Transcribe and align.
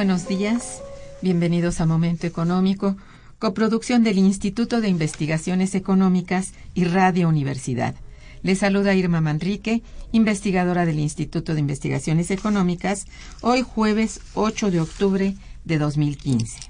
Buenos 0.00 0.26
días, 0.26 0.80
bienvenidos 1.20 1.78
a 1.82 1.84
Momento 1.84 2.26
Económico, 2.26 2.96
coproducción 3.38 4.02
del 4.02 4.16
Instituto 4.16 4.80
de 4.80 4.88
Investigaciones 4.88 5.74
Económicas 5.74 6.54
y 6.72 6.84
Radio 6.84 7.28
Universidad. 7.28 7.94
Les 8.42 8.60
saluda 8.60 8.94
Irma 8.94 9.20
Manrique, 9.20 9.82
investigadora 10.12 10.86
del 10.86 11.00
Instituto 11.00 11.52
de 11.52 11.60
Investigaciones 11.60 12.30
Económicas, 12.30 13.04
hoy 13.42 13.60
jueves 13.60 14.22
8 14.32 14.70
de 14.70 14.80
octubre 14.80 15.34
de 15.66 15.78
2015. 15.78 16.60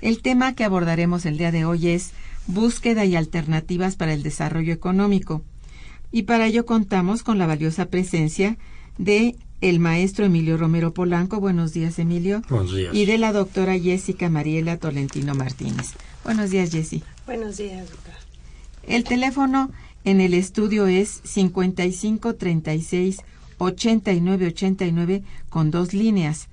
El 0.00 0.22
tema 0.22 0.54
que 0.54 0.64
abordaremos 0.64 1.26
el 1.26 1.36
día 1.36 1.52
de 1.52 1.66
hoy 1.66 1.88
es 1.88 2.12
búsqueda 2.46 3.04
y 3.04 3.14
alternativas 3.14 3.96
para 3.96 4.14
el 4.14 4.22
desarrollo 4.22 4.72
económico. 4.72 5.42
Y 6.10 6.22
para 6.22 6.46
ello 6.46 6.64
contamos 6.64 7.24
con 7.24 7.36
la 7.36 7.46
valiosa 7.46 7.90
presencia 7.90 8.56
de 8.96 9.36
el 9.68 9.80
maestro 9.80 10.26
Emilio 10.26 10.58
Romero 10.58 10.92
Polanco. 10.92 11.40
Buenos 11.40 11.72
días, 11.72 11.98
Emilio. 11.98 12.42
Buenos 12.50 12.74
días. 12.74 12.94
Y 12.94 13.06
de 13.06 13.16
la 13.16 13.32
doctora 13.32 13.78
Jessica 13.78 14.28
Mariela 14.28 14.76
Tolentino 14.76 15.34
Martínez. 15.34 15.94
Buenos 16.22 16.50
días, 16.50 16.70
Jessy. 16.70 17.02
Buenos 17.24 17.56
días, 17.56 17.88
doctora. 17.88 18.18
El 18.86 19.04
teléfono 19.04 19.70
en 20.04 20.20
el 20.20 20.34
estudio 20.34 20.86
es 20.86 21.22
55 21.24 22.34
36 22.34 23.22
89 23.56 24.48
89 24.48 25.22
con 25.48 25.70
dos 25.70 25.94
líneas. 25.94 26.48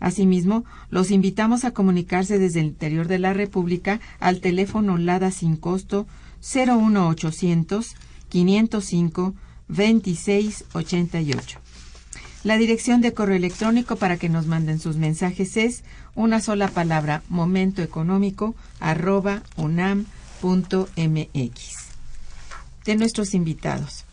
Asimismo, 0.00 0.64
los 0.90 1.12
invitamos 1.12 1.64
a 1.64 1.70
comunicarse 1.70 2.40
desde 2.40 2.58
el 2.60 2.66
interior 2.66 3.06
de 3.06 3.20
la 3.20 3.32
República 3.32 4.00
al 4.18 4.40
teléfono 4.40 4.98
LADA 4.98 5.30
sin 5.30 5.54
costo 5.56 6.08
01800 6.40 7.94
505 8.28 9.34
2688. 9.68 11.60
La 12.46 12.58
dirección 12.58 13.00
de 13.00 13.12
correo 13.12 13.34
electrónico 13.34 13.96
para 13.96 14.18
que 14.18 14.28
nos 14.28 14.46
manden 14.46 14.78
sus 14.78 14.98
mensajes 14.98 15.56
es 15.56 15.82
una 16.14 16.40
sola 16.40 16.68
palabra 16.68 17.24
momentoeconómico 17.28 18.54
arroba 18.78 19.42
unam.mx. 19.56 20.86
De 22.84 22.94
nuestros 22.94 23.34
invitados. 23.34 24.04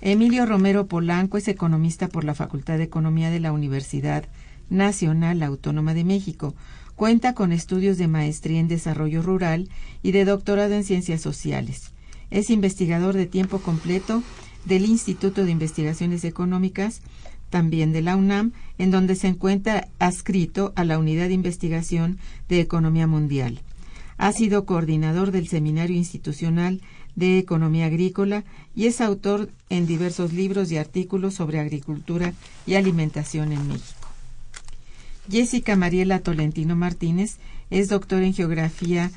Emilio 0.00 0.46
Romero 0.46 0.86
Polanco 0.86 1.36
es 1.36 1.46
economista 1.46 2.08
por 2.08 2.24
la 2.24 2.34
Facultad 2.34 2.78
de 2.78 2.84
Economía 2.84 3.28
de 3.28 3.40
la 3.40 3.52
Universidad 3.52 4.24
Nacional 4.70 5.42
Autónoma 5.42 5.92
de 5.92 6.04
México. 6.04 6.54
Cuenta 6.96 7.34
con 7.34 7.52
estudios 7.52 7.98
de 7.98 8.08
maestría 8.08 8.60
en 8.60 8.68
desarrollo 8.68 9.20
rural 9.20 9.68
y 10.02 10.12
de 10.12 10.24
doctorado 10.24 10.72
en 10.72 10.84
ciencias 10.84 11.20
sociales. 11.20 11.92
Es 12.30 12.48
investigador 12.48 13.14
de 13.14 13.26
tiempo 13.26 13.58
completo 13.58 14.22
del 14.64 14.86
Instituto 14.86 15.44
de 15.44 15.50
Investigaciones 15.50 16.24
Económicas, 16.24 17.02
también 17.50 17.92
de 17.92 18.02
la 18.02 18.16
UNAM, 18.16 18.52
en 18.78 18.90
donde 18.90 19.14
se 19.14 19.28
encuentra 19.28 19.88
adscrito 19.98 20.72
a 20.76 20.84
la 20.84 20.98
Unidad 20.98 21.28
de 21.28 21.34
Investigación 21.34 22.18
de 22.48 22.60
Economía 22.60 23.06
Mundial. 23.06 23.60
Ha 24.16 24.32
sido 24.32 24.64
coordinador 24.64 25.30
del 25.30 25.48
Seminario 25.48 25.96
Institucional 25.96 26.80
de 27.14 27.38
Economía 27.38 27.86
Agrícola 27.86 28.44
y 28.74 28.86
es 28.86 29.00
autor 29.00 29.50
en 29.70 29.86
diversos 29.86 30.32
libros 30.32 30.70
y 30.70 30.76
artículos 30.76 31.34
sobre 31.34 31.58
agricultura 31.58 32.32
y 32.66 32.74
alimentación 32.74 33.52
en 33.52 33.66
México. 33.68 34.08
Jessica 35.30 35.76
Mariela 35.76 36.20
Tolentino 36.20 36.76
Martínez 36.76 37.36
es 37.70 37.88
doctora 37.88 38.24
en 38.24 38.34
Geografía 38.34 39.10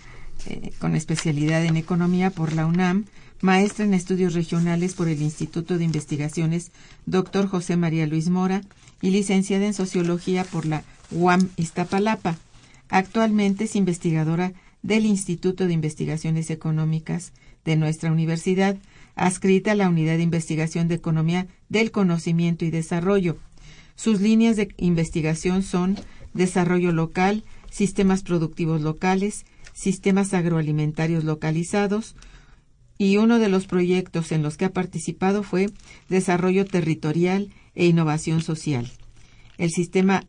eh, 0.47 0.71
con 0.79 0.95
especialidad 0.95 1.63
en 1.63 1.77
Economía 1.77 2.31
por 2.31 2.53
la 2.53 2.65
UNAM, 2.65 3.05
maestra 3.41 3.85
en 3.85 3.93
estudios 3.93 4.33
regionales 4.33 4.93
por 4.93 5.07
el 5.07 5.21
Instituto 5.21 5.77
de 5.77 5.83
Investigaciones 5.83 6.71
Dr. 7.05 7.47
José 7.47 7.75
María 7.75 8.07
Luis 8.07 8.29
Mora 8.29 8.61
y 9.01 9.09
licenciada 9.09 9.65
en 9.65 9.73
Sociología 9.73 10.43
por 10.43 10.65
la 10.65 10.83
UAM 11.11 11.49
Iztapalapa. 11.57 12.37
Actualmente 12.89 13.65
es 13.65 13.75
investigadora 13.75 14.53
del 14.83 15.05
Instituto 15.05 15.67
de 15.67 15.73
Investigaciones 15.73 16.49
Económicas 16.49 17.33
de 17.65 17.75
nuestra 17.75 18.11
universidad, 18.11 18.77
adscrita 19.15 19.73
a 19.73 19.75
la 19.75 19.89
Unidad 19.89 20.17
de 20.17 20.23
Investigación 20.23 20.87
de 20.87 20.95
Economía 20.95 21.47
del 21.69 21.91
Conocimiento 21.91 22.65
y 22.65 22.71
Desarrollo. 22.71 23.37
Sus 23.95 24.21
líneas 24.21 24.55
de 24.55 24.73
investigación 24.77 25.63
son 25.63 25.97
desarrollo 26.33 26.91
local, 26.91 27.43
sistemas 27.69 28.23
productivos 28.23 28.81
locales, 28.81 29.45
sistemas 29.73 30.33
agroalimentarios 30.33 31.23
localizados, 31.23 32.15
y 33.01 33.17
uno 33.17 33.39
de 33.39 33.49
los 33.49 33.65
proyectos 33.65 34.31
en 34.31 34.43
los 34.43 34.57
que 34.57 34.65
ha 34.65 34.73
participado 34.73 35.41
fue 35.41 35.71
Desarrollo 36.07 36.65
Territorial 36.65 37.49
e 37.73 37.87
Innovación 37.87 38.43
Social. 38.43 38.91
El 39.57 39.71
sistema 39.71 40.23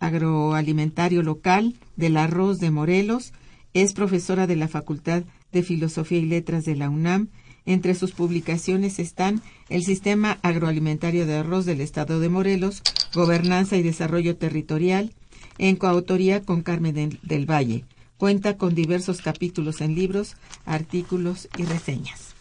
agroalimentario 0.00 1.22
local 1.22 1.74
del 1.96 2.16
arroz 2.16 2.58
de 2.58 2.70
Morelos 2.70 3.34
es 3.74 3.92
profesora 3.92 4.46
de 4.46 4.56
la 4.56 4.66
Facultad 4.66 5.24
de 5.52 5.62
Filosofía 5.62 6.20
y 6.20 6.24
Letras 6.24 6.64
de 6.64 6.74
la 6.74 6.88
UNAM. 6.88 7.28
Entre 7.66 7.94
sus 7.94 8.12
publicaciones 8.12 8.98
están 8.98 9.42
El 9.68 9.84
Sistema 9.84 10.38
Agroalimentario 10.40 11.26
de 11.26 11.34
Arroz 11.34 11.66
del 11.66 11.82
Estado 11.82 12.18
de 12.18 12.30
Morelos, 12.30 12.80
Gobernanza 13.12 13.76
y 13.76 13.82
Desarrollo 13.82 14.38
Territorial, 14.38 15.12
en 15.58 15.76
coautoría 15.76 16.40
con 16.40 16.62
Carmen 16.62 17.18
del 17.22 17.44
Valle, 17.44 17.84
Cuenta 18.16 18.56
con 18.56 18.74
diversos 18.74 19.20
capítulos 19.20 19.80
en 19.80 19.94
libros, 19.94 20.36
artículos 20.64 21.48
y 21.58 21.64
reseñas. 21.64 22.34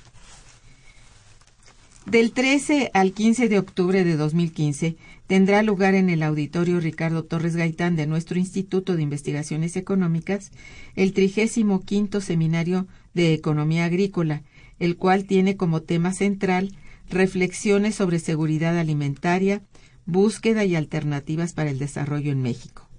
Del 2.05 2.33
13 2.33 2.91
al 2.93 3.13
15 3.13 3.47
de 3.47 3.57
octubre 3.57 4.03
de 4.03 4.17
2015 4.17 4.97
tendrá 5.25 5.63
lugar 5.63 5.95
en 5.95 6.09
el 6.09 6.21
auditorio 6.21 6.81
Ricardo 6.81 7.23
Torres 7.23 7.55
Gaitán 7.55 7.95
de 7.95 8.07
nuestro 8.07 8.37
Instituto 8.37 8.97
de 8.97 9.03
Investigaciones 9.03 9.77
Económicas 9.77 10.51
el 10.95 11.13
35 11.13 12.19
Seminario 12.19 12.87
de 13.13 13.33
Economía 13.33 13.85
Agrícola, 13.85 14.43
el 14.79 14.97
cual 14.97 15.23
tiene 15.23 15.55
como 15.55 15.81
tema 15.81 16.11
central 16.11 16.75
reflexiones 17.09 17.95
sobre 17.95 18.19
seguridad 18.19 18.77
alimentaria, 18.77 19.61
búsqueda 20.05 20.65
y 20.65 20.75
alternativas 20.75 21.53
para 21.53 21.69
el 21.69 21.79
desarrollo 21.79 22.33
en 22.33 22.41
México. 22.41 22.89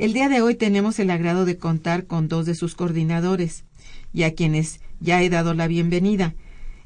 El 0.00 0.14
día 0.14 0.30
de 0.30 0.40
hoy 0.40 0.54
tenemos 0.54 0.98
el 0.98 1.10
agrado 1.10 1.44
de 1.44 1.58
contar 1.58 2.06
con 2.06 2.26
dos 2.26 2.46
de 2.46 2.54
sus 2.54 2.74
coordinadores 2.74 3.64
y 4.14 4.22
a 4.22 4.34
quienes 4.34 4.80
ya 4.98 5.22
he 5.22 5.28
dado 5.28 5.52
la 5.52 5.66
bienvenida. 5.66 6.32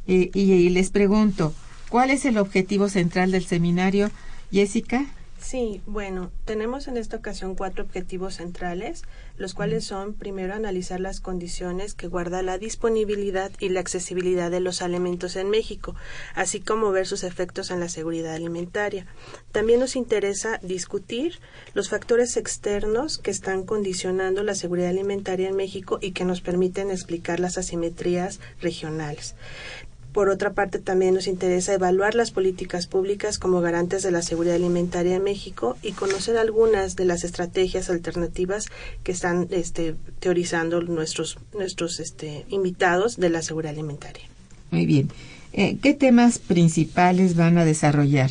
Eh, 0.08 0.32
y 0.34 0.69
les 0.70 0.90
pregunto, 0.90 1.55
¿cuál 1.90 2.11
es 2.11 2.25
el 2.25 2.38
objetivo 2.38 2.88
central 2.88 3.31
del 3.31 3.44
seminario, 3.44 4.11
Jessica? 4.50 5.06
Sí, 5.44 5.82
bueno, 5.85 6.32
tenemos 6.46 6.88
en 6.88 6.96
esta 6.96 7.19
ocasión 7.19 7.55
cuatro 7.55 7.85
objetivos 7.85 8.37
centrales, 8.37 9.02
los 9.37 9.52
cuales 9.52 9.85
son, 9.85 10.14
primero, 10.14 10.55
analizar 10.55 11.00
las 11.00 11.20
condiciones 11.20 11.93
que 11.93 12.08
guarda 12.08 12.43
la 12.43 12.56
disponibilidad 12.56 13.52
y 13.61 13.69
la 13.69 13.81
accesibilidad 13.81 14.50
de 14.50 14.61
los 14.61 14.81
alimentos 14.81 15.37
en 15.37 15.50
México, 15.50 15.94
así 16.35 16.61
como 16.61 16.93
ver 16.93 17.06
sus 17.06 17.25
efectos 17.25 17.70
en 17.70 17.81
la 17.81 17.91
seguridad 17.91 18.32
alimentaria. 18.35 19.05
También 19.52 19.81
nos 19.81 19.96
interesa 19.96 20.58
discutir 20.62 21.41
los 21.75 21.90
factores 21.90 22.38
externos 22.38 23.19
que 23.19 23.31
están 23.31 23.64
condicionando 23.64 24.44
la 24.44 24.55
seguridad 24.55 24.88
alimentaria 24.88 25.50
en 25.50 25.56
México 25.56 25.99
y 26.00 26.12
que 26.12 26.25
nos 26.25 26.40
permiten 26.40 26.90
explicar 26.90 27.38
las 27.38 27.58
asimetrías 27.58 28.40
regionales. 28.62 29.35
Por 30.14 30.28
otra 30.28 30.52
parte, 30.52 30.78
también 30.78 31.12
nos 31.12 31.26
interesa 31.26 31.75
evaluar 31.75 32.14
las 32.14 32.31
políticas 32.31 32.87
públicas 32.87 33.40
como 33.40 33.61
garantes 33.61 34.05
de 34.05 34.12
la 34.12 34.22
seguridad 34.22 34.55
alimentaria 34.55 35.16
en 35.16 35.25
México 35.25 35.76
y 35.82 35.90
conocer 35.90 36.37
algunas 36.37 36.94
de 36.94 37.05
las 37.05 37.25
estrategias 37.25 37.90
alternativas 37.90 38.66
que 39.02 39.11
están 39.11 39.49
este, 39.50 39.96
teorizando 40.20 40.81
nuestros, 40.82 41.38
nuestros 41.52 41.99
este, 41.99 42.46
invitados 42.49 43.16
de 43.16 43.28
la 43.28 43.43
seguridad 43.43 43.72
alimentaria. 43.72 44.22
Muy 44.70 44.87
bien. 44.87 45.11
Eh, 45.52 45.78
¿Qué 45.82 45.94
temas 45.94 46.38
principales 46.38 47.34
van 47.34 47.58
a 47.58 47.64
desarrollar? 47.64 48.31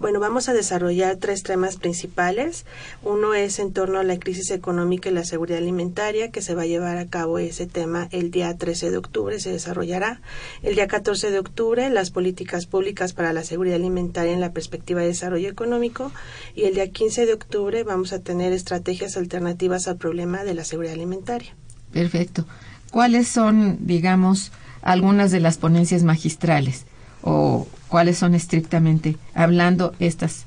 Bueno, 0.00 0.18
vamos 0.18 0.48
a 0.48 0.54
desarrollar 0.54 1.16
tres 1.16 1.42
temas 1.42 1.76
principales. 1.76 2.64
Uno 3.02 3.34
es 3.34 3.58
en 3.58 3.74
torno 3.74 3.98
a 3.98 4.02
la 4.02 4.18
crisis 4.18 4.50
económica 4.50 5.10
y 5.10 5.12
la 5.12 5.24
seguridad 5.24 5.58
alimentaria, 5.58 6.30
que 6.30 6.40
se 6.40 6.54
va 6.54 6.62
a 6.62 6.66
llevar 6.66 6.96
a 6.96 7.06
cabo 7.06 7.38
ese 7.38 7.66
tema 7.66 8.08
el 8.10 8.30
día 8.30 8.56
13 8.56 8.90
de 8.90 8.96
octubre, 8.96 9.38
se 9.40 9.52
desarrollará. 9.52 10.22
El 10.62 10.74
día 10.74 10.88
14 10.88 11.30
de 11.30 11.38
octubre, 11.38 11.90
las 11.90 12.10
políticas 12.10 12.64
públicas 12.64 13.12
para 13.12 13.34
la 13.34 13.44
seguridad 13.44 13.76
alimentaria 13.76 14.32
en 14.32 14.40
la 14.40 14.54
perspectiva 14.54 15.02
de 15.02 15.08
desarrollo 15.08 15.50
económico. 15.50 16.10
Y 16.54 16.62
el 16.62 16.76
día 16.76 16.90
15 16.90 17.26
de 17.26 17.34
octubre 17.34 17.84
vamos 17.84 18.14
a 18.14 18.20
tener 18.20 18.54
estrategias 18.54 19.18
alternativas 19.18 19.86
al 19.86 19.98
problema 19.98 20.44
de 20.44 20.54
la 20.54 20.64
seguridad 20.64 20.94
alimentaria. 20.94 21.54
Perfecto. 21.92 22.46
¿Cuáles 22.90 23.28
son, 23.28 23.86
digamos, 23.86 24.50
algunas 24.80 25.30
de 25.30 25.40
las 25.40 25.58
ponencias 25.58 26.04
magistrales? 26.04 26.86
O 27.22 27.66
cuáles 27.88 28.18
son 28.18 28.34
estrictamente 28.34 29.16
hablando 29.34 29.94
estas 29.98 30.46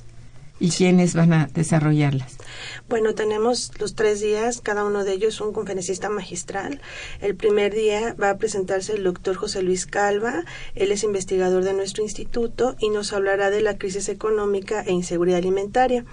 y 0.59 0.69
quiénes 0.69 1.13
van 1.13 1.33
a 1.33 1.47
desarrollarlas? 1.47 2.37
Bueno, 2.89 3.15
tenemos 3.15 3.71
los 3.79 3.95
tres 3.95 4.21
días, 4.21 4.61
cada 4.61 4.83
uno 4.83 5.03
de 5.03 5.13
ellos 5.13 5.41
un 5.41 5.53
conferencista 5.53 6.09
magistral. 6.09 6.81
El 7.21 7.35
primer 7.35 7.73
día 7.73 8.15
va 8.21 8.29
a 8.29 8.37
presentarse 8.37 8.93
el 8.93 9.03
doctor 9.03 9.35
José 9.35 9.61
Luis 9.61 9.85
Calva, 9.85 10.43
él 10.75 10.91
es 10.91 11.03
investigador 11.03 11.63
de 11.63 11.73
nuestro 11.73 12.03
instituto 12.03 12.75
y 12.79 12.89
nos 12.89 13.13
hablará 13.13 13.49
de 13.49 13.61
la 13.61 13.77
crisis 13.77 14.09
económica 14.09 14.81
e 14.81 14.91
inseguridad 14.91 15.39
alimentaria. 15.39 16.05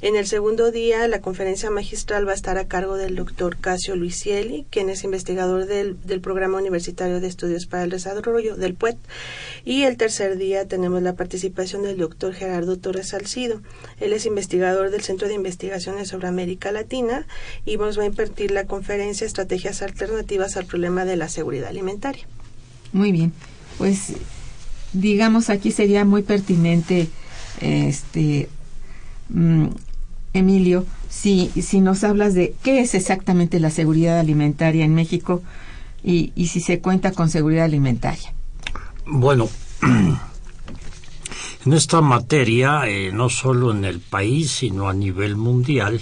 En 0.00 0.16
el 0.16 0.26
segundo 0.26 0.70
día, 0.70 1.06
la 1.08 1.20
conferencia 1.20 1.70
magistral 1.70 2.26
va 2.26 2.32
a 2.32 2.36
estar 2.36 2.58
a 2.58 2.68
cargo 2.68 2.96
del 2.96 3.16
doctor 3.16 3.56
Casio 3.58 3.96
Luisieli, 3.96 4.66
quien 4.70 4.90
es 4.90 5.04
investigador 5.04 5.66
del, 5.66 6.02
del 6.04 6.20
Programa 6.20 6.58
Universitario 6.58 7.20
de 7.20 7.28
Estudios 7.28 7.66
para 7.66 7.84
el 7.84 7.90
Desarrollo, 7.90 8.56
del 8.56 8.74
PUET. 8.74 8.98
Y 9.64 9.82
el 9.82 9.96
tercer 9.96 10.36
día 10.36 10.66
tenemos 10.66 11.02
la 11.02 11.14
participación 11.14 11.82
del 11.82 11.98
doctor 11.98 12.34
Gerardo 12.34 12.76
Torres 12.76 13.08
Salcido. 13.08 13.60
Él 14.00 14.12
es 14.12 14.26
investigador 14.26 14.90
del 14.90 15.02
Centro 15.02 15.28
de 15.28 15.34
Investigaciones 15.86 16.08
sobre 16.08 16.28
América 16.28 16.72
Latina 16.72 17.26
y 17.64 17.76
nos 17.76 17.98
va 17.98 18.02
a 18.02 18.06
impartir 18.06 18.50
la 18.50 18.66
conferencia 18.66 19.26
Estrategias 19.26 19.82
Alternativas 19.82 20.56
al 20.56 20.66
Problema 20.66 21.04
de 21.04 21.16
la 21.16 21.28
Seguridad 21.28 21.68
Alimentaria. 21.68 22.26
Muy 22.92 23.12
bien, 23.12 23.32
pues 23.78 24.14
digamos 24.92 25.48
aquí 25.48 25.70
sería 25.70 26.04
muy 26.04 26.22
pertinente, 26.22 27.08
este, 27.60 28.48
mm, 29.28 29.66
Emilio, 30.32 30.86
si, 31.08 31.50
si 31.62 31.80
nos 31.80 32.02
hablas 32.02 32.34
de 32.34 32.54
qué 32.62 32.80
es 32.80 32.94
exactamente 32.94 33.60
la 33.60 33.70
seguridad 33.70 34.18
alimentaria 34.18 34.84
en 34.84 34.94
México 34.94 35.42
y, 36.02 36.32
y 36.34 36.48
si 36.48 36.60
se 36.60 36.80
cuenta 36.80 37.12
con 37.12 37.30
seguridad 37.30 37.64
alimentaria. 37.64 38.32
Bueno, 39.06 39.48
en 41.66 41.72
esta 41.72 42.00
materia, 42.00 42.86
eh, 42.86 43.10
no 43.12 43.28
solo 43.28 43.72
en 43.72 43.84
el 43.84 43.98
país, 43.98 44.52
sino 44.52 44.88
a 44.88 44.94
nivel 44.94 45.34
mundial, 45.34 46.00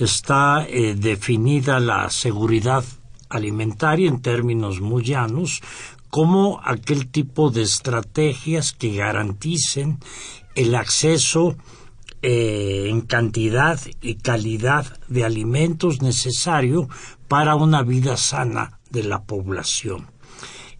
está 0.00 0.66
eh, 0.66 0.94
definida 0.94 1.80
la 1.80 2.08
seguridad 2.08 2.82
alimentaria 3.28 4.08
en 4.08 4.22
términos 4.22 4.80
muy 4.80 5.04
llanos 5.04 5.60
como 6.08 6.60
aquel 6.64 7.10
tipo 7.10 7.50
de 7.50 7.62
estrategias 7.62 8.72
que 8.72 8.94
garanticen 8.94 9.98
el 10.54 10.74
acceso 10.74 11.56
eh, 12.22 12.86
en 12.88 13.02
cantidad 13.02 13.78
y 14.00 14.14
calidad 14.14 14.86
de 15.08 15.24
alimentos 15.24 16.00
necesario 16.00 16.88
para 17.28 17.54
una 17.54 17.82
vida 17.82 18.16
sana 18.16 18.80
de 18.88 19.02
la 19.02 19.24
población. 19.24 20.15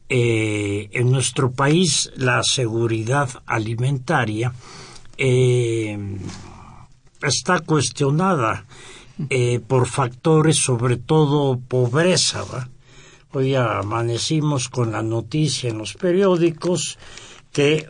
Eh, 0.08 0.88
en 0.92 1.10
nuestro 1.10 1.50
país 1.50 2.12
la 2.14 2.44
seguridad 2.44 3.28
alimentaria 3.44 4.52
eh, 5.18 5.98
está 7.22 7.58
cuestionada 7.58 8.66
eh, 9.30 9.58
por 9.58 9.88
factores 9.88 10.58
sobre 10.58 10.96
todo 10.96 11.58
pobreza. 11.58 12.44
Hoy 13.32 13.56
amanecimos 13.56 14.68
con 14.68 14.92
la 14.92 15.02
noticia 15.02 15.70
en 15.70 15.78
los 15.78 15.94
periódicos 15.94 16.98
que, 17.52 17.88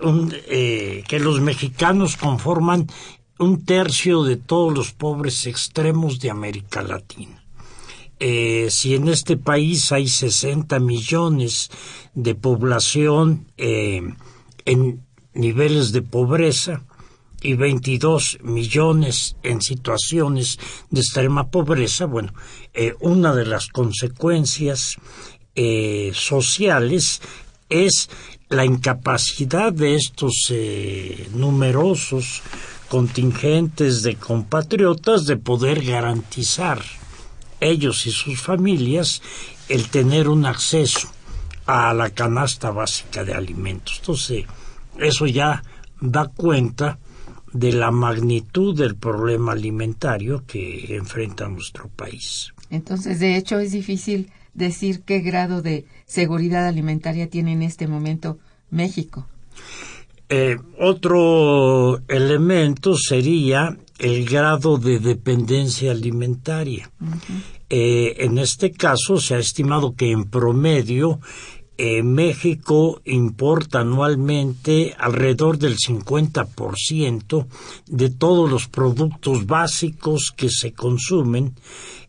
que 1.07 1.19
los 1.21 1.41
mexicanos 1.41 2.17
conforman 2.17 2.87
un 3.39 3.65
tercio 3.65 4.23
de 4.25 4.37
todos 4.37 4.73
los 4.73 4.93
pobres 4.93 5.47
extremos 5.47 6.19
de 6.19 6.31
América 6.31 6.81
Latina. 6.83 7.46
Eh, 8.19 8.69
si 8.71 8.95
en 8.95 9.09
este 9.09 9.37
país 9.37 9.93
hay 9.93 10.09
60 10.09 10.79
millones 10.81 11.71
de 12.15 12.35
población 12.35 13.53
eh, 13.59 14.01
en 14.65 15.05
niveles 15.35 15.93
de 15.93 16.01
pobreza 16.01 16.83
y 17.43 17.55
22 17.55 18.39
millones 18.43 19.37
en 19.43 19.61
situaciones 19.61 20.59
de 20.89 21.01
extrema 21.01 21.51
pobreza, 21.51 22.07
bueno, 22.07 22.33
eh, 22.73 22.95
una 23.01 23.35
de 23.35 23.45
las 23.45 23.69
consecuencias 23.69 24.97
sociales 26.13 27.23
es 27.71 28.11
la 28.51 28.67
incapacidad 28.67 29.73
de 29.73 29.95
estos 29.95 30.53
numerosos 31.33 32.43
contingentes 32.91 34.03
de 34.03 34.17
compatriotas 34.17 35.25
de 35.25 35.39
poder 35.39 35.83
garantizar 35.83 36.83
ellos 37.61 38.07
y 38.07 38.11
sus 38.11 38.41
familias 38.41 39.23
el 39.69 39.89
tener 39.89 40.29
un 40.29 40.47
acceso 40.47 41.09
a 41.67 41.93
la 41.93 42.11
canasta 42.11 42.71
básica 42.71 43.25
de 43.25 43.35
alimentos. 43.35 43.99
Entonces, 44.01 44.45
eso 44.99 45.27
ya 45.27 45.63
da 46.01 46.29
cuenta 46.29 46.99
de 47.53 47.73
la 47.73 47.91
magnitud 47.91 48.77
del 48.77 48.97
problema 48.97 49.53
alimentario 49.53 50.45
que 50.47 50.95
enfrenta 50.95 51.49
nuestro 51.49 51.89
país. 51.89 52.53
Entonces, 52.71 53.19
de 53.19 53.37
hecho, 53.37 53.59
es 53.59 53.73
difícil 53.73 54.31
decir 54.55 55.03
qué 55.03 55.21
grado 55.21 55.63
de 55.63 55.87
seguridad 56.07 56.67
alimentaria 56.67 57.29
tiene 57.29 57.53
en 57.53 57.63
este 57.63 57.87
momento 57.87 58.39
México. 58.71 59.27
Eh, 60.29 60.57
otro 60.79 62.01
elemento 62.09 62.97
sería 62.97 63.77
el 63.99 64.27
grado 64.27 64.79
de 64.79 64.99
dependencia 64.99 65.93
alimentaria. 65.93 66.91
Eh, 67.69 68.17
en 68.19 68.39
este 68.39 68.71
caso 68.71 69.19
se 69.19 69.35
ha 69.35 69.39
estimado 69.39 69.95
que 69.95 70.11
en 70.11 70.25
promedio 70.25 71.21
eh, 71.79 72.03
México 72.03 73.03
importa 73.05 73.81
anualmente 73.81 74.95
alrededor 74.99 75.59
del 75.59 75.77
50% 75.77 77.47
de 77.87 78.11
todos 78.11 78.51
los 78.51 78.67
productos 78.69 79.47
básicos 79.47 80.33
que 80.35 80.49
se 80.49 80.73
consumen, 80.73 81.55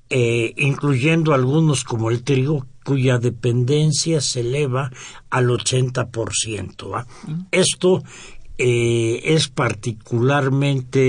eh, 0.10 0.54
incluyendo 0.56 1.34
algunos 1.34 1.84
como 1.84 2.10
el 2.12 2.24
trigo, 2.24 2.66
cuya 2.86 3.18
dependencia 3.18 4.22
se 4.22 4.40
eleva 4.40 4.90
al 5.30 5.50
80%. 5.50 7.06
Esto 7.52 8.02
eh, 8.60 9.22
es 9.24 9.50
particularmente 9.50 11.00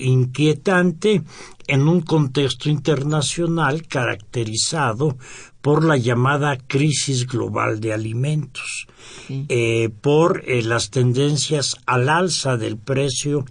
inquietante 0.00 1.22
en 1.68 1.86
un 1.86 2.00
contexto 2.00 2.68
internacional 2.68 3.86
caracterizado 3.86 5.16
por 5.60 5.84
la 5.84 5.96
llamada 5.96 6.58
crisis 6.58 7.28
global 7.28 7.78
de 7.78 7.92
alimentos, 7.92 8.88
eh, 9.28 9.90
por 10.00 10.42
eh, 10.44 10.62
las 10.62 10.90
tendencias 10.90 11.76
al 11.86 12.08
alza 12.08 12.56
del 12.56 12.78
precio 12.78 13.44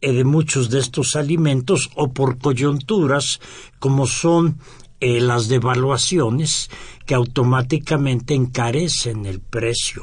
de 0.00 0.24
muchos 0.24 0.70
de 0.70 0.78
estos 0.78 1.16
alimentos 1.16 1.90
o 1.96 2.14
por 2.14 2.38
coyunturas 2.38 3.40
como 3.78 4.06
son 4.06 4.56
las 5.02 5.48
devaluaciones 5.48 6.70
que 7.04 7.14
automáticamente 7.14 8.34
encarecen 8.34 9.26
el 9.26 9.40
precio 9.40 10.02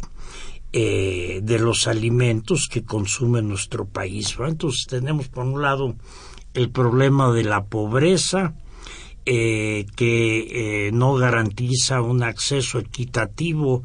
eh, 0.80 1.40
de 1.42 1.58
los 1.58 1.88
alimentos 1.88 2.68
que 2.72 2.84
consume 2.84 3.42
nuestro 3.42 3.86
país. 3.86 4.38
Entonces 4.40 4.86
tenemos 4.88 5.28
por 5.28 5.44
un 5.44 5.60
lado 5.60 5.96
el 6.54 6.70
problema 6.70 7.32
de 7.32 7.44
la 7.44 7.66
pobreza, 7.66 8.54
eh, 9.26 9.88
que 9.96 10.92
no 10.94 11.16
garantiza 11.16 12.04
un 12.04 12.22
acceso 12.22 12.78
equitativo 12.78 13.82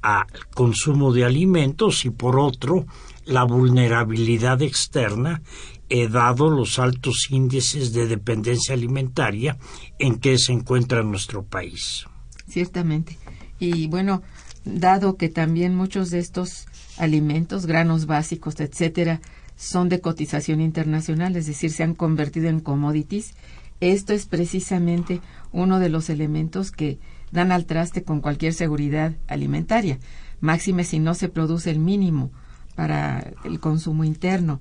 al 0.00 0.24
consumo 0.54 1.12
de 1.12 1.26
alimentos 1.26 2.06
y 2.06 2.10
por 2.10 2.38
otro 2.40 2.86
la 3.26 3.44
vulnerabilidad 3.44 4.62
externa 4.62 5.42
he 5.90 6.08
dado 6.08 6.48
los 6.48 6.78
altos 6.78 7.26
índices 7.28 7.92
de 7.92 8.06
dependencia 8.06 8.74
alimentaria 8.74 9.58
en 9.98 10.18
que 10.18 10.38
se 10.38 10.52
encuentra 10.52 11.02
nuestro 11.02 11.44
país. 11.44 12.06
Ciertamente. 12.48 13.18
Y 13.58 13.88
bueno, 13.88 14.22
dado 14.64 15.16
que 15.16 15.28
también 15.28 15.74
muchos 15.74 16.10
de 16.10 16.18
estos 16.18 16.66
alimentos, 16.98 17.66
granos 17.66 18.06
básicos, 18.06 18.60
etcétera, 18.60 19.20
son 19.56 19.88
de 19.88 20.00
cotización 20.00 20.60
internacional, 20.60 21.36
es 21.36 21.46
decir, 21.46 21.70
se 21.70 21.82
han 21.82 21.94
convertido 21.94 22.48
en 22.48 22.60
commodities, 22.60 23.34
esto 23.80 24.12
es 24.12 24.26
precisamente 24.26 25.20
uno 25.52 25.78
de 25.78 25.88
los 25.88 26.10
elementos 26.10 26.70
que 26.70 26.98
dan 27.32 27.52
al 27.52 27.66
traste 27.66 28.02
con 28.02 28.20
cualquier 28.20 28.54
seguridad 28.54 29.14
alimentaria, 29.26 29.98
máxime 30.40 30.84
si 30.84 30.98
no 30.98 31.14
se 31.14 31.28
produce 31.28 31.70
el 31.70 31.78
mínimo 31.78 32.30
para 32.74 33.32
el 33.44 33.60
consumo 33.60 34.04
interno 34.04 34.60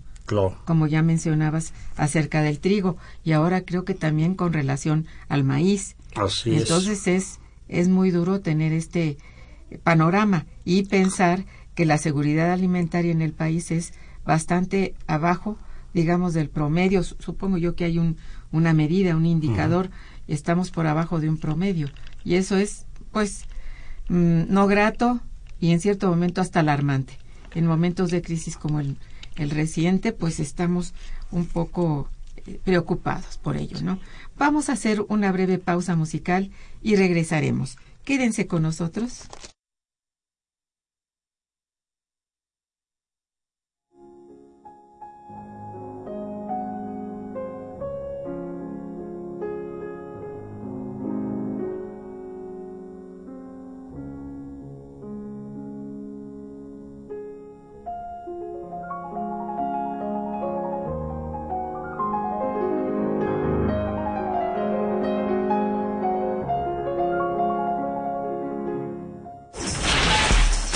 como 0.65 0.87
ya 0.87 1.01
mencionabas 1.01 1.73
acerca 1.95 2.41
del 2.41 2.59
trigo 2.59 2.97
y 3.23 3.31
ahora 3.31 3.61
creo 3.61 3.83
que 3.83 3.95
también 3.95 4.35
con 4.35 4.53
relación 4.53 5.07
al 5.27 5.43
maíz. 5.43 5.95
Así 6.15 6.55
Entonces 6.55 7.07
es. 7.07 7.39
es 7.67 7.89
muy 7.89 8.11
duro 8.11 8.39
tener 8.39 8.71
este 8.71 9.17
panorama 9.83 10.45
y 10.65 10.83
pensar 10.83 11.45
que 11.75 11.85
la 11.85 11.97
seguridad 11.97 12.51
alimentaria 12.51 13.11
en 13.11 13.21
el 13.21 13.33
país 13.33 13.71
es 13.71 13.93
bastante 14.25 14.95
abajo, 15.07 15.57
digamos, 15.93 16.33
del 16.33 16.49
promedio. 16.49 17.03
Supongo 17.03 17.57
yo 17.57 17.75
que 17.75 17.85
hay 17.85 17.97
un, 17.97 18.17
una 18.51 18.73
medida, 18.73 19.15
un 19.15 19.25
indicador, 19.25 19.89
y 20.27 20.33
estamos 20.33 20.71
por 20.71 20.87
abajo 20.87 21.19
de 21.19 21.29
un 21.29 21.37
promedio. 21.37 21.87
Y 22.23 22.35
eso 22.35 22.57
es, 22.57 22.85
pues, 23.11 23.45
mm, 24.09 24.43
no 24.49 24.67
grato 24.67 25.21
y 25.59 25.71
en 25.71 25.79
cierto 25.79 26.09
momento 26.09 26.41
hasta 26.41 26.59
alarmante. 26.59 27.17
En 27.55 27.65
momentos 27.65 28.11
de 28.11 28.21
crisis 28.21 28.57
como 28.57 28.79
el, 28.79 28.97
el 29.35 29.49
reciente, 29.49 30.11
pues 30.11 30.39
estamos 30.39 30.93
un 31.31 31.45
poco 31.45 32.09
eh, 32.45 32.59
preocupados 32.63 33.37
por 33.37 33.57
ello, 33.57 33.81
¿no? 33.81 33.99
Vamos 34.37 34.69
a 34.69 34.73
hacer 34.73 35.03
una 35.07 35.31
breve 35.31 35.57
pausa 35.57 35.95
musical 35.95 36.51
y 36.81 36.95
regresaremos. 36.95 37.77
Quédense 38.03 38.47
con 38.47 38.63
nosotros. 38.63 39.27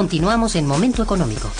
Continuamos 0.00 0.56
en 0.56 0.66
Momento 0.66 1.02
Económico. 1.02 1.50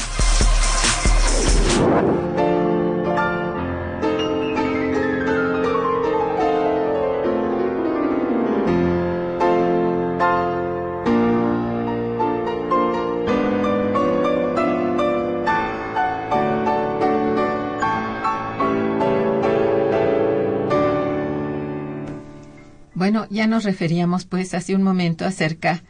Bueno, 22.95 23.27
ya 23.29 23.47
nos 23.47 23.65
referíamos 23.65 24.25
pues 24.25 24.55
hace 24.55 24.75
un 24.75 24.83
momento 24.83 25.27
acerca 25.27 25.83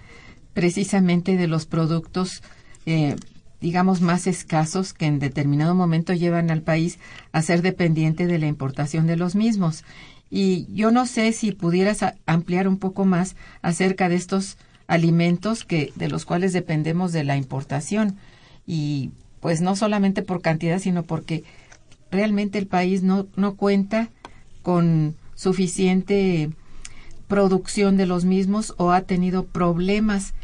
precisamente 0.61 1.38
de 1.38 1.49
los 1.49 1.64
productos, 1.64 2.43
eh, 2.85 3.17
digamos, 3.62 4.02
más 4.02 4.26
escasos 4.26 4.93
que 4.93 5.07
en 5.07 5.19
determinado 5.19 5.75
momento 5.75 6.12
llevan 6.12 6.50
al 6.50 6.61
país 6.61 6.99
a 7.33 7.40
ser 7.40 7.62
dependiente 7.62 8.26
de 8.26 8.38
la 8.38 8.47
importación 8.47 9.07
de 9.07 9.17
los 9.17 9.35
mismos. 9.35 9.85
Y 10.31 10.67
yo 10.75 10.90
no 10.90 11.07
sé 11.07 11.33
si 11.33 11.52
pudieras 11.52 12.05
ampliar 12.26 12.69
un 12.69 12.76
poco 12.76 13.07
más 13.07 13.37
acerca 13.62 14.11
de 14.11 14.17
estos 14.17 14.59
alimentos 14.87 15.64
que 15.64 15.95
de 15.97 16.09
los 16.09 16.26
cuales 16.26 16.52
dependemos 16.52 17.12
de 17.12 17.25
la 17.25 17.38
importación 17.38 18.19
y 18.67 19.12
pues 19.40 19.62
no 19.62 19.76
solamente 19.76 20.21
por 20.21 20.43
cantidad 20.43 20.79
sino 20.79 21.05
porque 21.05 21.43
realmente 22.11 22.59
el 22.59 22.67
país 22.67 23.02
no 23.02 23.29
no 23.35 23.55
cuenta 23.55 24.11
con 24.62 25.14
suficiente 25.37 26.50
producción 27.29 27.97
de 27.97 28.05
los 28.05 28.26
mismos 28.26 28.75
o 28.76 28.90
ha 28.90 29.00
tenido 29.00 29.47
problemas 29.47 30.35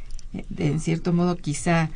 en 0.56 0.80
cierto 0.80 1.12
modo 1.12 1.36
quizá 1.36 1.90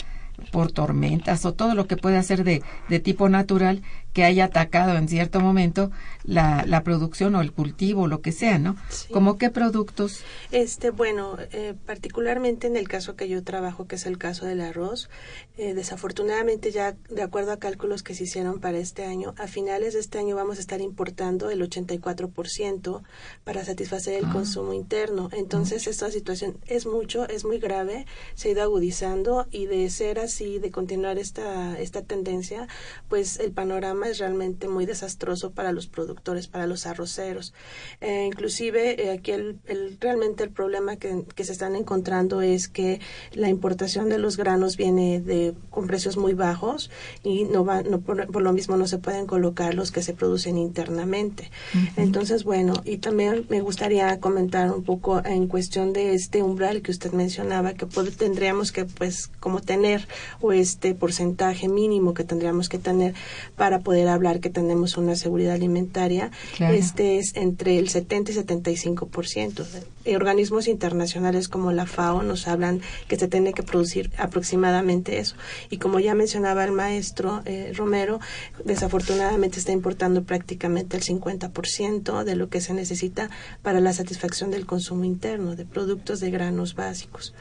por 0.53 0.73
tormentas 0.73 1.45
o 1.45 1.53
todo 1.53 1.75
lo 1.75 1.87
que 1.87 1.97
puede 1.97 2.23
ser 2.23 2.45
de, 2.45 2.63
de 2.89 3.01
tipo 3.01 3.29
natural 3.29 3.83
que 4.12 4.25
haya 4.25 4.47
atacado 4.47 4.97
en 4.97 5.09
cierto 5.09 5.40
momento 5.40 5.90
la, 6.25 6.64
la 6.67 6.83
producción 6.83 7.35
o 7.35 7.40
el 7.40 7.52
cultivo, 7.52 8.07
lo 8.07 8.21
que 8.21 8.33
sea, 8.33 8.59
¿no? 8.59 8.76
¿Cómo 9.12 9.38
qué 9.38 9.50
productos? 9.50 10.23
Este, 10.50 10.90
bueno, 10.90 11.37
eh, 11.52 11.75
particularmente 11.87 12.67
en 12.67 12.76
el 12.76 12.88
caso 12.88 13.17
que 13.17 13.29
yo 13.29 13.43
trabajo, 13.43 13.87
que 13.87 13.97
es 13.97 14.07
el 14.07 14.19
caso 14.19 14.47
del 14.47 14.61
arroz, 14.61 15.09
eh, 15.57 15.75
desafortunadamente 15.75 16.71
ya 16.73 16.97
de 17.09 17.23
acuerdo 17.23 17.52
a 17.52 17.59
cálculos 17.59 18.02
que 18.02 18.14
se 18.14 18.25
hicieron 18.25 18.61
para 18.61 18.79
este 18.79 19.05
año, 19.05 19.35
a 19.38 19.47
finales 19.47 19.95
de 19.95 20.00
este 20.00 20.19
año 20.19 20.37
vamos 20.37 20.59
a 20.59 20.61
estar 20.61 20.81
importando 20.81 21.50
el 21.50 21.62
84% 21.62 23.02
para 23.45 23.64
satisfacer 23.64 24.14
el 24.14 24.26
ah. 24.26 24.33
consumo 24.33 24.73
interno. 24.73 25.29
Entonces, 25.33 25.87
esta 25.87 26.11
situación 26.11 26.59
es 26.67 26.87
mucho, 26.87 27.29
es 27.29 27.45
muy 27.45 27.59
grave, 27.59 28.07
se 28.35 28.49
ha 28.49 28.52
ido 28.52 28.62
agudizando 28.62 29.47
y 29.50 29.67
de 29.67 29.88
ser 29.90 30.19
así, 30.19 30.59
de 30.59 30.71
continuar 30.71 31.19
esta, 31.19 31.79
esta 31.79 32.02
tendencia, 32.02 32.69
pues 33.09 33.38
el 33.38 33.52
panorama 33.52 34.00
es 34.09 34.19
realmente 34.19 34.69
muy 34.69 34.87
desastroso 34.87 35.52
para 35.52 35.73
los 35.73 35.87
productores, 35.87 36.49
para 36.49 36.66
los 36.66 36.87
arroceros. 36.87 37.54
Eh, 38.00 38.25
inclusive 38.26 39.04
eh, 39.04 39.11
aquí 39.11 39.33
el, 39.33 39.59
realmente 40.00 40.45
el 40.45 40.50
problema 40.50 40.97
que, 40.97 41.25
se 41.40 41.52
están 41.52 41.75
encontrando 41.75 42.42
es 42.42 42.69
que 42.69 43.00
la 43.33 43.49
importación 43.49 44.09
de 44.09 44.19
los 44.19 44.37
granos 44.37 44.76
viene 44.76 45.21
de 45.21 45.54
con 45.71 45.87
precios 45.87 46.16
muy 46.16 46.35
bajos 46.35 46.90
y 47.23 47.45
no 47.45 47.64
va, 47.64 47.83
no 47.83 48.00
por, 48.00 48.42
lo 48.42 48.52
mismo 48.52 48.76
no 48.76 48.87
se 48.87 48.99
pueden 48.99 49.26
colocar 49.26 49.75
los 49.75 49.90
que 49.90 50.02
se 50.02 50.12
producen 50.12 50.59
internamente. 50.59 51.50
Entonces, 51.97 52.45
bueno, 52.45 52.75
y 52.85 52.99
también 52.99 53.47
me 53.49 53.61
gustaría 53.61 54.21
comentar 54.21 54.71
un 54.71 54.85
poco 54.85 55.25
en 55.25 55.47
cuestión 55.47 55.92
de 55.92 56.14
este 56.14 56.42
umbral 56.42 56.83
que 56.83 56.90
usted 56.90 57.12
mencionaba 57.12 57.75
que 57.75 57.87
tendríamos 58.16 58.73
que 58.73 58.85
pues 58.85 59.28
como 59.40 59.61
tener 59.61 60.07
o 60.40 60.52
este 60.52 60.95
porcentaje 60.95 61.69
mínimo 61.69 62.14
que 62.14 62.25
tendríamos 62.25 62.69
que 62.69 62.78
tener 62.78 63.14
para 63.57 63.80
poder 63.80 63.90
hablar 64.09 64.41
que 64.41 64.51
tenemos 64.51 64.97
una 64.97 65.17
seguridad 65.17 65.55
alimentaria, 65.55 66.31
este 66.59 67.19
es 67.19 67.37
entre 67.37 67.79
el 67.79 67.89
70 67.89 68.33
y 68.33 68.35
75%. 68.35 69.67
Y 70.04 70.14
organismos 70.14 70.66
internacionales 70.66 71.49
como 71.49 71.73
la 71.73 71.87
FAO 71.87 72.23
nos 72.23 72.49
hablan 72.49 72.80
que 73.07 73.16
se 73.16 73.28
tiene 73.28 73.52
que 73.52 73.62
producir 73.62 74.11
aproximadamente 74.16 75.19
eso. 75.19 75.37
Y 75.69 75.76
como 75.76 76.00
ya 76.00 76.14
mencionaba 76.14 76.64
el 76.64 76.73
maestro 76.73 77.42
eh, 77.45 77.73
Romero, 77.75 78.21
desafortunadamente 78.64 79.59
está 79.59 79.73
importando 79.73 80.23
prácticamente 80.23 80.97
el 80.97 81.02
50% 81.02 82.25
de 82.25 82.37
lo 82.37 82.49
que 82.49 82.61
se 82.61 82.75
necesita 82.75 83.30
para 83.62 83.80
la 83.80 83.92
satisfacción 83.92 84.50
del 84.50 84.66
consumo 84.66 85.04
interno 85.04 85.57
de 85.57 85.66
productos 85.66 86.21
de 86.21 86.30
granos 86.30 86.75
básicos. 86.75 87.35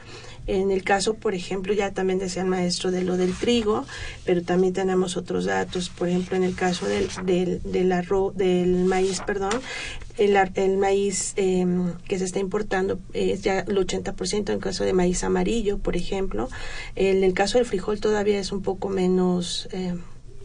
En 0.46 0.70
el 0.70 0.82
caso, 0.82 1.14
por 1.14 1.34
ejemplo, 1.34 1.72
ya 1.74 1.92
también 1.92 2.18
decía 2.18 2.42
el 2.42 2.48
maestro 2.48 2.90
de 2.90 3.02
lo 3.02 3.16
del 3.16 3.34
trigo, 3.34 3.84
pero 4.24 4.42
también 4.42 4.72
tenemos 4.72 5.16
otros 5.16 5.44
datos, 5.44 5.90
por 5.90 6.08
ejemplo, 6.08 6.36
en 6.36 6.44
el 6.44 6.54
caso 6.54 6.86
del, 6.86 7.08
del 7.62 7.92
arroz, 7.92 8.34
del 8.36 8.84
maíz, 8.84 9.20
perdón, 9.24 9.52
el, 10.20 10.36
el 10.54 10.76
maíz 10.76 11.32
em, 11.36 11.94
que 12.06 12.18
se 12.18 12.26
está 12.26 12.38
importando 12.38 13.00
es 13.14 13.40
ya 13.40 13.60
el 13.60 13.76
80% 13.76 14.50
en 14.50 14.54
el 14.54 14.60
caso 14.60 14.84
de 14.84 14.92
maíz 14.92 15.24
amarillo, 15.24 15.78
por 15.78 15.96
ejemplo. 15.96 16.48
En 16.94 17.24
el 17.24 17.32
caso 17.32 17.56
del 17.56 17.66
frijol 17.66 18.00
todavía 18.00 18.38
es 18.38 18.52
un 18.52 18.62
poco 18.62 18.88
menos... 18.90 19.68
Eh, 19.72 19.94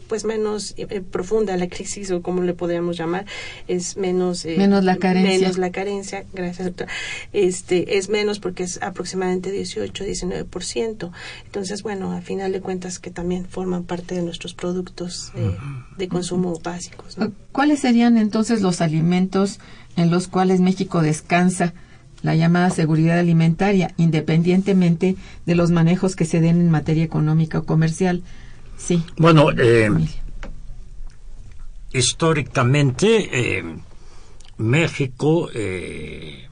pues 0.08 0.24
menos 0.24 0.74
eh, 0.76 1.00
profunda 1.00 1.56
la 1.56 1.68
crisis 1.68 2.10
o 2.10 2.22
como 2.22 2.42
le 2.42 2.54
podríamos 2.54 2.96
llamar 2.96 3.26
es 3.68 3.96
menos 3.96 4.44
eh, 4.44 4.56
menos 4.58 4.84
la 4.84 4.96
carencia. 4.96 5.40
menos 5.40 5.58
la 5.58 5.70
carencia 5.70 6.24
gracias 6.32 6.66
doctora. 6.66 6.90
Este 7.32 7.98
es 7.98 8.08
menos 8.08 8.38
porque 8.38 8.64
es 8.64 8.82
aproximadamente 8.82 9.50
18 9.50 10.04
19% 10.04 11.10
entonces 11.44 11.82
bueno 11.82 12.12
a 12.12 12.20
final 12.20 12.52
de 12.52 12.60
cuentas 12.60 12.98
que 12.98 13.10
también 13.10 13.46
forman 13.46 13.84
parte 13.84 14.14
de 14.14 14.22
nuestros 14.22 14.54
productos 14.54 15.32
eh, 15.34 15.56
de 15.96 16.08
consumo 16.08 16.58
básicos 16.62 17.16
cuáles 17.52 17.80
serían 17.80 18.16
entonces 18.16 18.62
los 18.62 18.80
alimentos 18.80 19.58
en 19.96 20.10
los 20.10 20.28
cuales 20.28 20.60
México 20.60 21.02
descansa 21.02 21.74
la 22.22 22.34
llamada 22.34 22.70
seguridad 22.70 23.18
alimentaria, 23.18 23.94
independientemente 23.96 25.16
de 25.46 25.54
los 25.54 25.70
manejos 25.70 26.16
que 26.16 26.24
se 26.24 26.40
den 26.40 26.60
en 26.60 26.70
materia 26.70 27.04
económica 27.04 27.60
o 27.60 27.64
comercial. 27.64 28.22
Sí. 28.76 29.02
Bueno, 29.16 29.50
eh, 29.50 29.90
históricamente 31.92 33.58
eh, 33.58 33.64
México 34.58 35.48
eh, 35.52 36.48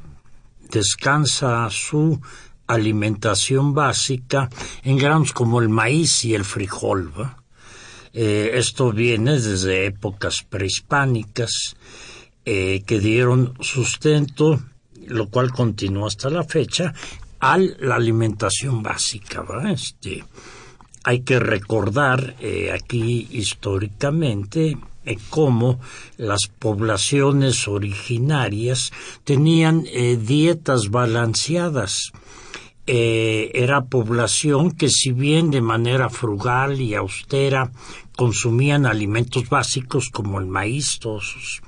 descansa 0.70 1.68
su 1.70 2.20
alimentación 2.66 3.74
básica 3.74 4.48
en 4.82 4.96
granos 4.96 5.32
como 5.32 5.60
el 5.60 5.68
maíz 5.68 6.24
y 6.24 6.34
el 6.34 6.44
frijol. 6.44 7.12
esto 8.12 8.92
viene 8.92 9.32
desde 9.32 9.86
épocas 9.86 10.44
prehispánicas 10.48 11.76
que 12.44 13.00
dieron 13.00 13.54
sustento, 13.60 14.62
lo 15.08 15.28
cual 15.28 15.50
continúa 15.50 16.08
hasta 16.08 16.30
la 16.30 16.44
fecha, 16.44 16.94
a 17.40 17.58
la 17.58 17.96
alimentación 17.96 18.82
básica. 18.82 19.44
Este, 19.70 20.24
hay 21.04 21.20
que 21.20 21.38
recordar 21.38 22.34
eh, 22.40 22.72
aquí 22.72 23.28
históricamente 23.30 24.78
eh, 25.04 25.18
cómo 25.28 25.78
las 26.16 26.46
poblaciones 26.46 27.68
originarias 27.68 28.90
tenían 29.22 29.84
eh, 29.86 30.18
dietas 30.20 30.90
balanceadas. 30.90 32.10
era 32.86 33.86
población 33.86 34.72
que 34.72 34.90
si 34.90 35.12
bien 35.12 35.50
de 35.50 35.62
manera 35.62 36.10
frugal 36.10 36.82
y 36.82 36.94
austera 36.94 37.70
consumían 38.14 38.84
alimentos 38.84 39.48
básicos 39.48 40.10
como 40.10 40.38
el 40.38 40.46
maíz, 40.46 40.98
todos 40.98 41.62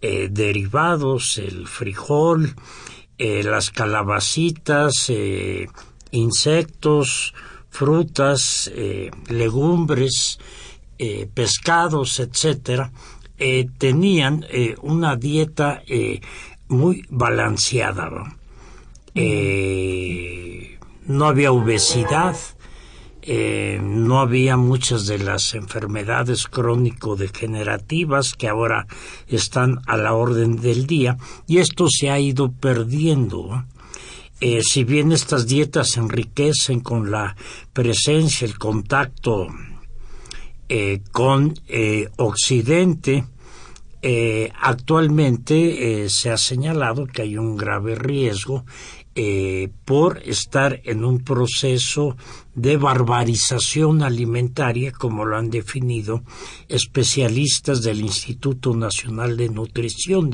derivados, 0.00 1.38
el 1.38 1.66
frijol, 1.66 2.54
las 3.18 3.70
calabacitas, 3.70 5.10
insectos, 6.12 7.34
frutas, 7.74 8.70
eh, 8.72 9.10
legumbres, 9.28 10.38
eh, 10.96 11.28
pescados, 11.34 12.20
etcétera, 12.20 12.92
eh, 13.36 13.66
tenían 13.78 14.46
una 14.80 15.16
dieta 15.16 15.82
muy 16.68 17.04
balanceada. 17.10 18.36
no 21.06 21.26
había 21.26 21.50
obesidad, 21.50 22.36
no 23.82 24.20
había 24.20 24.56
muchas 24.56 25.06
de 25.06 25.18
las 25.18 25.54
enfermedades 25.54 26.46
crónico-degenerativas 26.46 28.34
que 28.34 28.48
ahora 28.48 28.86
están 29.26 29.80
a 29.86 29.96
la 29.96 30.14
orden 30.14 30.60
del 30.60 30.86
día 30.86 31.16
y 31.48 31.58
esto 31.58 31.88
se 31.90 32.10
ha 32.10 32.20
ido 32.20 32.52
perdiendo. 32.52 33.64
Eh, 34.46 34.60
si 34.62 34.84
bien 34.84 35.10
estas 35.10 35.46
dietas 35.46 35.96
enriquecen 35.96 36.80
con 36.80 37.10
la 37.10 37.34
presencia, 37.72 38.44
el 38.46 38.58
contacto 38.58 39.46
eh, 40.68 41.00
con 41.12 41.54
eh, 41.66 42.10
Occidente, 42.18 43.24
actualmente 44.60 46.10
se 46.10 46.30
ha 46.30 46.36
señalado 46.36 47.06
que 47.06 47.22
hay 47.22 47.38
un 47.38 47.56
grave 47.56 47.94
riesgo 47.94 48.66
por 49.86 50.18
estar 50.26 50.78
en 50.84 51.06
un 51.06 51.20
proceso 51.20 52.14
de 52.54 52.76
barbarización 52.76 54.02
alimentaria, 54.02 54.92
como 54.92 55.24
lo 55.24 55.38
han 55.38 55.48
definido 55.48 56.22
especialistas 56.68 57.80
del 57.82 58.02
Instituto 58.02 58.76
Nacional 58.76 59.38
de 59.38 59.48
Nutrición. 59.48 60.30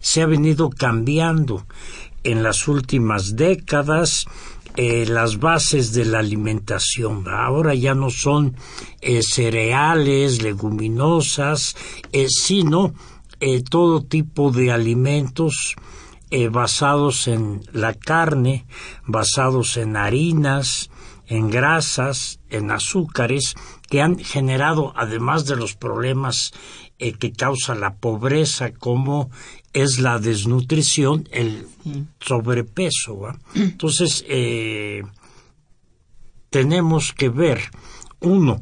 Se 0.00 0.22
ha 0.22 0.26
venido 0.26 0.68
cambiando 0.68 1.64
en 2.26 2.42
las 2.42 2.66
últimas 2.66 3.36
décadas 3.36 4.26
eh, 4.78 5.06
las 5.06 5.38
bases 5.38 5.94
de 5.94 6.04
la 6.04 6.18
alimentación. 6.18 7.24
Ahora 7.28 7.74
ya 7.74 7.94
no 7.94 8.10
son 8.10 8.56
eh, 9.00 9.22
cereales, 9.22 10.42
leguminosas, 10.42 11.76
eh, 12.12 12.26
sino 12.28 12.92
todo 13.70 14.02
tipo 14.02 14.50
de 14.50 14.72
alimentos 14.72 15.76
basados 16.50 17.28
en 17.28 17.60
la 17.72 17.92
carne, 17.92 18.66
basados 19.06 19.76
en 19.76 19.94
harinas, 19.96 20.90
en 21.26 21.50
grasas, 21.50 22.40
en 22.48 22.70
azúcares, 22.70 23.54
que 23.90 24.00
han 24.00 24.18
generado, 24.18 24.94
además 24.96 25.44
de 25.44 25.56
los 25.56 25.74
problemas 25.74 26.52
que 26.98 27.32
causa 27.32 27.74
la 27.74 27.96
pobreza, 27.96 28.72
como 28.72 29.30
es 29.76 29.98
la 29.98 30.18
desnutrición, 30.18 31.28
el 31.32 31.66
sobrepeso. 32.18 33.28
Entonces, 33.54 34.24
eh, 34.26 35.02
tenemos 36.48 37.12
que 37.12 37.28
ver, 37.28 37.60
uno, 38.20 38.58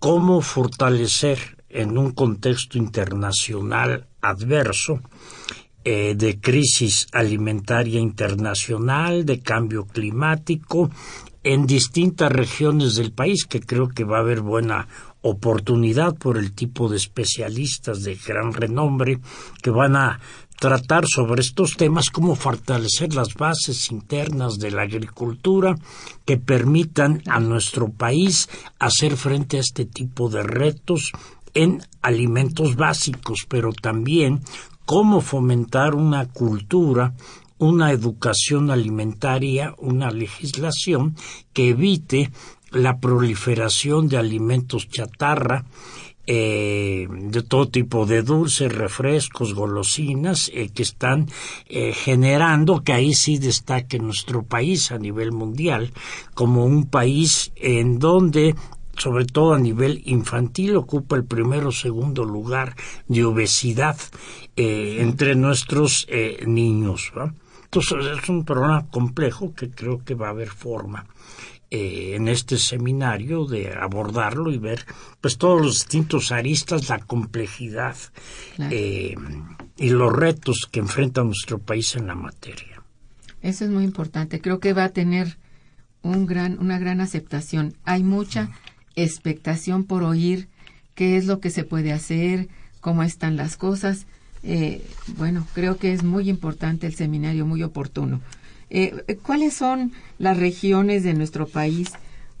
cómo 0.00 0.40
fortalecer 0.40 1.56
en 1.68 1.96
un 1.96 2.10
contexto 2.10 2.78
internacional 2.78 4.08
adverso, 4.20 5.00
eh, 5.84 6.16
de 6.16 6.40
crisis 6.40 7.06
alimentaria 7.12 8.00
internacional, 8.00 9.24
de 9.24 9.38
cambio 9.38 9.86
climático, 9.86 10.90
en 11.44 11.68
distintas 11.68 12.32
regiones 12.32 12.96
del 12.96 13.12
país, 13.12 13.44
que 13.44 13.60
creo 13.60 13.88
que 13.88 14.02
va 14.02 14.16
a 14.16 14.20
haber 14.22 14.40
buena 14.40 14.88
oportunidad 15.22 16.14
por 16.14 16.38
el 16.38 16.52
tipo 16.52 16.88
de 16.88 16.96
especialistas 16.96 18.02
de 18.02 18.14
gran 18.14 18.52
renombre 18.52 19.20
que 19.62 19.70
van 19.70 19.96
a 19.96 20.20
tratar 20.60 21.06
sobre 21.06 21.40
estos 21.40 21.76
temas, 21.76 22.10
cómo 22.10 22.36
fortalecer 22.36 23.14
las 23.14 23.34
bases 23.34 23.90
internas 23.90 24.58
de 24.58 24.70
la 24.70 24.82
agricultura 24.82 25.74
que 26.26 26.36
permitan 26.36 27.22
a 27.26 27.40
nuestro 27.40 27.90
país 27.90 28.48
hacer 28.78 29.16
frente 29.16 29.56
a 29.56 29.60
este 29.60 29.86
tipo 29.86 30.28
de 30.28 30.42
retos 30.42 31.12
en 31.54 31.82
alimentos 32.02 32.76
básicos, 32.76 33.46
pero 33.48 33.72
también 33.72 34.40
cómo 34.84 35.22
fomentar 35.22 35.94
una 35.94 36.26
cultura, 36.26 37.14
una 37.58 37.90
educación 37.90 38.70
alimentaria, 38.70 39.74
una 39.78 40.10
legislación 40.10 41.16
que 41.52 41.70
evite 41.70 42.30
la 42.72 42.98
proliferación 42.98 44.08
de 44.08 44.18
alimentos 44.18 44.88
chatarra, 44.88 45.64
eh, 46.32 47.08
de 47.10 47.42
todo 47.42 47.66
tipo 47.68 48.06
de 48.06 48.22
dulces, 48.22 48.70
refrescos, 48.70 49.52
golosinas 49.52 50.48
eh, 50.54 50.68
que 50.68 50.84
están 50.84 51.26
eh, 51.68 51.92
generando 51.92 52.84
que 52.84 52.92
ahí 52.92 53.14
sí 53.14 53.38
destaque 53.38 53.98
nuestro 53.98 54.44
país 54.44 54.92
a 54.92 54.98
nivel 54.98 55.32
mundial 55.32 55.92
como 56.34 56.64
un 56.64 56.86
país 56.86 57.50
en 57.56 57.98
donde 57.98 58.54
sobre 58.96 59.24
todo 59.24 59.54
a 59.54 59.58
nivel 59.58 60.02
infantil, 60.04 60.76
ocupa 60.76 61.16
el 61.16 61.24
primero 61.24 61.70
o 61.70 61.72
segundo 61.72 62.22
lugar 62.22 62.76
de 63.08 63.24
obesidad 63.24 63.96
entre 64.56 65.34
nuestros 65.34 66.06
niños. 66.44 67.10
Entonces 67.64 67.96
es 68.22 68.28
un 68.28 68.44
problema 68.44 68.86
complejo 68.90 69.54
que 69.54 69.70
creo 69.70 70.04
que 70.04 70.14
va 70.14 70.26
a 70.26 70.36
haber 70.36 70.50
forma 70.50 71.06
eh, 71.72 72.16
en 72.16 72.26
este 72.26 72.58
seminario 72.58 73.44
de 73.44 73.72
abordarlo 73.72 74.50
y 74.50 74.58
ver 74.58 74.84
pues 75.20 75.38
todos 75.38 75.60
los 75.60 75.74
distintos 75.74 76.32
aristas, 76.32 76.88
la 76.88 76.98
complejidad 76.98 77.96
eh, 78.58 79.14
y 79.76 79.90
los 79.90 80.12
retos 80.12 80.68
que 80.70 80.80
enfrenta 80.80 81.22
nuestro 81.22 81.58
país 81.58 81.94
en 81.94 82.08
la 82.08 82.16
materia. 82.16 82.82
Eso 83.40 83.64
es 83.64 83.70
muy 83.70 83.84
importante. 83.84 84.40
Creo 84.40 84.58
que 84.58 84.72
va 84.72 84.84
a 84.84 84.88
tener 84.88 85.38
un 86.02 86.26
gran, 86.26 86.58
una 86.58 86.78
gran 86.78 87.00
aceptación. 87.00 87.74
Hay 87.84 88.02
mucha 88.02 88.50
expectación 88.96 89.84
por 89.84 90.02
oír 90.02 90.48
qué 90.94 91.16
es 91.16 91.26
lo 91.26 91.40
que 91.40 91.50
se 91.50 91.64
puede 91.64 91.92
hacer, 91.92 92.48
cómo 92.80 93.02
están 93.02 93.36
las 93.36 93.56
cosas. 93.56 94.06
Eh, 94.42 94.84
bueno, 95.16 95.46
creo 95.54 95.76
que 95.76 95.92
es 95.92 96.02
muy 96.02 96.28
importante 96.28 96.86
el 96.86 96.94
seminario, 96.94 97.46
muy 97.46 97.62
oportuno. 97.62 98.20
Eh, 98.70 99.18
¿Cuáles 99.22 99.54
son 99.54 99.92
las 100.18 100.38
regiones 100.38 101.02
de 101.02 101.14
nuestro 101.14 101.46
país 101.46 101.90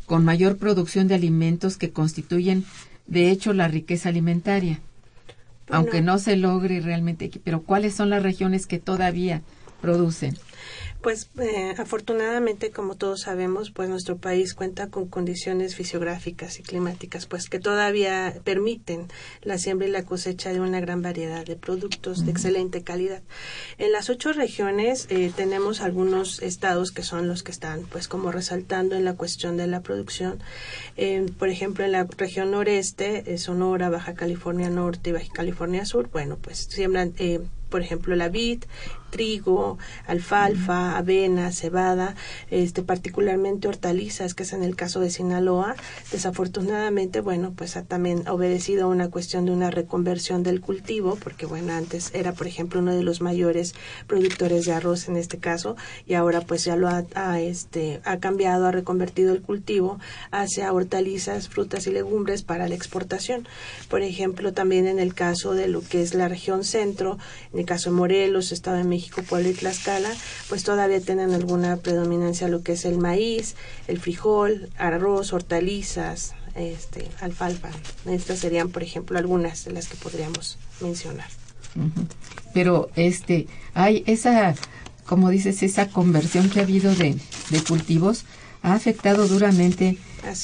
con 0.06 0.24
mayor 0.24 0.56
producción 0.56 1.08
de 1.08 1.16
alimentos 1.16 1.76
que 1.76 1.90
constituyen, 1.90 2.64
de 3.06 3.30
hecho, 3.30 3.52
la 3.52 3.68
riqueza 3.68 4.08
alimentaria? 4.08 4.80
Aunque 5.68 6.00
no 6.00 6.18
se 6.18 6.36
logre 6.36 6.80
realmente, 6.80 7.30
pero 7.44 7.62
¿cuáles 7.62 7.94
son 7.94 8.10
las 8.10 8.22
regiones 8.22 8.66
que 8.66 8.78
todavía 8.78 9.42
producen? 9.80 10.36
Pues 11.00 11.30
eh, 11.38 11.74
afortunadamente, 11.78 12.70
como 12.70 12.94
todos 12.94 13.22
sabemos, 13.22 13.70
pues 13.70 13.88
nuestro 13.88 14.18
país 14.18 14.52
cuenta 14.52 14.88
con 14.88 15.08
condiciones 15.08 15.74
fisiográficas 15.74 16.58
y 16.58 16.62
climáticas, 16.62 17.24
pues 17.24 17.48
que 17.48 17.58
todavía 17.58 18.34
permiten 18.44 19.08
la 19.40 19.56
siembra 19.56 19.88
y 19.88 19.90
la 19.90 20.04
cosecha 20.04 20.52
de 20.52 20.60
una 20.60 20.78
gran 20.80 21.00
variedad 21.00 21.46
de 21.46 21.56
productos 21.56 22.26
de 22.26 22.30
excelente 22.30 22.82
calidad. 22.82 23.22
En 23.78 23.92
las 23.92 24.10
ocho 24.10 24.34
regiones 24.34 25.06
eh, 25.08 25.32
tenemos 25.34 25.80
algunos 25.80 26.42
estados 26.42 26.92
que 26.92 27.02
son 27.02 27.28
los 27.28 27.42
que 27.42 27.52
están, 27.52 27.84
pues 27.84 28.06
como 28.06 28.30
resaltando 28.30 28.94
en 28.94 29.06
la 29.06 29.14
cuestión 29.14 29.56
de 29.56 29.68
la 29.68 29.80
producción. 29.80 30.42
Eh, 30.98 31.32
por 31.38 31.48
ejemplo, 31.48 31.82
en 31.82 31.92
la 31.92 32.04
región 32.04 32.50
noreste, 32.50 33.38
Sonora, 33.38 33.88
Baja 33.88 34.12
California 34.12 34.68
Norte 34.68 35.10
y 35.10 35.12
Baja 35.14 35.32
California 35.32 35.86
Sur, 35.86 36.10
bueno, 36.10 36.36
pues 36.36 36.68
siembran 36.70 37.14
por 37.70 37.80
ejemplo, 37.80 38.14
la 38.16 38.28
vid, 38.28 38.64
trigo, 39.10 39.78
alfalfa, 40.06 40.96
avena, 40.96 41.52
cebada, 41.52 42.14
este, 42.50 42.82
particularmente 42.82 43.68
hortalizas, 43.68 44.34
que 44.34 44.44
es 44.44 44.52
en 44.52 44.62
el 44.62 44.76
caso 44.76 45.00
de 45.00 45.10
Sinaloa. 45.10 45.74
Desafortunadamente, 46.12 47.20
bueno, 47.20 47.52
pues 47.54 47.76
ha 47.76 47.82
también 47.82 48.26
obedecido 48.28 48.84
a 48.84 48.88
una 48.88 49.10
cuestión 49.10 49.44
de 49.44 49.52
una 49.52 49.70
reconversión 49.70 50.42
del 50.42 50.60
cultivo, 50.60 51.16
porque 51.22 51.46
bueno, 51.46 51.72
antes 51.72 52.10
era, 52.14 52.32
por 52.32 52.46
ejemplo, 52.46 52.80
uno 52.80 52.94
de 52.94 53.02
los 53.02 53.20
mayores 53.20 53.74
productores 54.06 54.64
de 54.64 54.72
arroz 54.72 55.08
en 55.08 55.16
este 55.16 55.38
caso, 55.38 55.76
y 56.06 56.14
ahora 56.14 56.40
pues 56.40 56.64
ya 56.64 56.76
lo 56.76 56.88
ha, 56.88 57.40
este, 57.40 58.00
ha 58.04 58.18
cambiado, 58.18 58.66
ha 58.66 58.72
reconvertido 58.72 59.32
el 59.32 59.42
cultivo 59.42 59.98
hacia 60.30 60.72
hortalizas, 60.72 61.48
frutas 61.48 61.86
y 61.86 61.92
legumbres 61.92 62.42
para 62.42 62.68
la 62.68 62.74
exportación. 62.74 63.46
Por 63.88 64.02
ejemplo, 64.02 64.52
también 64.52 64.86
en 64.86 64.98
el 64.98 65.14
caso 65.14 65.54
de 65.54 65.68
lo 65.68 65.82
que 65.82 66.02
es 66.02 66.14
la 66.14 66.28
región 66.28 66.64
centro, 66.64 67.18
en 67.52 67.60
el 67.60 67.66
caso 67.66 67.90
de 67.90 67.96
Morelos, 67.96 68.52
Estado 68.52 68.76
de 68.76 68.84
México, 68.84 68.99
México, 69.00 69.22
Puebla 69.22 69.48
y 69.48 69.54
Tlaxcala, 69.54 70.10
pues 70.50 70.62
todavía 70.62 71.00
tienen 71.00 71.32
alguna 71.32 71.78
predominancia 71.78 72.48
lo 72.48 72.62
que 72.62 72.72
es 72.72 72.84
el 72.84 72.98
maíz, 72.98 73.56
el 73.88 73.98
frijol, 73.98 74.68
arroz, 74.76 75.32
hortalizas, 75.32 76.34
este, 76.54 77.08
alfalfa. 77.20 77.70
Estas 78.04 78.40
serían, 78.40 78.68
por 78.68 78.82
ejemplo, 78.82 79.18
algunas 79.18 79.64
de 79.64 79.72
las 79.72 79.88
que 79.88 79.96
podríamos 79.96 80.58
mencionar. 80.82 81.28
Pero 82.52 82.90
este, 82.94 83.46
hay 83.72 84.04
esa, 84.06 84.54
como 85.06 85.30
dices, 85.30 85.62
esa 85.62 85.88
conversión 85.88 86.50
que 86.50 86.60
ha 86.60 86.64
habido 86.64 86.94
de, 86.94 87.16
de 87.48 87.64
cultivos 87.64 88.26
ha 88.62 88.74
afectado 88.74 89.26
duramente 89.28 89.96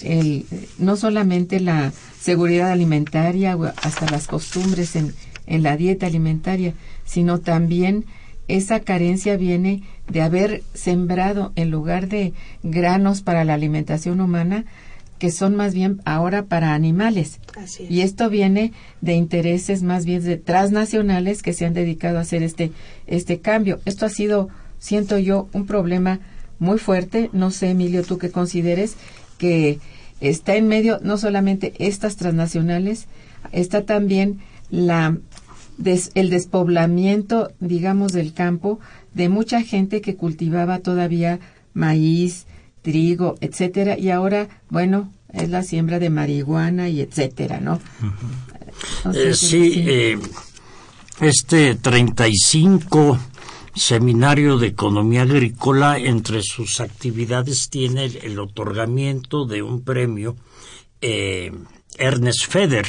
el, 0.03 0.47
no 0.79 0.97
solamente 0.97 1.61
la 1.61 1.93
seguridad 2.19 2.71
alimentaria, 2.71 3.59
hasta 3.83 4.07
las 4.07 4.27
costumbres 4.27 4.97
en, 4.97 5.15
en 5.47 5.63
la 5.63 5.77
dieta 5.77 6.07
alimentaria, 6.07 6.73
sino 7.05 7.41
también 7.41 8.07
esa 8.49 8.81
carencia 8.81 9.37
viene 9.37 9.83
de 10.09 10.23
haber 10.23 10.63
sembrado 10.75 11.53
en 11.57 11.71
lugar 11.71 12.09
de 12.09 12.33
granos 12.63 13.23
para 13.23 13.45
la 13.45 13.55
alimentación 13.55 14.21
humana, 14.21 14.65
que 15.19 15.31
son 15.31 15.57
más 15.57 15.75
bien 15.75 16.01
ahora 16.05 16.45
para 16.45 16.75
animales. 16.75 17.41
Y 17.89 18.03
esto 18.03 18.29
viene 18.29 18.73
de 19.01 19.15
intereses 19.15 19.83
más 19.83 20.05
bien 20.05 20.23
de 20.23 20.37
transnacionales 20.37 21.43
que 21.43 21.55
se 21.55 21.65
han 21.65 21.75
dedicado 21.75 22.19
a 22.19 22.23
hacer 22.23 22.43
este, 22.43 22.71
este 23.07 23.41
cambio. 23.41 23.81
Esto 23.85 24.07
ha 24.07 24.11
sido, 24.11 24.49
siento 24.79 25.19
yo, 25.19 25.49
un 25.53 25.67
problema 25.67 26.21
muy 26.59 26.79
fuerte. 26.79 27.31
No 27.33 27.51
sé, 27.51 27.71
Emilio, 27.71 28.03
tú 28.05 28.19
que 28.19 28.31
consideres 28.31 28.97
que 29.39 29.79
está 30.21 30.57
en 30.57 30.69
medio 30.69 31.01
no 31.03 31.19
solamente 31.19 31.73
estas 31.79 32.17
transnacionales, 32.17 33.07
está 33.53 33.85
también 33.85 34.41
la 34.71 35.17
el 35.79 36.31
despoblamiento, 36.31 37.53
digamos, 37.61 38.13
del 38.13 38.33
campo 38.33 38.81
de 39.15 39.29
mucha 39.29 39.63
gente 39.63 40.01
que 40.01 40.17
cultivaba 40.17 40.79
todavía 40.81 41.41
maíz, 41.75 42.47
trigo, 42.83 43.37
etcétera, 43.41 43.99
y 43.99 44.11
ahora, 44.11 44.49
bueno, 44.71 45.13
es 45.33 45.51
la 45.51 45.63
siembra 45.63 45.99
de 45.99 46.11
marihuana 46.11 46.89
y 46.89 47.01
etcétera, 47.01 47.61
¿no? 47.61 47.81
Eh, 49.15 49.35
sí, 49.35 49.85
eh, 49.87 50.19
este 51.21 51.75
35 51.75 53.19
Seminario 53.77 54.57
de 54.57 54.69
Economía 54.69 55.23
Agrícola, 55.23 55.99
entre 55.99 56.43
sus 56.43 56.81
actividades 56.81 57.69
tiene 57.69 58.07
el, 58.07 58.39
otorgamiento 58.39 59.45
de 59.45 59.63
un 59.63 59.83
premio 59.83 60.35
eh, 61.03 61.53
Ernest 61.99 62.51
Feder. 62.51 62.87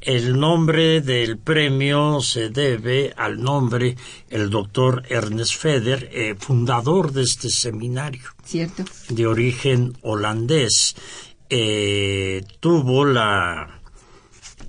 El 0.00 0.38
nombre 0.38 1.00
del 1.00 1.38
premio 1.38 2.20
se 2.20 2.50
debe 2.50 3.12
al 3.16 3.40
nombre 3.40 3.96
el 4.28 4.50
doctor 4.50 5.02
Ernest 5.08 5.56
Feder, 5.56 6.10
eh, 6.12 6.34
fundador 6.38 7.12
de 7.12 7.22
este 7.22 7.50
seminario. 7.50 8.28
Cierto. 8.44 8.84
De 9.08 9.26
origen 9.26 9.96
holandés. 10.02 10.94
Eh, 11.48 12.44
tuvo 12.60 13.04
la 13.04 13.80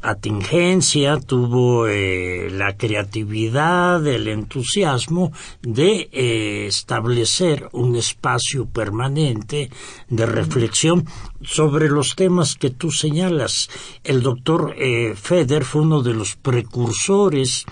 atingencia, 0.06 1.20
tuvo 1.20 1.88
eh, 1.88 2.50
la 2.52 2.78
creatividad, 2.78 4.06
el 4.06 4.28
entusiasmo 4.28 5.32
de 5.62 6.10
eh, 6.12 6.68
establecer 6.68 7.70
un 7.72 7.96
espacio 7.96 8.68
permanente 8.68 9.72
de 10.10 10.26
reflexión 10.28 11.06
sobre 11.42 11.90
los 11.90 12.16
temas 12.16 12.56
que 12.56 12.70
tú 12.70 12.92
señalas. 12.92 13.70
El 14.04 14.22
doctor 14.22 14.76
eh, 14.78 15.16
Feder 15.16 15.66
fue 15.66 15.82
uno 15.82 16.04
de 16.04 16.14
los 16.14 16.36
precursores 16.36 17.66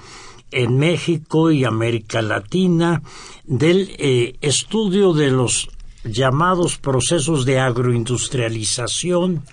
en 0.50 0.78
México 0.78 1.52
y 1.52 1.66
América 1.66 2.22
Latina 2.22 3.02
del 3.44 4.38
estudio 4.42 5.14
de 5.14 5.32
los 5.32 5.70
llamados 6.04 6.78
procesos 6.78 7.46
de 7.46 7.60
agroindustrialización, 7.60 9.44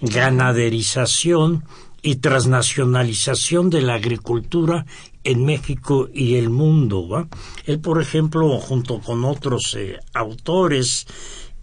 ganaderización, 0.00 1.64
y 2.04 2.16
transnacionalización 2.16 3.70
de 3.70 3.80
la 3.80 3.94
agricultura 3.94 4.84
en 5.24 5.46
México 5.46 6.10
y 6.12 6.34
el 6.34 6.50
mundo. 6.50 7.26
Él, 7.64 7.80
por 7.80 8.00
ejemplo, 8.00 8.58
junto 8.58 9.00
con 9.00 9.24
otros 9.24 9.74
eh, 9.74 9.98
autores, 10.12 11.06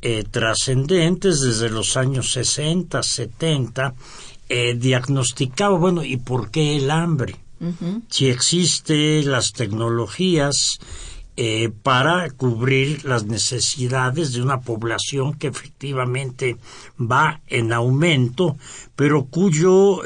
eh, 0.02 0.24
trascendentes 0.24 1.42
desde 1.42 1.70
los 1.70 1.96
años 1.96 2.32
60, 2.32 3.04
70, 3.04 3.94
eh, 4.50 4.74
diagnosticaba, 4.74 5.78
bueno, 5.78 6.04
¿y 6.04 6.18
por 6.18 6.50
qué 6.50 6.76
el 6.76 6.90
hambre? 6.90 7.36
Si 8.10 8.28
existen 8.28 9.30
las 9.30 9.54
tecnologías 9.54 10.80
eh, 11.38 11.70
para 11.84 12.30
cubrir 12.32 13.06
las 13.06 13.26
necesidades 13.26 14.34
de 14.34 14.42
una 14.42 14.62
población 14.62 15.34
que 15.34 15.48
efectivamente 15.48 16.58
va 17.00 17.42
en 17.48 17.74
aumento, 17.74 18.58
pero 18.96 19.26
cuyo 19.26 20.02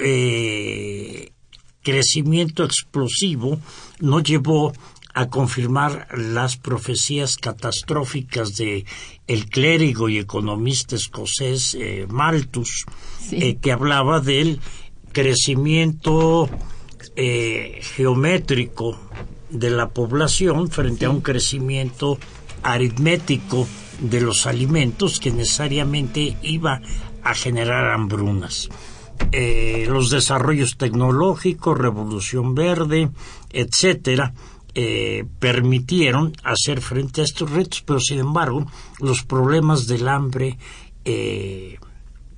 crecimiento 1.83 2.63
explosivo 2.63 3.59
no 3.99 4.19
llevó 4.19 4.73
a 5.15 5.29
confirmar 5.29 6.07
las 6.11 6.57
profecías 6.57 7.37
catastróficas 7.37 8.57
de 8.57 8.85
el 9.27 9.49
clérigo 9.49 10.09
y 10.09 10.17
economista 10.17 10.97
escocés 10.97 11.73
eh, 11.79 12.05
Malthus, 12.09 12.85
eh, 13.31 13.55
que 13.55 13.71
hablaba 13.71 14.19
del 14.19 14.59
crecimiento 15.13 16.49
eh, 17.15 17.79
geométrico 17.95 18.99
de 19.59 19.69
la 19.69 19.89
población 19.89 20.69
frente 20.69 21.05
a 21.05 21.09
un 21.09 21.21
crecimiento 21.21 22.17
aritmético 22.63 23.67
de 23.99 24.21
los 24.21 24.45
alimentos 24.45 25.19
que 25.19 25.31
necesariamente 25.31 26.37
iba 26.41 26.81
a 27.23 27.33
generar 27.33 27.91
hambrunas. 27.91 28.69
los 29.87 30.09
desarrollos 30.09 30.77
tecnológicos, 30.77 31.77
revolución 31.77 32.53
verde, 32.53 33.09
etcétera, 33.51 34.33
eh, 34.77 35.23
permitieron 35.39 36.33
hacer 36.43 36.81
frente 36.81 37.21
a 37.21 37.23
estos 37.23 37.49
retos, 37.49 37.81
pero 37.81 38.01
sin 38.01 38.19
embargo 38.19 38.65
los 38.99 39.23
problemas 39.23 39.87
del 39.87 40.09
hambre 40.09 40.57
eh, 41.05 41.77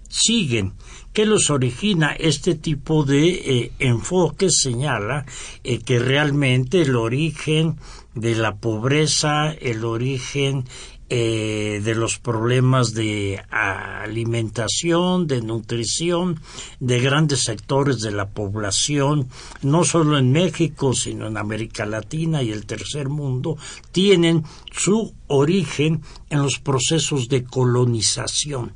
siguen. 0.07 0.73
¿Qué 1.17 1.25
los 1.25 1.49
origina? 1.49 2.11
Este 2.11 2.53
tipo 2.53 3.03
de 3.03 3.29
eh, 3.29 3.71
enfoque 3.79 4.51
señala 4.51 5.25
que 5.63 5.97
realmente 5.97 6.83
el 6.83 6.95
origen 6.95 7.77
de 8.13 8.35
la 8.35 8.57
pobreza, 8.57 9.51
el 9.51 9.83
origen 9.83 10.65
eh, 11.09 11.81
de 11.83 11.95
los 11.95 12.19
problemas 12.19 12.93
de 12.93 13.43
alimentación, 13.49 15.25
de 15.25 15.41
nutrición, 15.41 16.39
de 16.79 16.99
grandes 16.99 17.45
sectores 17.45 18.01
de 18.01 18.11
la 18.11 18.29
población, 18.29 19.27
no 19.63 19.85
solo 19.85 20.19
en 20.19 20.31
México, 20.31 20.93
sino 20.93 21.25
en 21.25 21.37
América 21.37 21.87
Latina 21.87 22.43
y 22.43 22.51
el 22.51 22.67
tercer 22.67 23.09
mundo, 23.09 23.57
tienen 23.91 24.43
su 24.71 25.15
origen 25.25 26.03
en 26.29 26.43
los 26.43 26.59
procesos 26.59 27.27
de 27.27 27.43
colonización. 27.43 28.73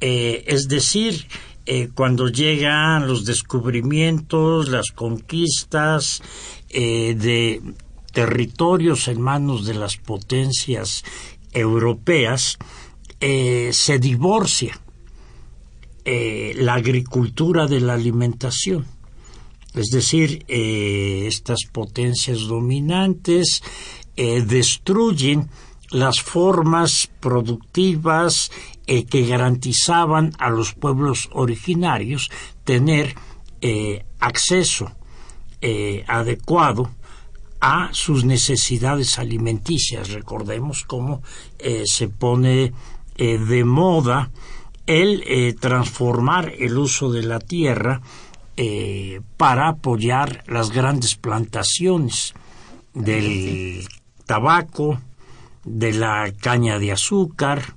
Eh, 0.00 0.44
es 0.46 0.68
decir, 0.68 1.26
eh, 1.66 1.88
cuando 1.94 2.28
llegan 2.28 3.06
los 3.06 3.24
descubrimientos, 3.24 4.68
las 4.68 4.90
conquistas 4.90 6.22
de 6.70 7.62
territorios 8.12 9.06
en 9.08 9.20
manos 9.20 9.64
de 9.64 9.74
las 9.74 9.96
potencias 9.96 11.04
europeas 11.52 12.58
eh, 13.20 13.70
se 13.72 13.98
divorcia 13.98 14.78
eh, 16.04 16.52
la 16.56 16.74
agricultura 16.74 17.66
de 17.66 17.80
la 17.80 17.94
alimentación. 17.94 18.86
Es 19.74 19.90
decir, 19.90 20.44
eh, 20.48 21.24
estas 21.26 21.60
potencias 21.72 22.40
dominantes 22.40 23.62
destruyen 24.16 25.48
las 25.90 26.20
formas 26.20 27.10
productivas 27.18 28.52
que 28.86 29.26
garantizaban 29.26 30.32
a 30.38 30.50
los 30.50 30.74
pueblos 30.74 31.30
originarios 31.32 32.30
tener 32.64 33.14
acceso 34.20 34.92
adecuado 36.06 36.90
a 37.66 37.88
sus 37.92 38.26
necesidades 38.26 39.18
alimenticias. 39.18 40.10
Recordemos 40.10 40.84
cómo 40.84 41.22
eh, 41.58 41.84
se 41.86 42.08
pone 42.08 42.74
eh, 43.16 43.38
de 43.38 43.64
moda 43.64 44.30
el 44.86 45.24
eh, 45.26 45.54
transformar 45.58 46.52
el 46.58 46.76
uso 46.76 47.10
de 47.10 47.22
la 47.22 47.38
tierra 47.38 48.02
para 49.36 49.68
apoyar 49.68 50.44
las 50.46 50.70
grandes 50.70 51.16
plantaciones 51.16 52.34
del 52.92 53.84
tabaco, 54.26 55.00
de 55.64 55.92
la 55.92 56.32
caña 56.40 56.78
de 56.78 56.92
azúcar, 56.92 57.74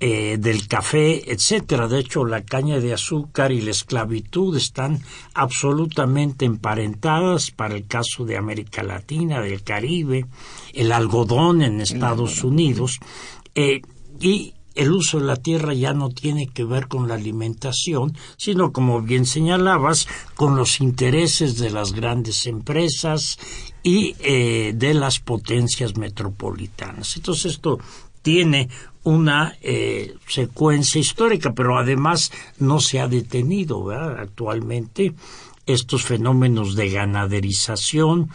eh, 0.00 0.36
del 0.38 0.68
café, 0.68 1.32
etcétera. 1.32 1.88
De 1.88 1.98
hecho, 1.98 2.24
la 2.24 2.44
caña 2.44 2.78
de 2.78 2.92
azúcar 2.92 3.50
y 3.50 3.60
la 3.60 3.72
esclavitud 3.72 4.56
están 4.56 5.00
absolutamente 5.34 6.44
emparentadas 6.44 7.50
para 7.50 7.74
el 7.74 7.86
caso 7.86 8.24
de 8.24 8.36
América 8.36 8.82
Latina, 8.82 9.40
del 9.40 9.62
Caribe, 9.62 10.26
el 10.72 10.92
algodón 10.92 11.62
en 11.62 11.80
Estados 11.80 12.44
Unidos, 12.44 13.00
eh, 13.54 13.82
y 14.20 14.54
el 14.78 14.92
uso 14.92 15.18
de 15.18 15.26
la 15.26 15.36
tierra 15.36 15.74
ya 15.74 15.92
no 15.92 16.10
tiene 16.10 16.46
que 16.46 16.62
ver 16.62 16.86
con 16.86 17.08
la 17.08 17.14
alimentación, 17.14 18.16
sino, 18.36 18.72
como 18.72 19.02
bien 19.02 19.26
señalabas, 19.26 20.06
con 20.36 20.54
los 20.54 20.80
intereses 20.80 21.58
de 21.58 21.70
las 21.70 21.92
grandes 21.92 22.46
empresas 22.46 23.40
y 23.82 24.14
eh, 24.20 24.72
de 24.76 24.94
las 24.94 25.18
potencias 25.18 25.96
metropolitanas. 25.96 27.16
Entonces 27.16 27.54
esto 27.54 27.80
tiene 28.22 28.68
una 29.08 29.56
eh, 29.62 30.16
secuencia 30.26 31.00
histórica, 31.00 31.54
pero 31.54 31.78
además 31.78 32.30
no 32.58 32.78
se 32.78 33.00
ha 33.00 33.08
detenido 33.08 33.90
actualmente. 33.90 35.14
Estos 35.64 36.04
fenómenos 36.04 36.74
de 36.74 36.90
ganaderización 36.90 38.28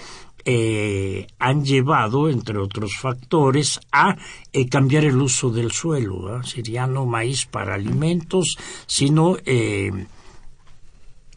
eh, 0.45 1.27
han 1.37 1.63
llevado, 1.63 2.27
entre 2.27 2.57
otros 2.57 2.97
factores, 2.97 3.79
a 3.91 4.17
eh, 4.51 4.67
cambiar 4.67 5.05
el 5.05 5.21
uso 5.21 5.51
del 5.51 5.71
suelo. 5.71 6.41
Sería 6.43 6.87
no 6.87 7.05
maíz 7.05 7.45
para 7.45 7.75
alimentos, 7.75 8.57
sino 8.87 9.37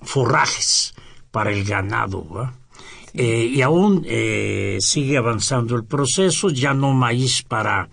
forrajes 0.03 0.95
para 1.31 1.53
el 1.53 1.63
ganado. 1.65 2.53
y 3.13 3.61
aún 3.61 4.07
sigue 4.81 5.17
avanzando 5.19 5.77
el 5.77 5.85
proceso, 5.85 6.49
ya 6.49 6.73
no 6.73 6.93
maíz 6.93 7.43
para 7.43 7.89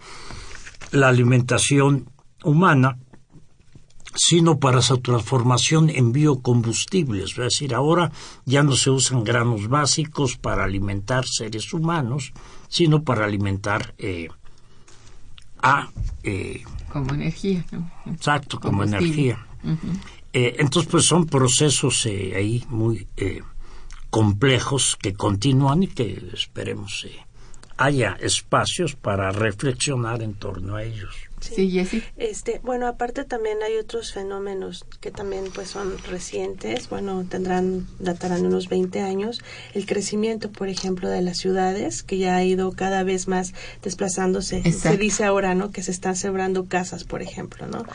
la 0.93 1.10
alimentación 1.10 2.10
humana, 2.43 2.99
sino 4.15 4.60
para 4.60 4.82
su 4.84 4.99
transformación 4.99 5.89
en 5.89 6.13
biocombustibles. 6.13 7.32
Es 7.32 7.38
decir, 7.38 7.73
ahora 7.73 8.12
ya 8.45 8.62
no 8.62 8.75
se 8.75 8.91
usan 8.91 9.23
granos 9.23 9.67
básicos 9.67 10.38
para 10.38 10.63
alimentar 10.63 11.25
seres 11.25 11.73
humanos, 11.73 12.32
sino 12.69 13.03
para 13.03 13.25
alimentar 13.25 13.95
eh, 13.97 14.29
a... 15.62 15.89
Eh, 16.23 16.63
como 16.91 17.15
energía. 17.15 17.65
Exacto, 18.06 18.60
como 18.60 18.84
energía. 18.84 19.47
Eh, 20.32 20.58
entonces, 20.60 20.91
pues 20.91 21.06
son 21.06 21.25
procesos 21.25 22.06
ahí 22.06 22.63
muy 22.69 23.08
complejos 24.12 24.95
que 25.01 25.13
continúan 25.13 25.82
y 25.82 25.88
que 25.88 26.29
esperemos 26.34 27.08
haya 27.84 28.15
espacios 28.22 28.96
para 28.96 29.32
reflexionar 29.32 30.22
en 30.22 30.36
torno 30.36 30.78
a 30.78 30.84
ellos. 30.84 31.13
Sí, 31.43 32.03
Este, 32.17 32.60
bueno, 32.63 32.88
aparte 32.88 33.23
también 33.23 33.58
hay 33.63 33.77
otros 33.77 34.13
fenómenos 34.13 34.86
que 35.01 35.12
también 35.12 35.45
pues 35.53 35.69
son 35.69 35.97
recientes, 36.10 36.89
bueno, 36.89 37.25
tendrán 37.29 37.86
datarán 37.99 38.45
unos 38.45 38.69
20 38.69 39.01
años, 39.01 39.41
el 39.73 39.86
crecimiento, 39.86 40.51
por 40.51 40.69
ejemplo, 40.69 41.10
de 41.10 41.21
las 41.21 41.38
ciudades 41.38 42.03
que 42.03 42.17
ya 42.17 42.36
ha 42.36 42.43
ido 42.43 42.71
cada 42.71 43.03
vez 43.03 43.27
más 43.27 43.53
desplazándose. 43.82 44.63
Se 44.71 44.97
dice 44.97 45.25
ahora, 45.25 45.56
¿no? 45.56 45.71
Que 45.71 45.84
se 45.84 45.91
están 45.91 46.15
sembrando 46.15 46.65
casas, 46.65 47.03
por 47.03 47.21
ejemplo, 47.21 47.67
¿no? 47.67 47.86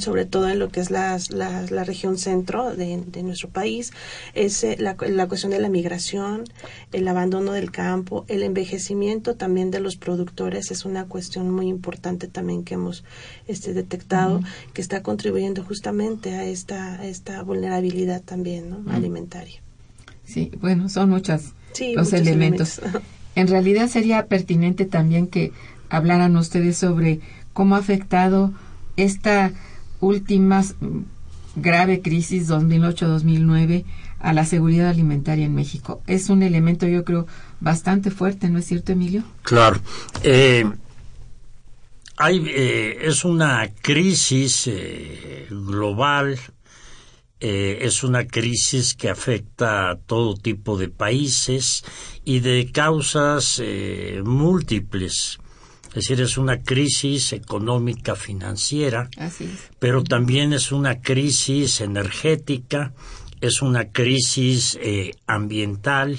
Sobre 0.00 0.26
todo 0.26 0.48
en 0.48 0.58
lo 0.58 0.68
que 0.68 0.80
es 0.80 0.90
la, 0.90 1.18
la, 1.30 1.84
región 1.84 2.18
centro 2.18 2.74
de, 2.74 3.22
nuestro 3.22 3.48
país, 3.48 3.92
es 4.34 4.62
eh, 4.64 4.76
la, 4.78 4.96
la 5.08 5.28
cuestión 5.28 5.52
de 5.52 5.58
la 5.58 5.68
migración, 5.68 6.44
el 6.92 7.08
abandono 7.08 7.52
del 7.52 7.70
campo, 7.70 8.24
el 8.28 8.42
envejecimiento 8.42 9.36
también 9.36 9.70
de 9.70 9.80
los 9.80 9.96
productores 9.96 10.70
es 10.70 10.84
una 10.84 11.06
cuestión 11.06 11.50
muy 11.50 11.68
importante 11.68 12.28
también 12.28 12.64
que 12.64 12.74
hemos 12.74 12.97
este, 13.46 13.74
detectado 13.74 14.42
que 14.72 14.80
está 14.80 15.02
contribuyendo 15.02 15.62
justamente 15.64 16.34
a 16.34 16.44
esta, 16.44 17.04
esta 17.04 17.42
vulnerabilidad 17.42 18.22
también 18.22 18.70
¿no? 18.70 18.92
alimentaria. 18.92 19.60
Sí, 20.24 20.50
bueno, 20.60 20.88
son 20.88 21.10
muchos 21.10 21.52
los 21.94 22.12
elementos. 22.12 22.80
En 23.34 23.48
realidad 23.48 23.88
sería 23.88 24.26
pertinente 24.26 24.84
también 24.84 25.26
que 25.26 25.52
hablaran 25.88 26.36
ustedes 26.36 26.76
sobre 26.76 27.20
cómo 27.52 27.76
ha 27.76 27.78
afectado 27.78 28.52
esta 28.96 29.52
última 30.00 30.64
grave 31.56 32.00
crisis 32.02 32.48
2008-2009 32.48 33.84
a 34.20 34.32
la 34.32 34.44
seguridad 34.44 34.88
alimentaria 34.88 35.46
en 35.46 35.54
México. 35.54 36.02
Es 36.06 36.30
un 36.30 36.42
elemento, 36.42 36.86
yo 36.86 37.04
creo, 37.04 37.26
bastante 37.60 38.10
fuerte, 38.10 38.48
¿no 38.48 38.58
es 38.58 38.66
cierto, 38.66 38.92
Emilio? 38.92 39.22
Claro. 39.42 39.80
Eh, 40.22 40.64
Hay, 42.20 42.44
eh, 42.48 42.98
es 43.02 43.24
una 43.24 43.72
crisis 43.80 44.66
eh, 44.66 45.46
global, 45.50 46.36
eh, 47.38 47.78
es 47.82 48.02
una 48.02 48.26
crisis 48.26 48.94
que 48.94 49.08
afecta 49.08 49.90
a 49.90 49.96
todo 50.00 50.34
tipo 50.34 50.76
de 50.76 50.88
países 50.88 51.84
y 52.24 52.40
de 52.40 52.72
causas 52.72 53.62
múltiples. 54.24 55.38
Es 55.90 55.94
decir, 55.94 56.20
es 56.20 56.36
una 56.36 56.60
crisis 56.60 57.32
económica 57.32 58.16
financiera, 58.16 59.08
pero 59.78 60.02
también 60.02 60.52
es 60.52 60.72
una 60.72 61.00
crisis 61.00 61.80
energética, 61.80 62.94
es 63.40 63.62
una 63.62 63.92
crisis 63.92 64.76
ambiental, 65.28 66.18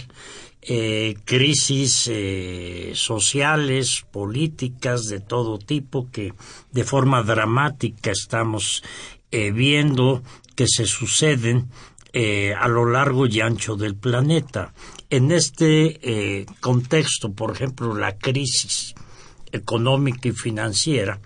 eh, 0.62 1.16
crisis 1.24 2.10
eh, 2.12 2.92
sociales, 2.94 4.06
políticas 4.12 5.06
de 5.06 5.22
todo 5.22 5.58
tipo 5.58 6.10
que 6.12 6.34
de 6.72 6.84
forma 6.84 7.24
dramática 7.24 8.12
estamos 8.12 8.84
eh, 9.32 9.52
viendo 9.52 10.22
que 10.56 10.68
se 10.68 10.86
suceden 10.86 11.70
a 12.12 12.68
lo 12.68 12.86
largo 12.86 13.28
y 13.28 13.40
ancho 13.40 13.76
del 13.76 13.96
planeta. 13.96 14.74
En 15.12 15.32
este 15.32 16.48
contexto, 16.60 17.32
por 17.32 17.52
ejemplo, 17.52 17.94
la 17.94 18.18
crisis 18.18 18.96
económica 19.52 20.28
y 20.28 20.32
financiera 20.32 21.22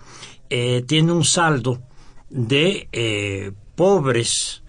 tiene 0.86 1.12
un 1.12 1.24
saldo 1.24 1.80
de 2.28 3.54
pobres, 3.74 4.62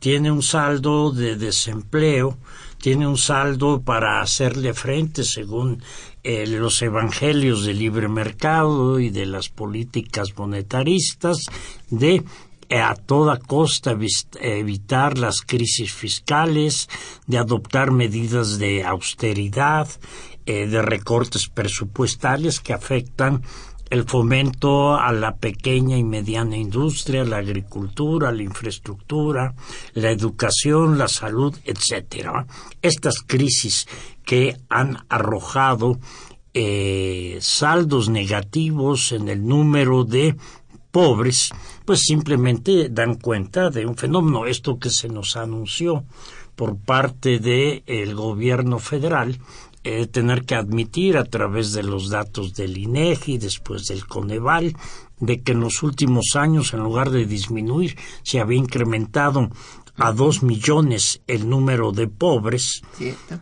tiene 0.00 0.32
un 0.32 0.42
saldo 0.42 1.12
de 1.12 1.36
desempleo, 1.36 2.36
tiene 2.80 3.06
un 3.06 3.18
saldo 3.18 3.82
para 3.82 4.20
hacerle 4.20 4.74
frente 4.74 5.24
según 5.24 5.82
eh, 6.22 6.46
los 6.46 6.82
evangelios 6.82 7.64
del 7.64 7.78
libre 7.78 8.08
mercado 8.08 8.98
y 8.98 9.10
de 9.10 9.26
las 9.26 9.48
políticas 9.48 10.36
monetaristas 10.36 11.46
de 11.90 12.22
eh, 12.68 12.78
a 12.78 12.94
toda 12.94 13.38
costa 13.38 13.96
evitar 14.40 15.18
las 15.18 15.40
crisis 15.40 15.92
fiscales, 15.92 16.88
de 17.26 17.38
adoptar 17.38 17.90
medidas 17.90 18.58
de 18.58 18.84
austeridad, 18.84 19.88
eh, 20.46 20.66
de 20.66 20.80
recortes 20.80 21.48
presupuestales 21.48 22.60
que 22.60 22.72
afectan 22.72 23.42
el 23.90 24.04
fomento 24.04 24.94
a 24.94 25.12
la 25.12 25.36
pequeña 25.36 25.98
y 25.98 26.04
mediana 26.04 26.56
industria, 26.56 27.24
la 27.24 27.38
agricultura, 27.38 28.30
la 28.30 28.42
infraestructura, 28.42 29.54
la 29.94 30.10
educación, 30.10 30.96
la 30.96 31.08
salud, 31.08 31.54
etcétera. 31.64 32.46
Estas 32.80 33.16
crisis 33.26 33.88
que 34.24 34.56
han 34.68 35.04
arrojado 35.08 35.98
eh, 36.54 37.38
saldos 37.40 38.08
negativos 38.08 39.12
en 39.12 39.28
el 39.28 39.44
número 39.44 40.04
de 40.04 40.36
pobres, 40.92 41.50
pues 41.84 42.00
simplemente 42.00 42.88
dan 42.90 43.16
cuenta 43.16 43.70
de 43.70 43.86
un 43.86 43.96
fenómeno, 43.96 44.46
esto 44.46 44.78
que 44.78 44.90
se 44.90 45.08
nos 45.08 45.36
anunció 45.36 46.04
por 46.54 46.76
parte 46.76 47.38
del 47.38 48.14
gobierno 48.14 48.78
federal, 48.78 49.38
eh, 49.82 50.06
tener 50.06 50.44
que 50.44 50.54
admitir 50.54 51.16
a 51.16 51.24
través 51.24 51.72
de 51.72 51.82
los 51.82 52.10
datos 52.10 52.54
del 52.54 52.76
INEGI, 52.76 53.38
después 53.38 53.86
del 53.86 54.06
Coneval, 54.06 54.76
de 55.20 55.40
que 55.40 55.52
en 55.52 55.60
los 55.60 55.82
últimos 55.82 56.36
años, 56.36 56.74
en 56.74 56.80
lugar 56.80 57.10
de 57.10 57.24
disminuir, 57.24 57.96
se 58.22 58.40
había 58.40 58.58
incrementado 58.58 59.50
a 59.96 60.12
dos 60.12 60.42
millones 60.42 61.22
el 61.26 61.48
número 61.48 61.92
de 61.92 62.08
pobres, 62.08 62.82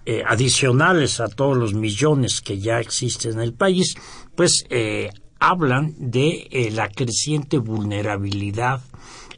eh, 0.07 0.23
adicionales 0.27 1.21
a 1.21 1.29
todos 1.29 1.57
los 1.57 1.75
millones 1.75 2.41
que 2.41 2.59
ya 2.59 2.81
existen 2.81 3.35
en 3.35 3.41
el 3.41 3.55
país, 3.55 3.97
pues 4.37 4.65
eh, 4.71 5.11
hablan 5.41 5.95
de 5.99 6.71
la 6.73 6.89
creciente 6.89 7.59
vulnerabilidad 7.59 8.81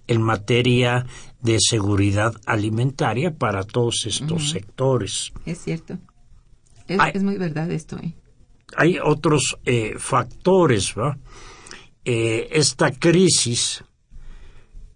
en 0.07 0.23
materia 0.23 1.07
de 1.41 1.59
seguridad 1.61 2.35
alimentaria 2.47 3.35
para 3.35 3.65
todos 3.65 4.07
estos 4.07 4.51
sectores. 4.51 5.33
Es 5.47 5.63
cierto. 5.63 5.99
Es, 6.91 7.23
muy 7.23 7.37
verdad 7.37 7.71
esto. 7.71 7.97
¿eh? 7.99 8.15
Hay 8.77 8.99
otros 9.03 9.59
eh, 9.65 9.95
factores, 9.99 10.95
¿va? 10.97 11.19
Eh, 12.05 12.49
esta 12.53 12.91
crisis 12.93 13.85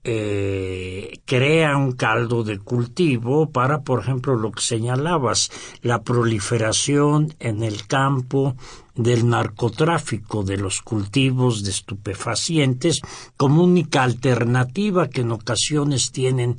crea 0.04 1.78
un 1.78 1.92
caldo 1.92 2.44
de 2.44 2.58
cultivo 2.58 3.50
para, 3.50 3.80
por 3.80 4.00
ejemplo, 4.00 4.36
lo 4.36 4.52
que 4.52 4.60
señalabas, 4.60 5.50
la 5.80 6.02
proliferación 6.02 7.34
en 7.40 7.62
el 7.62 7.86
campo 7.86 8.54
del 8.94 9.28
narcotráfico, 9.28 10.44
de 10.44 10.56
los 10.56 10.80
cultivos 10.80 11.64
de 11.64 11.70
estupefacientes, 11.70 13.00
como 13.36 13.64
única 13.64 14.02
alternativa 14.02 15.08
que 15.08 15.22
en 15.22 15.32
ocasiones 15.32 16.12
tienen 16.12 16.58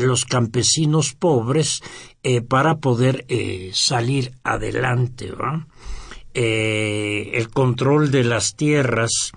los 0.00 0.24
campesinos 0.24 1.14
pobres 1.14 1.82
eh, 2.22 2.40
para 2.40 2.78
poder 2.78 3.24
eh, 3.28 3.70
salir 3.72 4.32
adelante. 4.42 5.32
Eh, 6.34 7.30
el 7.34 7.48
control 7.50 8.10
de 8.10 8.24
las 8.24 8.56
tierras, 8.56 9.32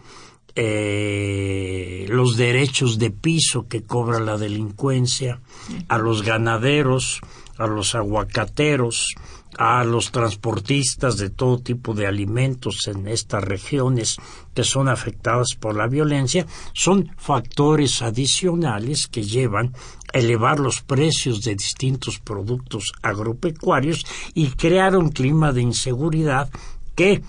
los 0.53 2.35
derechos 2.35 2.99
de 2.99 3.09
piso 3.09 3.67
que 3.67 3.83
cobra 3.83 4.19
la 4.19 4.37
delincuencia, 4.37 5.39
a 5.87 5.97
los 5.97 6.23
ganaderos, 6.23 7.21
a 7.57 7.67
los 7.67 7.95
aguacateros, 7.95 9.15
a 9.57 9.83
los 9.83 10.11
transportistas 10.11 11.17
de 11.17 11.29
todo 11.29 11.59
tipo 11.59 11.93
de 11.93 12.07
alimentos 12.07 12.87
en 12.87 13.07
estas 13.07 13.43
regiones 13.43 14.17
que 14.53 14.63
son 14.63 14.87
afectadas 14.87 15.55
por 15.59 15.75
la 15.75 15.87
violencia 15.87 16.45
son 16.73 17.11
factores 17.17 18.01
adicionales 18.01 19.07
que 19.07 19.23
llevan 19.23 19.73
a 20.13 20.19
elevar 20.19 20.59
los 20.59 20.81
precios 20.81 21.41
de 21.41 21.55
distintos 21.55 22.19
productos 22.19 22.91
agropecuarios 23.01 24.05
y 24.33 24.47
crear 24.47 24.95
un 24.95 25.09
clima 25.09 25.51
de 25.51 25.61
inseguridad 25.61 26.49
que, 26.95 27.21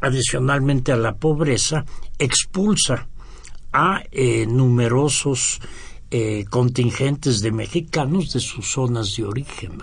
adicionalmente 0.00 0.92
a 0.92 0.96
la 0.96 1.14
pobreza, 1.14 1.84
expulsa 2.18 3.08
a 3.72 4.02
eh, 4.10 4.46
numerosos 4.46 5.60
eh, 6.10 6.44
contingentes 6.48 7.40
de 7.40 7.50
mexicanos 7.52 8.32
de 8.32 8.40
sus 8.40 8.70
zonas 8.70 9.16
de 9.16 9.24
origen. 9.24 9.78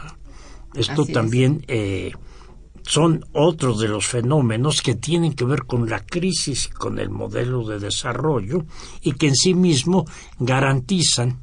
Esto 0.76 1.06
también 1.06 1.64
eh, 1.68 2.12
son 2.84 3.26
otros 3.34 3.80
de 3.80 3.88
los 3.88 4.08
fenómenos 4.08 4.82
que 4.82 4.96
tienen 4.96 5.34
que 5.34 5.46
ver 5.46 5.64
con 5.64 5.90
la 5.90 6.00
crisis, 6.00 6.68
con 6.68 7.00
el 7.00 7.10
modelo 7.10 7.66
de 7.66 7.80
desarrollo 7.80 8.66
y 9.02 9.14
que 9.14 9.28
en 9.28 9.36
sí 9.36 9.54
mismo 9.54 10.06
garantizan 10.40 11.40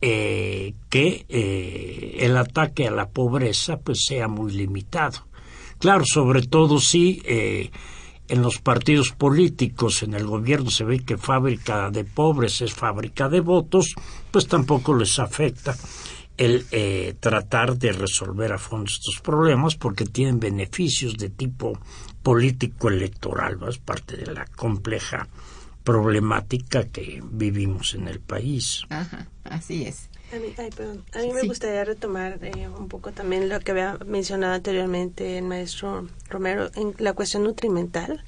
eh, 0.00 0.74
que 0.88 1.26
eh, 1.28 2.16
el 2.20 2.36
ataque 2.36 2.86
a 2.86 2.90
la 2.90 3.08
pobreza 3.08 3.78
pues 3.78 4.04
sea 4.04 4.28
muy 4.28 4.52
limitado. 4.52 5.26
Claro, 5.78 6.04
sobre 6.04 6.42
todo 6.42 6.78
si 6.78 7.22
en 8.30 8.42
los 8.42 8.58
partidos 8.58 9.10
políticos, 9.12 10.02
en 10.02 10.14
el 10.14 10.26
gobierno 10.26 10.70
se 10.70 10.84
ve 10.84 11.00
que 11.00 11.16
fábrica 11.16 11.90
de 11.90 12.04
pobres 12.04 12.60
es 12.60 12.72
fábrica 12.72 13.28
de 13.30 13.40
votos, 13.40 13.94
pues 14.30 14.46
tampoco 14.46 14.94
les 14.94 15.18
afecta 15.18 15.74
el 16.40 16.66
eh, 16.72 17.14
tratar 17.20 17.76
de 17.76 17.92
resolver 17.92 18.52
a 18.52 18.58
fondo 18.58 18.86
estos 18.90 19.20
problemas 19.20 19.76
porque 19.76 20.06
tienen 20.06 20.40
beneficios 20.40 21.18
de 21.18 21.28
tipo 21.28 21.78
político 22.22 22.88
electoral, 22.88 23.58
es 23.68 23.76
parte 23.76 24.16
de 24.16 24.32
la 24.32 24.46
compleja 24.46 25.28
problemática 25.84 26.84
que 26.84 27.22
vivimos 27.30 27.94
en 27.94 28.08
el 28.08 28.20
país. 28.20 28.84
Ajá, 28.88 29.28
así 29.44 29.84
es. 29.84 30.09
A 30.32 30.36
mí, 30.36 30.54
A 31.12 31.18
mí 31.22 31.32
me 31.32 31.42
gustaría 31.42 31.84
retomar 31.84 32.38
eh, 32.42 32.68
un 32.68 32.86
poco 32.86 33.10
también 33.10 33.48
lo 33.48 33.58
que 33.58 33.72
había 33.72 33.98
mencionado 34.06 34.54
anteriormente 34.54 35.38
el 35.38 35.44
maestro 35.44 36.06
Romero 36.28 36.70
en 36.76 36.94
la 36.98 37.14
cuestión 37.14 37.42
nutrimental. 37.42 38.22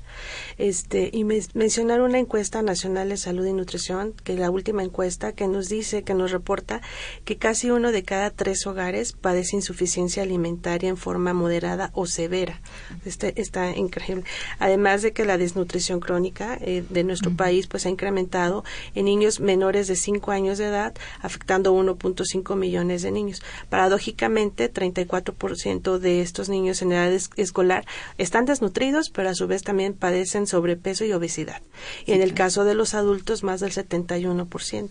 Este 0.59 1.11
y 1.13 1.23
mencionar 1.23 2.01
una 2.01 2.19
encuesta 2.19 2.61
nacional 2.61 3.09
de 3.09 3.17
salud 3.17 3.47
y 3.47 3.53
nutrición 3.53 4.15
que 4.25 4.33
es 4.33 4.41
la 4.41 4.51
última 4.51 4.83
encuesta 4.83 5.33
que 5.33 5.47
nos 5.47 5.69
dice 5.69 6.03
que 6.03 6.15
nos 6.15 6.33
reporta 6.33 6.83
que 7.25 7.39
casi 7.39 7.71
uno 7.71 7.93
de 7.93 8.03
cada 8.03 8.31
tres 8.31 8.67
hogares 8.67 9.13
padece 9.13 9.55
insuficiencia 9.55 10.25
alimentaria 10.25 10.89
en 10.89 10.97
forma 10.97 11.33
moderada 11.33 11.91
o 11.95 12.07
severa. 12.07 12.61
Este 13.05 13.41
está 13.41 13.77
increíble. 13.77 14.25
Además 14.59 15.03
de 15.03 15.13
que 15.13 15.25
la 15.25 15.39
desnutrición 15.39 16.01
crónica 16.01 16.59
eh, 16.61 16.85
de 16.91 17.05
nuestro 17.05 17.37
país 17.37 17.69
pues 17.69 17.87
ha 17.87 17.91
incrementado 17.91 18.65
en 18.97 19.05
niños 19.05 19.39
menores 19.39 19.87
de 19.87 19.95
5 19.95 20.33
años 20.33 20.59
de 20.59 20.67
edad 20.67 20.95
afectando 21.21 21.73
uno 21.73 21.92
1.5 21.97 22.57
millones 22.57 23.03
de 23.03 23.11
niños. 23.11 23.43
Paradójicamente, 23.69 24.73
34% 24.73 25.99
de 25.99 26.21
estos 26.23 26.49
niños 26.49 26.83
en 26.83 26.93
edad 26.93 27.13
escolar 27.37 27.87
están 28.19 28.45
desnutridos, 28.45 29.11
pero 29.11 29.31
a 29.31 29.35
su 29.35 29.47
vez 29.47 29.63
también 29.63 29.95
padecen 29.95 30.47
sobrepeso 30.47 31.05
y 31.05 31.13
obesidad. 31.13 31.63
Y 32.07 32.13
en 32.13 32.23
el 32.23 32.35
caso 32.35 32.65
de 32.65 32.75
los 32.75 32.95
adultos, 32.95 33.43
más 33.43 33.61
del 33.61 33.73
71%. 33.73 34.89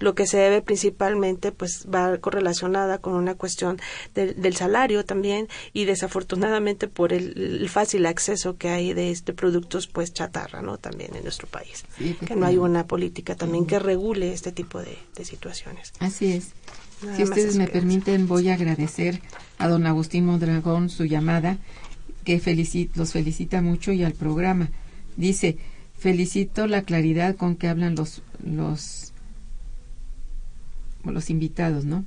Lo 0.00 0.14
que 0.14 0.26
se 0.26 0.38
debe 0.38 0.62
principalmente, 0.62 1.52
pues 1.52 1.86
va 1.92 2.16
correlacionada 2.18 2.98
con 2.98 3.14
una 3.14 3.34
cuestión 3.34 3.80
del 4.14 4.56
salario 4.56 5.04
también 5.04 5.48
y 5.72 5.84
desafortunadamente 5.84 6.88
por 6.88 7.12
el, 7.12 7.68
fácil 7.68 8.06
acceso 8.06 8.56
que 8.56 8.68
hay 8.68 8.92
de 8.94 9.10
este 9.10 9.32
productos 9.32 9.86
pues 9.86 10.12
chatarra, 10.12 10.62
¿no? 10.62 10.78
También 10.78 11.14
en 11.14 11.22
nuestro 11.22 11.46
país. 11.46 11.84
que 12.26 12.36
no 12.36 12.46
hay 12.46 12.56
una 12.56 12.86
política 12.86 13.34
también 13.34 13.66
que 13.66 13.78
regule 13.78 14.32
este 14.32 14.52
tipo 14.52 14.80
de, 14.80 14.98
situaciones. 15.24 15.92
Así 15.98 16.32
es. 16.32 16.37
Si 17.16 17.22
ustedes 17.22 17.56
me 17.56 17.68
permiten, 17.68 18.26
voy 18.26 18.48
a 18.48 18.54
agradecer 18.54 19.20
a 19.58 19.68
don 19.68 19.86
Agustín 19.86 20.26
Mondragón 20.26 20.90
su 20.90 21.04
llamada, 21.04 21.58
que 22.24 22.40
los 22.94 23.12
felicita 23.12 23.62
mucho 23.62 23.92
y 23.92 24.04
al 24.04 24.12
programa. 24.12 24.68
Dice, 25.16 25.56
felicito 25.98 26.66
la 26.66 26.82
claridad 26.82 27.36
con 27.36 27.56
que 27.56 27.68
hablan 27.68 27.94
los, 27.94 28.22
los, 28.44 29.12
los 31.04 31.30
invitados, 31.30 31.84
¿no? 31.84 32.04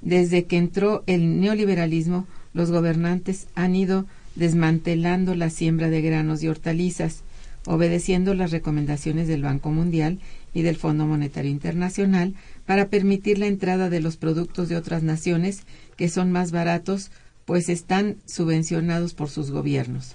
Desde 0.00 0.44
que 0.44 0.56
entró 0.56 1.04
el 1.06 1.40
neoliberalismo, 1.40 2.26
los 2.52 2.70
gobernantes 2.70 3.46
han 3.54 3.76
ido 3.76 4.06
desmantelando 4.34 5.34
la 5.34 5.50
siembra 5.50 5.90
de 5.90 6.00
granos 6.00 6.42
y 6.42 6.48
hortalizas, 6.48 7.22
obedeciendo 7.66 8.34
las 8.34 8.50
recomendaciones 8.50 9.28
del 9.28 9.42
Banco 9.42 9.70
Mundial 9.70 10.18
y 10.54 10.62
del 10.62 10.76
Fondo 10.76 11.06
Monetario 11.06 11.50
Internacional 11.50 12.34
para 12.66 12.88
permitir 12.88 13.38
la 13.38 13.46
entrada 13.46 13.90
de 13.90 14.00
los 14.00 14.16
productos 14.16 14.68
de 14.68 14.76
otras 14.76 15.02
naciones 15.02 15.62
que 15.96 16.08
son 16.08 16.30
más 16.30 16.52
baratos, 16.52 17.10
pues 17.44 17.68
están 17.68 18.16
subvencionados 18.26 19.14
por 19.14 19.28
sus 19.28 19.50
gobiernos. 19.50 20.14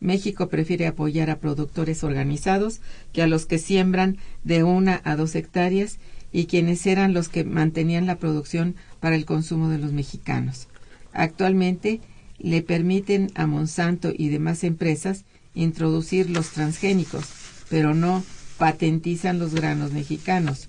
México 0.00 0.48
prefiere 0.48 0.88
apoyar 0.88 1.30
a 1.30 1.38
productores 1.38 2.02
organizados 2.02 2.80
que 3.12 3.22
a 3.22 3.28
los 3.28 3.46
que 3.46 3.58
siembran 3.58 4.18
de 4.42 4.64
una 4.64 5.00
a 5.04 5.14
dos 5.14 5.36
hectáreas 5.36 5.98
y 6.32 6.46
quienes 6.46 6.84
eran 6.86 7.14
los 7.14 7.28
que 7.28 7.44
mantenían 7.44 8.06
la 8.06 8.16
producción 8.16 8.74
para 8.98 9.14
el 9.14 9.24
consumo 9.24 9.68
de 9.68 9.78
los 9.78 9.92
mexicanos. 9.92 10.66
Actualmente 11.12 12.00
le 12.38 12.62
permiten 12.62 13.30
a 13.34 13.46
Monsanto 13.46 14.12
y 14.16 14.28
demás 14.28 14.64
empresas 14.64 15.24
introducir 15.54 16.30
los 16.30 16.50
transgénicos, 16.50 17.26
pero 17.68 17.94
no 17.94 18.24
patentizan 18.58 19.38
los 19.38 19.54
granos 19.54 19.92
mexicanos, 19.92 20.68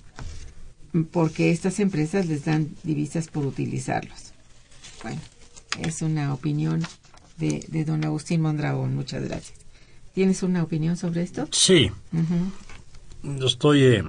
porque 1.12 1.52
estas 1.52 1.80
empresas 1.80 2.28
les 2.28 2.46
dan 2.46 2.70
divisas 2.84 3.28
por 3.28 3.46
utilizarlos. 3.46 4.34
Bueno, 5.02 5.22
es 5.80 6.02
una 6.02 6.34
opinión 6.34 6.84
de, 7.38 7.66
de 7.68 7.86
don 7.86 8.06
Agustín 8.06 8.42
Mondragón. 8.42 8.96
Muchas 8.96 9.24
gracias. 9.24 9.64
¿Tienes 10.14 10.44
una 10.44 10.62
opinión 10.62 10.96
sobre 10.96 11.24
esto? 11.24 11.48
Sí. 11.52 11.90
Estoy 13.44 13.84
eh, 13.84 14.04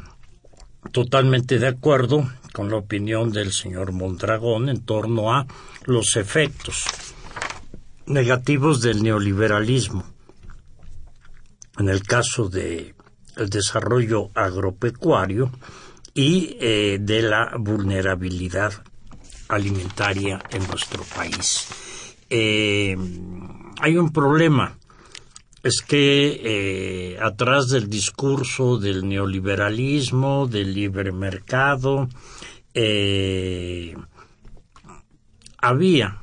totalmente 0.93 1.59
de 1.59 1.69
acuerdo 1.69 2.31
con 2.53 2.71
la 2.71 2.77
opinión 2.77 3.33
del 3.33 3.53
señor 3.53 3.93
Mondragón 3.93 4.69
en 4.69 4.83
torno 4.83 5.33
a 5.33 5.47
los 5.87 6.17
efectos 6.17 6.85
negativos 8.07 8.83
del 8.83 9.03
neoliberalismo. 9.03 10.05
En 11.79 11.89
el 11.89 12.03
caso 12.03 12.49
de 12.51 12.95
el 13.37 13.49
desarrollo 13.49 14.31
agropecuario 14.35 15.51
y 16.15 16.57
eh, 16.61 16.99
de 17.01 17.23
la 17.23 17.57
vulnerabilidad 17.59 18.73
alimentaria 19.49 20.41
en 20.51 20.67
nuestro 20.69 21.03
país. 21.03 21.67
Eh, 22.31 22.97
hay 23.81 23.97
un 23.97 24.13
problema, 24.13 24.79
es 25.63 25.83
que 25.87 26.41
eh, 26.45 27.19
atrás 27.21 27.69
del 27.69 27.91
discurso 27.91 28.79
del 28.79 29.07
neoliberalismo, 29.09 30.47
del 30.47 30.73
libre 30.73 31.11
mercado, 31.11 32.09
había 35.59 36.23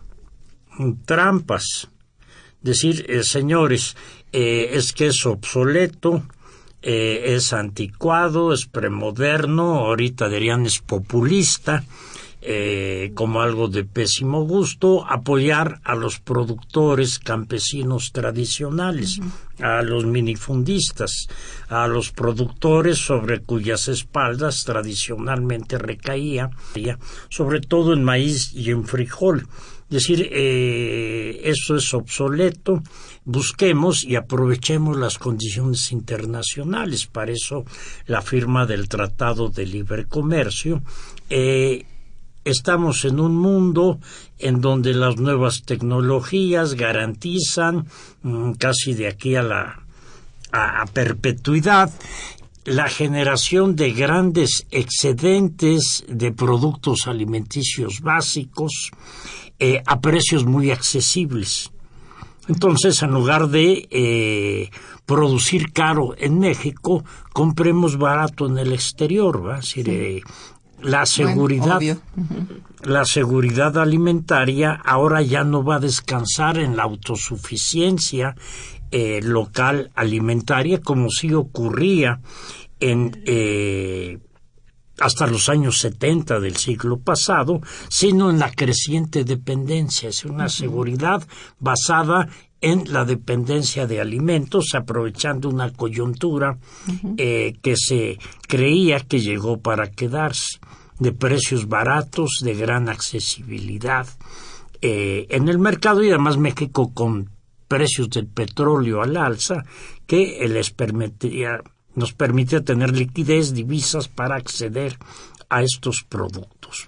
trampas. 1.06 1.90
Decir, 2.62 3.24
señores, 3.24 3.96
es 4.32 4.92
que 4.92 5.08
es 5.08 5.26
obsoleto, 5.26 6.24
eh, 6.82 7.36
es 7.36 7.54
anticuado, 7.54 8.54
es 8.54 8.66
premoderno, 8.66 9.80
ahorita 9.80 10.30
dirían 10.30 10.66
es 10.66 10.80
populista, 10.80 11.84
como 13.14 13.44
algo 13.44 13.68
de 13.68 13.84
pésimo 13.84 14.42
gusto, 14.46 15.06
apoyar 15.08 15.80
a 15.84 15.94
los 15.94 16.20
productores 16.20 17.20
campesinos 17.20 18.12
tradicionales, 18.12 19.20
a 19.60 19.84
los 19.84 20.06
minifundistas, 20.06 21.28
a 21.70 21.86
los 21.88 22.12
productores 22.12 22.98
sobre 22.98 23.42
cuyas 23.42 23.88
espaldas 23.90 24.64
tradicionalmente 24.64 25.78
recaía, 25.78 26.50
sobre 27.30 27.62
todo 27.62 27.94
en 27.94 28.04
maíz 28.04 28.52
y 28.54 28.72
en 28.72 28.86
frijol 28.86 29.48
decir, 29.92 30.30
eh, 30.32 31.42
eso 31.44 31.76
es 31.76 31.94
obsoleto, 31.94 32.82
busquemos 33.26 34.04
y 34.04 34.16
aprovechemos 34.16 34.98
las 34.98 35.20
condiciones 35.20 35.92
internacionales. 35.92 37.06
Para 37.06 37.34
eso 37.34 37.66
la 38.08 38.22
firma 38.22 38.66
del 38.66 38.88
Tratado 38.88 39.50
de 39.50 39.66
Libre 39.66 40.06
Comercio. 40.06 40.82
Eh, 41.30 41.86
estamos 42.44 43.06
en 43.06 43.20
un 43.20 43.36
mundo 43.36 44.00
en 44.40 44.62
donde 44.62 44.94
las 44.94 45.18
nuevas 45.18 45.64
tecnologías 45.64 46.74
garantizan 46.74 47.86
mm, 48.24 48.54
casi 48.54 48.94
de 48.94 49.08
aquí 49.08 49.36
a 49.36 49.44
la 49.44 49.78
a 50.54 50.86
perpetuidad 50.88 51.90
la 52.66 52.90
generación 52.90 53.76
de 53.76 53.92
grandes 53.92 54.68
excedentes 54.70 56.04
de 56.08 56.32
productos 56.32 57.08
alimenticios 57.08 58.02
básicos 58.02 58.92
eh, 59.64 59.84
a 59.86 60.02
precios 60.02 60.44
muy 60.44 60.72
accesibles. 60.72 61.72
Entonces, 62.48 63.04
en 63.04 63.12
lugar 63.12 63.50
de 63.50 63.88
eh, 63.92 64.72
producir 65.06 65.72
caro 65.72 66.16
en 66.18 66.40
México, 66.40 67.06
compremos 67.32 68.00
barato 68.00 68.48
en 68.48 68.58
el 68.58 68.74
exterior, 68.74 69.48
¿va? 69.48 69.60
Eh, 69.76 70.24
la 70.82 71.06
seguridad, 71.06 71.80
la 72.82 73.06
seguridad 73.06 73.78
alimentaria 73.78 74.82
ahora 74.84 75.22
ya 75.22 75.44
no 75.44 75.64
va 75.64 75.76
a 75.76 75.80
descansar 75.80 76.58
en 76.58 76.76
la 76.76 76.82
autosuficiencia 76.82 78.36
local 79.22 79.92
alimentaria 79.94 80.82
como 80.82 81.12
si 81.12 81.36
ocurría 81.36 82.20
en 82.80 83.12
hasta 85.02 85.28
los 85.28 85.50
años 85.50 85.80
70 85.80 86.40
del 86.40 86.56
siglo 86.56 87.00
pasado, 87.00 87.62
sino 87.90 88.30
en 88.30 88.40
la 88.40 88.52
creciente 88.52 89.24
dependencia. 89.24 90.10
Es 90.10 90.26
una 90.26 90.48
seguridad 90.48 91.28
basada 91.60 92.30
en 92.62 92.94
la 92.94 93.06
dependencia 93.06 93.88
de 93.88 94.00
alimentos, 94.00 94.76
aprovechando 94.76 95.50
una 95.50 95.72
coyuntura 95.72 96.60
eh, 97.18 97.58
que 97.62 97.76
se 97.76 98.20
creía 98.48 99.00
que 99.00 99.20
llegó 99.20 99.60
para 99.60 99.90
quedarse, 99.90 100.60
de 101.00 101.12
precios 101.12 101.68
baratos, 101.68 102.42
de 102.44 102.54
gran 102.54 102.88
accesibilidad 102.88 104.08
eh, 104.84 105.26
en 105.30 105.50
el 105.50 105.58
mercado 105.58 106.04
y 106.04 106.10
además 106.10 106.38
México 106.38 106.94
con 106.94 107.32
precios 107.68 108.10
del 108.12 108.28
petróleo 108.28 109.02
al 109.02 109.18
alza 109.18 109.64
que 110.06 110.46
les 110.48 110.70
permitía 110.70 111.62
nos 111.96 112.14
permite 112.14 112.62
tener 112.62 112.96
liquidez, 112.96 113.54
divisas 113.54 114.08
para 114.08 114.36
acceder 114.36 114.98
a 115.50 115.62
estos 115.62 116.04
productos. 116.08 116.88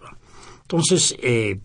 Entonces, 0.62 1.16
eh, 1.22 1.60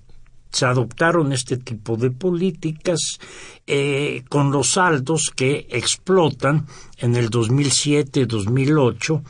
se 0.50 0.66
adoptaron 0.66 1.32
este 1.32 1.56
tipo 1.56 1.96
de 1.96 2.10
políticas 2.10 3.20
eh, 3.66 4.24
con 4.28 4.50
los 4.50 4.70
saldos 4.70 5.30
que 5.34 5.66
explotan 5.70 6.66
en 6.96 7.16
el 7.16 7.30
2007-2008 7.30 9.22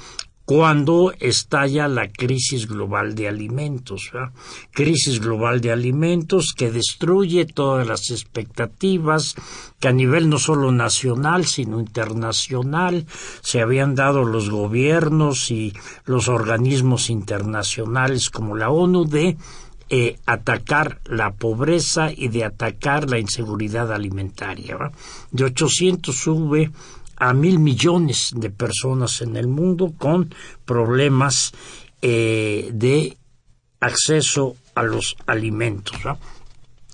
cuando 0.48 1.12
estalla 1.20 1.88
la 1.88 2.10
crisis 2.10 2.66
global 2.66 3.14
de 3.14 3.28
alimentos, 3.28 4.10
crisis 4.70 5.20
global 5.20 5.60
de 5.60 5.72
alimentos 5.72 6.54
que 6.56 6.70
destruye 6.70 7.44
todas 7.44 7.86
las 7.86 8.10
expectativas 8.10 9.34
que 9.78 9.88
a 9.88 9.92
nivel 9.92 10.30
no 10.30 10.38
solo 10.38 10.72
nacional 10.72 11.44
sino 11.44 11.78
internacional 11.80 13.04
se 13.42 13.60
habían 13.60 13.94
dado 13.94 14.24
los 14.24 14.48
gobiernos 14.48 15.50
y 15.50 15.74
los 16.06 16.28
organismos 16.28 17.10
internacionales 17.10 18.30
como 18.30 18.56
la 18.56 18.70
ONU 18.70 19.04
de 19.04 19.36
eh, 19.90 20.18
atacar 20.24 20.98
la 21.04 21.32
pobreza 21.32 22.10
y 22.10 22.28
de 22.28 22.44
atacar 22.44 23.08
la 23.10 23.18
inseguridad 23.18 23.92
alimentaria. 23.92 24.76
De 25.30 25.44
800 25.44 26.16
sube 26.16 26.70
a 27.18 27.32
mil 27.34 27.58
millones 27.58 28.32
de 28.34 28.50
personas 28.50 29.20
en 29.20 29.36
el 29.36 29.48
mundo 29.48 29.92
con 29.96 30.34
problemas 30.64 31.52
eh, 32.00 32.70
de 32.72 33.16
acceso 33.80 34.56
a 34.74 34.82
los 34.82 35.16
alimentos. 35.26 35.96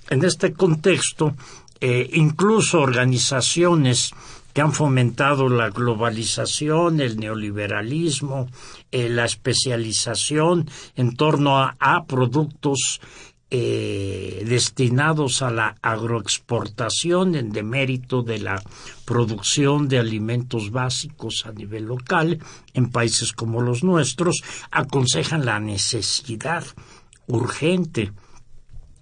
En 0.09 0.23
este 0.23 0.53
contexto, 0.53 1.35
eh, 1.79 2.09
incluso 2.13 2.79
organizaciones 2.79 4.11
que 4.53 4.61
han 4.61 4.71
fomentado 4.71 5.49
la 5.49 5.69
globalización, 5.69 7.01
el 7.01 7.17
neoliberalismo, 7.17 8.47
eh, 8.91 9.09
la 9.09 9.25
especialización 9.25 10.69
en 10.95 11.17
torno 11.17 11.59
a, 11.59 12.05
productos 12.07 13.01
eh, 13.57 14.43
destinados 14.45 15.41
a 15.41 15.49
la 15.49 15.77
agroexportación 15.81 17.35
en 17.35 17.51
demérito 17.51 18.21
de 18.21 18.39
la 18.39 18.61
producción 19.05 19.87
de 19.87 19.97
alimentos 19.97 20.71
básicos 20.71 21.45
a 21.45 21.53
nivel 21.53 21.85
local 21.85 22.39
en 22.73 22.89
países 22.89 23.31
como 23.31 23.61
los 23.61 23.81
nuestros, 23.81 24.43
aconsejan 24.71 25.45
la 25.45 25.61
necesidad 25.61 26.65
urgente 27.27 28.11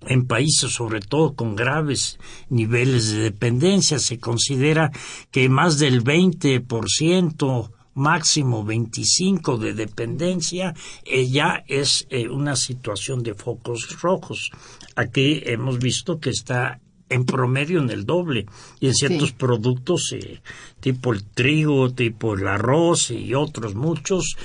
en 0.02 0.28
países 0.28 0.72
sobre 0.72 1.00
todo 1.00 1.34
con 1.34 1.56
graves 1.56 2.20
niveles 2.50 3.10
de 3.10 3.22
dependencia. 3.22 3.98
Se 3.98 4.20
considera 4.20 4.92
que 5.32 5.50
más 5.50 5.80
del 5.80 6.04
20% 6.04 7.72
máximo 7.94 8.64
25 8.64 9.58
de 9.58 9.74
dependencia 9.74 10.74
eh, 11.06 11.28
ya 11.28 11.64
es 11.68 12.08
eh, 12.10 12.28
una 12.30 12.56
situación 12.56 13.24
de 13.24 13.34
focos 13.34 14.02
rojos. 14.02 14.52
Aquí 14.96 15.42
hemos 15.46 15.80
visto 15.80 16.20
que 16.20 16.30
está 16.30 16.80
en 17.10 17.26
promedio 17.26 17.80
en 17.80 17.92
el 17.92 18.06
doble 18.06 18.48
y 18.80 18.88
en 18.88 18.96
ciertos 18.96 19.34
productos 19.34 20.14
eh, 20.14 20.42
tipo 20.80 21.14
el 21.14 21.24
trigo, 21.24 21.92
tipo 21.94 22.34
el 22.34 22.48
arroz 22.48 23.12
y 23.12 23.34
otros 23.36 23.76
muchos 23.76 24.36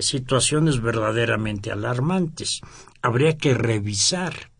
situaciones 0.00 0.80
verdaderamente 0.80 1.72
alarmantes. 1.72 2.60
Habría 3.02 3.36
que 3.36 3.52
revisar 3.52 4.50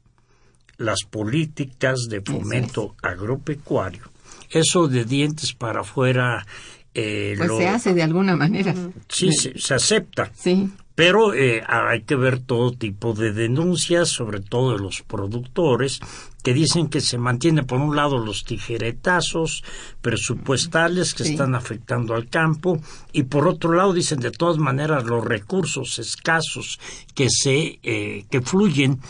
las 0.79 1.05
políticas 1.05 2.09
de 2.09 2.23
fomento 2.23 2.97
agropecuario. 3.03 4.11
Eso 4.49 4.89
de 4.89 5.05
dientes 5.05 5.53
para 5.53 5.83
afuera. 5.83 6.47
Eh, 6.95 7.35
pues 7.39 7.57
se 7.57 7.69
hace 7.69 7.95
de 7.95 8.03
alguna 8.03 8.37
manera. 8.37 8.75
Sí, 9.09 9.31
se, 9.33 9.75
acepta. 9.75 10.31
Sí. 10.35 10.71
Pero 10.95 11.33
eh, 11.35 11.63
hay 11.67 12.03
que 12.03 12.17
ver 12.17 12.41
todo 12.41 12.73
tipo 12.73 13.15
de 13.15 13.33
denuncias, 13.33 14.09
sobre 14.09 14.41
todo 14.41 14.73
de 14.73 14.83
los 14.83 15.03
productores, 15.03 16.01
que 16.43 16.53
dicen 16.53 16.89
que 16.89 17.01
se 17.01 17.19
mantienen 17.19 17.67
por 17.67 17.81
un 17.81 17.97
lado 17.97 18.19
los 18.19 18.45
tijeretazos 18.45 19.63
presupuestales 20.01 21.15
que 21.15 21.23
están 21.23 21.55
afectando 21.55 22.15
al 22.15 22.29
campo 22.29 22.81
y 23.13 23.25
por 23.25 23.47
otro 23.47 23.73
lado 23.73 23.93
dicen 23.93 24.21
de 24.21 24.31
todas 24.31 24.59
maneras 24.59 25.05
los 25.05 25.25
recursos 25.25 25.99
escasos 25.99 26.81
que 27.15 27.29
se 27.31 27.79
eh, 27.83 28.25
que 28.31 28.41
fluyen 28.41 29.01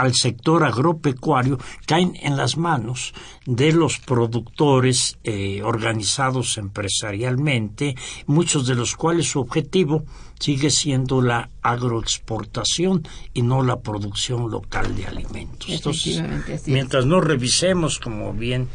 al 0.00 0.14
sector 0.14 0.64
agropecuario 0.64 1.58
caen 1.86 2.16
en 2.22 2.36
las 2.36 2.56
manos 2.56 3.12
de 3.44 3.72
los 3.72 3.98
productores 3.98 5.18
eh, 5.24 5.60
organizados 5.62 6.56
empresarialmente, 6.56 7.96
muchos 8.26 8.66
de 8.66 8.74
los 8.74 8.96
cuales 8.96 9.30
su 9.30 9.40
objetivo 9.40 10.04
sigue 10.38 10.70
siendo 10.70 11.20
la 11.20 11.50
agroexportación 11.60 13.06
y 13.34 13.42
no 13.42 13.62
la 13.62 13.80
producción 13.80 14.50
local 14.50 14.96
de 14.96 15.06
alimentos. 15.06 15.68
Entonces, 15.68 16.22
mientras 16.66 17.04
no 17.04 17.20
revisemos, 17.20 17.98
como 17.98 18.32
bien 18.32 18.68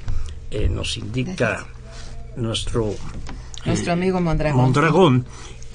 eh, 0.52 0.70
nos 0.70 0.98
indica 0.98 1.66
nuestro 2.38 2.94
nuestro 3.66 3.94
amigo 3.94 4.22
Mondragón, 4.22 4.62
Mondragón 4.62 5.26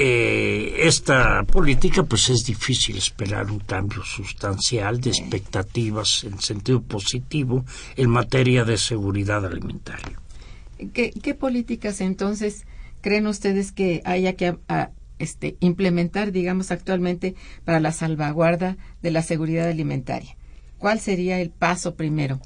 eh, 0.02 0.86
esta 0.88 1.42
política, 1.42 2.02
pues 2.04 2.30
es 2.30 2.46
difícil 2.46 2.96
esperar 2.96 3.50
un 3.50 3.58
cambio 3.58 4.02
sustancial 4.02 4.98
de 4.98 5.10
expectativas 5.10 6.24
en 6.24 6.40
sentido 6.40 6.80
positivo 6.80 7.66
en 7.96 8.08
materia 8.08 8.64
de 8.64 8.78
seguridad 8.78 9.44
alimentaria. 9.44 10.18
¿Qué, 10.94 11.34
políticas 11.38 12.00
entonces 12.00 12.64
creen 13.02 13.26
ustedes 13.26 13.72
que 13.72 14.00
haya 14.06 14.36
que 14.36 14.56
este, 15.18 15.58
implementar, 15.60 16.32
digamos, 16.32 16.70
actualmente 16.70 17.34
para 17.66 17.78
la 17.78 17.92
salvaguarda 17.92 18.78
de 19.02 19.10
la 19.10 19.20
seguridad 19.20 19.68
alimentaria? 19.68 20.34
¿Cuál 20.78 20.98
sería 20.98 21.42
el 21.42 21.50
paso 21.50 21.94
primero? 21.94 22.40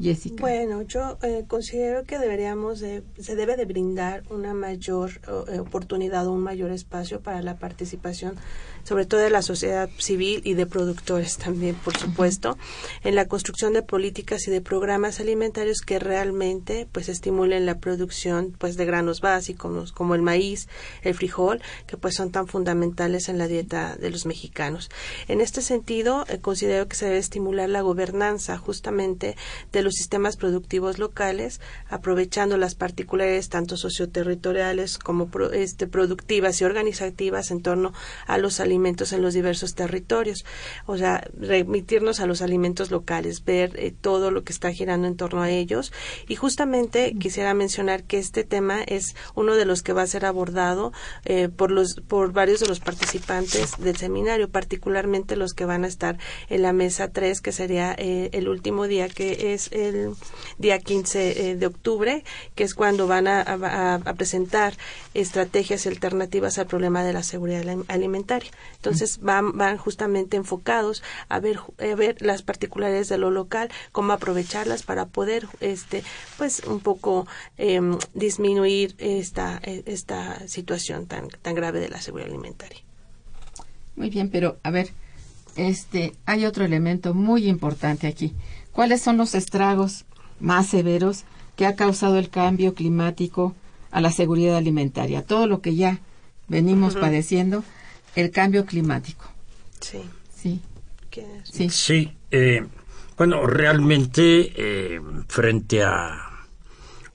Jessica. 0.00 0.40
Bueno, 0.40 0.82
yo 0.82 1.18
eh, 1.22 1.44
considero 1.46 2.04
que 2.04 2.18
deberíamos 2.18 2.78
se 2.78 3.36
debe 3.36 3.56
de 3.56 3.64
brindar 3.64 4.24
una 4.30 4.54
mayor 4.54 5.10
eh, 5.48 5.58
oportunidad 5.58 6.26
o 6.26 6.32
un 6.32 6.42
mayor 6.42 6.70
espacio 6.70 7.20
para 7.20 7.42
la 7.42 7.56
participación 7.56 8.36
sobre 8.84 9.06
todo 9.06 9.20
de 9.20 9.30
la 9.30 9.42
sociedad 9.42 9.88
civil 9.98 10.42
y 10.44 10.54
de 10.54 10.66
productores 10.66 11.38
también, 11.38 11.74
por 11.74 11.96
supuesto, 11.96 12.58
en 13.02 13.14
la 13.14 13.26
construcción 13.26 13.72
de 13.72 13.82
políticas 13.82 14.46
y 14.46 14.50
de 14.50 14.60
programas 14.60 15.20
alimentarios 15.20 15.80
que 15.80 15.98
realmente 15.98 16.86
pues 16.92 17.08
estimulen 17.08 17.66
la 17.66 17.78
producción 17.78 18.54
pues 18.58 18.76
de 18.76 18.84
granos 18.84 19.20
básicos 19.20 19.92
como 19.92 20.14
el 20.14 20.22
maíz, 20.22 20.68
el 21.02 21.14
frijol, 21.14 21.62
que 21.86 21.96
pues 21.96 22.14
son 22.14 22.30
tan 22.30 22.46
fundamentales 22.46 23.28
en 23.28 23.38
la 23.38 23.48
dieta 23.48 23.96
de 23.96 24.10
los 24.10 24.26
mexicanos. 24.26 24.90
En 25.28 25.40
este 25.40 25.62
sentido, 25.62 26.24
eh, 26.28 26.38
considero 26.38 26.86
que 26.86 26.96
se 26.96 27.06
debe 27.06 27.18
estimular 27.18 27.68
la 27.68 27.80
gobernanza 27.80 28.58
justamente 28.58 29.36
de 29.72 29.82
los 29.84 29.94
sistemas 29.94 30.36
productivos 30.36 30.98
locales, 30.98 31.60
aprovechando 31.88 32.56
las 32.56 32.74
particularidades 32.74 33.48
tanto 33.48 33.76
socioterritoriales 33.76 34.98
como 34.98 35.30
este, 35.52 35.86
productivas 35.86 36.60
y 36.60 36.64
organizativas 36.64 37.50
en 37.50 37.62
torno 37.62 37.92
a 38.26 38.38
los 38.38 38.60
alimentos 38.60 39.12
en 39.12 39.22
los 39.22 39.34
diversos 39.34 39.74
territorios. 39.74 40.44
O 40.86 40.96
sea, 40.96 41.26
remitirnos 41.38 42.20
a 42.20 42.26
los 42.26 42.42
alimentos 42.42 42.90
locales, 42.90 43.44
ver 43.44 43.78
eh, 43.78 43.92
todo 43.92 44.30
lo 44.30 44.44
que 44.44 44.52
está 44.52 44.72
girando 44.72 45.06
en 45.06 45.16
torno 45.16 45.42
a 45.42 45.50
ellos. 45.50 45.92
Y 46.28 46.36
justamente 46.36 47.14
quisiera 47.18 47.54
mencionar 47.54 48.04
que 48.04 48.18
este 48.18 48.44
tema 48.44 48.82
es 48.82 49.14
uno 49.34 49.54
de 49.54 49.64
los 49.64 49.82
que 49.82 49.92
va 49.92 50.02
a 50.02 50.06
ser 50.06 50.24
abordado 50.24 50.92
eh, 51.24 51.48
por, 51.48 51.70
los, 51.70 52.00
por 52.08 52.32
varios 52.32 52.60
de 52.60 52.66
los 52.66 52.80
participantes 52.80 53.78
del 53.78 53.96
seminario, 53.96 54.48
particularmente 54.48 55.36
los 55.36 55.54
que 55.54 55.64
van 55.64 55.84
a 55.84 55.88
estar 55.88 56.18
en 56.48 56.62
la 56.62 56.72
mesa 56.72 57.10
3, 57.10 57.40
que 57.40 57.52
sería 57.52 57.94
eh, 57.98 58.30
el 58.32 58.48
último 58.48 58.86
día, 58.86 59.08
que 59.08 59.54
es 59.54 59.70
el 59.74 60.14
día 60.58 60.78
15 60.78 61.56
de 61.56 61.66
octubre, 61.66 62.24
que 62.54 62.64
es 62.64 62.74
cuando 62.74 63.06
van 63.06 63.26
a, 63.26 63.42
a 63.42 64.14
presentar 64.14 64.74
estrategias 65.12 65.86
alternativas 65.86 66.58
al 66.58 66.66
problema 66.66 67.04
de 67.04 67.12
la 67.12 67.22
seguridad 67.22 67.64
alimentaria. 67.88 68.50
Entonces 68.76 69.20
van, 69.20 69.56
van 69.56 69.76
justamente 69.76 70.36
enfocados 70.36 71.02
a 71.28 71.40
ver, 71.40 71.60
a 71.78 71.94
ver 71.94 72.20
las 72.20 72.42
particularidades 72.42 73.08
de 73.08 73.18
lo 73.18 73.30
local, 73.30 73.70
cómo 73.92 74.12
aprovecharlas 74.12 74.82
para 74.82 75.06
poder, 75.06 75.46
este, 75.60 76.02
pues 76.38 76.62
un 76.66 76.80
poco 76.80 77.26
em, 77.56 77.98
disminuir 78.14 78.94
esta, 78.98 79.60
esta 79.64 80.46
situación 80.48 81.06
tan, 81.06 81.28
tan 81.28 81.54
grave 81.54 81.80
de 81.80 81.88
la 81.88 82.00
seguridad 82.00 82.30
alimentaria. 82.30 82.80
Muy 83.96 84.10
bien, 84.10 84.30
pero 84.30 84.58
a 84.62 84.70
ver, 84.70 84.88
este, 85.56 86.14
hay 86.26 86.44
otro 86.44 86.64
elemento 86.64 87.14
muy 87.14 87.46
importante 87.48 88.06
aquí. 88.06 88.34
¿Cuáles 88.74 89.00
son 89.00 89.16
los 89.16 89.34
estragos 89.34 90.04
más 90.40 90.66
severos 90.66 91.24
que 91.56 91.64
ha 91.64 91.76
causado 91.76 92.18
el 92.18 92.28
cambio 92.28 92.74
climático 92.74 93.54
a 93.90 94.00
la 94.00 94.10
seguridad 94.10 94.56
alimentaria? 94.56 95.22
Todo 95.22 95.46
lo 95.46 95.62
que 95.62 95.76
ya 95.76 96.00
venimos 96.48 96.96
padeciendo 96.96 97.64
el 98.16 98.30
cambio 98.30 98.66
climático. 98.66 99.24
Sí. 99.80 100.02
Sí. 100.36 100.60
Sí. 101.44 101.70
sí 101.70 102.12
eh, 102.32 102.66
bueno, 103.16 103.46
realmente 103.46 104.52
eh, 104.56 105.00
frente 105.28 105.84
a 105.84 106.30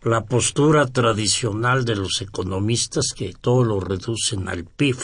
la 0.04 0.24
postura 0.24 0.88
tradicional 0.88 1.84
de 1.84 1.98
los 1.98 2.22
economistas 2.22 3.12
que 3.14 3.34
todo 3.34 3.66
lo 3.66 3.82
reducen 3.82 4.48
al 4.48 4.64
PIB, 4.64 4.98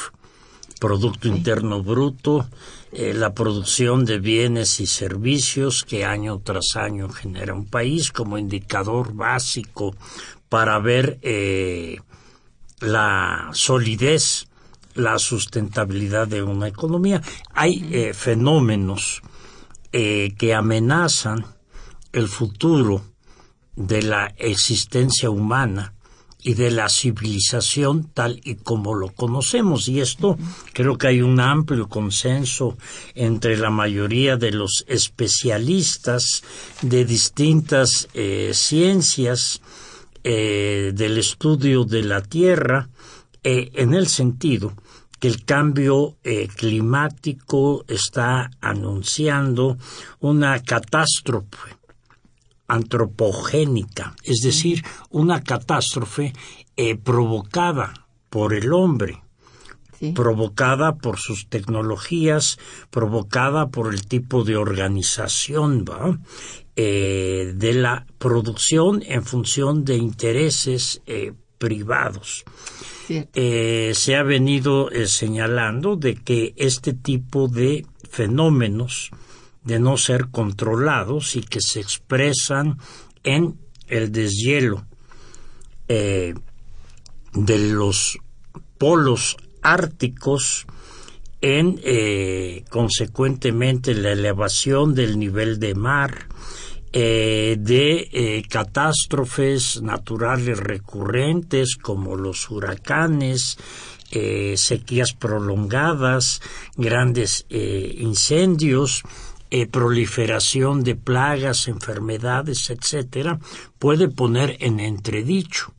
Producto 0.80 1.28
Interno 1.28 1.82
Bruto, 1.82 2.50
eh, 2.92 3.14
la 3.14 3.34
producción 3.34 4.06
de 4.06 4.20
bienes 4.20 4.80
y 4.80 4.88
servicios 4.88 5.84
que 5.84 6.06
año 6.06 6.40
tras 6.44 6.76
año 6.76 7.10
genera 7.10 7.54
un 7.54 7.66
país 7.66 8.12
como 8.12 8.38
indicador 8.38 9.14
básico 9.14 9.96
para 10.50 10.80
ver 10.80 11.20
la 12.80 13.50
solidez 13.54 14.48
la 14.96 15.20
sustentabilidad 15.20 16.28
de 16.28 16.42
una 16.42 16.68
economía. 16.68 17.22
Hay 17.54 17.88
eh, 17.92 18.14
fenómenos 18.14 19.22
eh, 19.92 20.34
que 20.38 20.54
amenazan 20.54 21.46
el 22.12 22.28
futuro 22.28 23.04
de 23.76 24.02
la 24.02 24.34
existencia 24.38 25.30
humana 25.30 25.94
y 26.46 26.54
de 26.54 26.70
la 26.70 26.90
civilización 26.90 28.12
tal 28.14 28.40
y 28.44 28.56
como 28.56 28.94
lo 28.94 29.10
conocemos. 29.10 29.90
Y 29.90 30.00
esto 30.00 30.38
creo 30.74 30.98
que 30.98 31.08
hay 31.08 31.22
un 31.22 31.40
amplio 31.40 31.90
consenso 31.90 32.78
entre 33.16 33.58
la 33.58 33.72
mayoría 33.72 34.38
de 34.38 34.52
los 34.52 34.86
especialistas 34.88 36.44
de 36.84 37.04
distintas 37.04 38.08
eh, 38.14 38.52
ciencias 38.54 39.62
del 40.24 41.20
estudio 41.20 41.84
de 41.84 42.02
la 42.02 42.20
Tierra, 42.22 42.90
en 43.44 43.94
el 43.94 44.08
sentido 44.08 44.74
que 45.20 45.28
el 45.28 45.46
cambio 45.46 46.16
eh, 46.24 46.48
climático 46.48 47.86
está 47.88 48.52
anunciando 48.60 49.78
una 50.20 50.62
catástrofe 50.62 51.75
antropogénica, 52.68 54.16
es 54.24 54.42
decir, 54.42 54.84
una 55.10 55.44
catástrofe 55.44 56.34
eh, 56.76 56.96
provocada 56.96 57.94
por 58.30 58.54
el 58.54 58.74
hombre, 58.74 59.22
provocada 60.14 60.96
por 60.98 61.18
sus 61.18 61.48
tecnologías, 61.48 62.60
provocada 62.90 63.70
por 63.70 63.94
el 63.94 64.06
tipo 64.06 64.44
de 64.44 64.58
organización 64.58 65.86
eh, 66.76 67.54
de 67.56 67.74
la 67.74 68.06
producción 68.18 69.02
en 69.06 69.24
función 69.24 69.86
de 69.86 69.96
intereses 69.96 71.02
eh, 71.06 71.34
privados. 71.58 72.44
se 73.08 74.16
ha 74.16 74.24
venido 74.24 74.90
señalando 75.06 75.96
de 75.96 76.16
que 76.16 76.54
este 76.58 76.94
tipo 76.94 77.48
de 77.48 77.86
fenómenos 78.10 79.12
de 79.66 79.80
no 79.80 79.98
ser 79.98 80.28
controlados 80.30 81.36
y 81.36 81.42
que 81.42 81.60
se 81.60 81.82
expresan 81.82 82.78
en 83.24 83.60
el 83.88 84.12
deshielo 84.12 84.86
eh, 85.88 86.34
de 87.34 87.58
los 87.58 88.18
polos 88.78 89.38
árticos 89.62 90.66
en 91.42 91.80
eh, 91.84 92.64
consecuentemente 92.70 93.94
la 93.94 94.12
elevación 94.12 94.94
del 94.96 95.20
nivel 95.20 95.60
de 95.60 95.76
mar 95.76 96.28
eh, 96.94 97.58
de 97.60 98.46
catástrofes 98.50 99.82
naturales 99.82 100.60
recurrentes 100.60 101.76
como 101.76 102.16
los 102.16 102.50
huracanes 102.50 103.58
sequías 104.56 105.12
prolongadas 105.14 106.42
grandes 106.78 107.46
incendios 107.50 109.04
eh, 109.58 109.68
proliferación 109.68 110.84
de 110.84 110.96
plagas, 110.96 111.70
enfermedades, 111.70 112.70
etcétera, 112.70 113.40
puede 113.80 114.10
poner 114.10 114.58
en 114.60 114.82
entredicho 114.82 115.74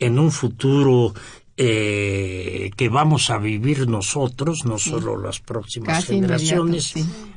en 0.00 0.18
un 0.18 0.32
futuro 0.32 1.14
eh, 1.56 2.72
que 2.76 2.88
vamos 2.88 3.30
a 3.30 3.38
vivir 3.38 3.86
nosotros, 3.86 4.64
no 4.64 4.78
solo 4.78 5.16
las 5.16 5.38
próximas 5.38 6.06
generaciones, 6.06 6.92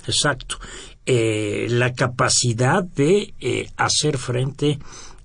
exacto, 0.08 0.58
eh, 1.06 1.68
la 1.70 1.94
capacidad 1.94 2.84
de 2.84 3.36
hacer 3.78 4.18
frente 4.18 4.80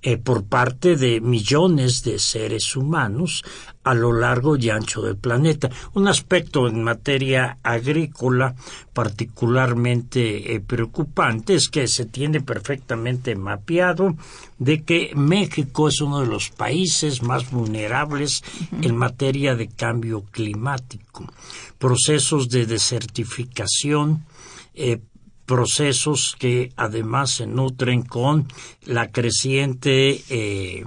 eh, 0.05 0.17
por 0.17 0.43
parte 0.43 0.97
de 0.97 1.21
millones 1.21 2.03
de 2.03 2.19
seres 2.19 2.75
humanos 2.75 3.41
a 3.85 3.93
lo 3.93 4.11
largo 4.11 4.57
y 4.57 4.69
ancho 4.69 5.01
del 5.01 5.15
planeta. 5.15 5.69
Un 5.93 6.09
aspecto 6.09 6.67
en 6.67 6.83
materia 6.83 7.57
agrícola 7.63 8.53
particularmente 8.91 10.53
eh, 10.53 10.59
preocupante 10.59 11.55
es 11.55 11.69
que 11.69 11.87
se 11.87 12.05
tiene 12.05 12.41
perfectamente 12.41 13.35
mapeado 13.35 14.15
de 14.59 14.83
que 14.83 15.11
México 15.15 15.87
es 15.87 16.01
uno 16.01 16.19
de 16.19 16.27
los 16.27 16.49
países 16.49 17.23
más 17.23 17.49
vulnerables 17.49 18.43
en 18.81 18.97
materia 18.97 19.55
de 19.55 19.69
cambio 19.69 20.23
climático. 20.31 21.31
Procesos 21.77 22.49
de 22.49 22.65
desertificación 22.65 24.25
eh, 24.73 24.99
procesos 25.45 26.35
que 26.39 26.71
además 26.75 27.31
se 27.31 27.47
nutren 27.47 28.03
con 28.03 28.47
la 28.83 29.11
creciente 29.11 30.21
eh, 30.29 30.83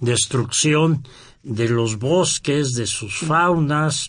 destrucción 0.00 1.06
de 1.42 1.68
los 1.68 1.98
bosques, 1.98 2.72
de 2.72 2.86
sus 2.86 3.18
faunas, 3.18 4.08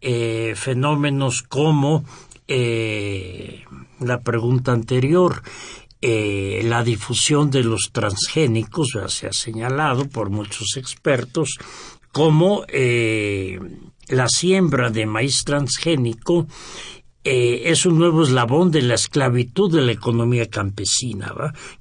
eh, 0.00 0.54
fenómenos 0.56 1.42
como 1.42 2.04
eh, 2.46 3.64
la 4.00 4.20
pregunta 4.20 4.72
anterior, 4.72 5.42
la 6.00 6.84
difusión 6.84 7.50
de 7.50 7.64
los 7.64 7.90
transgénicos, 7.90 8.92
ya 8.94 9.08
se 9.08 9.26
ha 9.26 9.32
señalado 9.32 10.08
por 10.08 10.30
muchos 10.30 10.76
expertos, 10.76 11.58
como 12.12 12.64
la 14.06 14.28
siembra 14.28 14.90
de 14.90 15.06
maíz 15.06 15.42
transgénico 15.42 16.46
eh, 17.24 17.70
es 17.70 17.84
un 17.84 17.98
nuevo 17.98 18.22
eslabón 18.22 18.70
de 18.70 18.82
la 18.82 18.94
esclavitud 18.94 19.74
de 19.74 19.82
la 19.82 19.92
economía 19.92 20.48
campesina, 20.48 21.34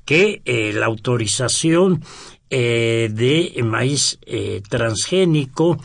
que 0.04 0.42
eh, 0.46 0.74
la 0.74 0.88
autorización 0.88 2.04
eh, 2.50 3.10
de 3.12 3.54
maíz 3.64 4.20
transgénico 4.70 5.78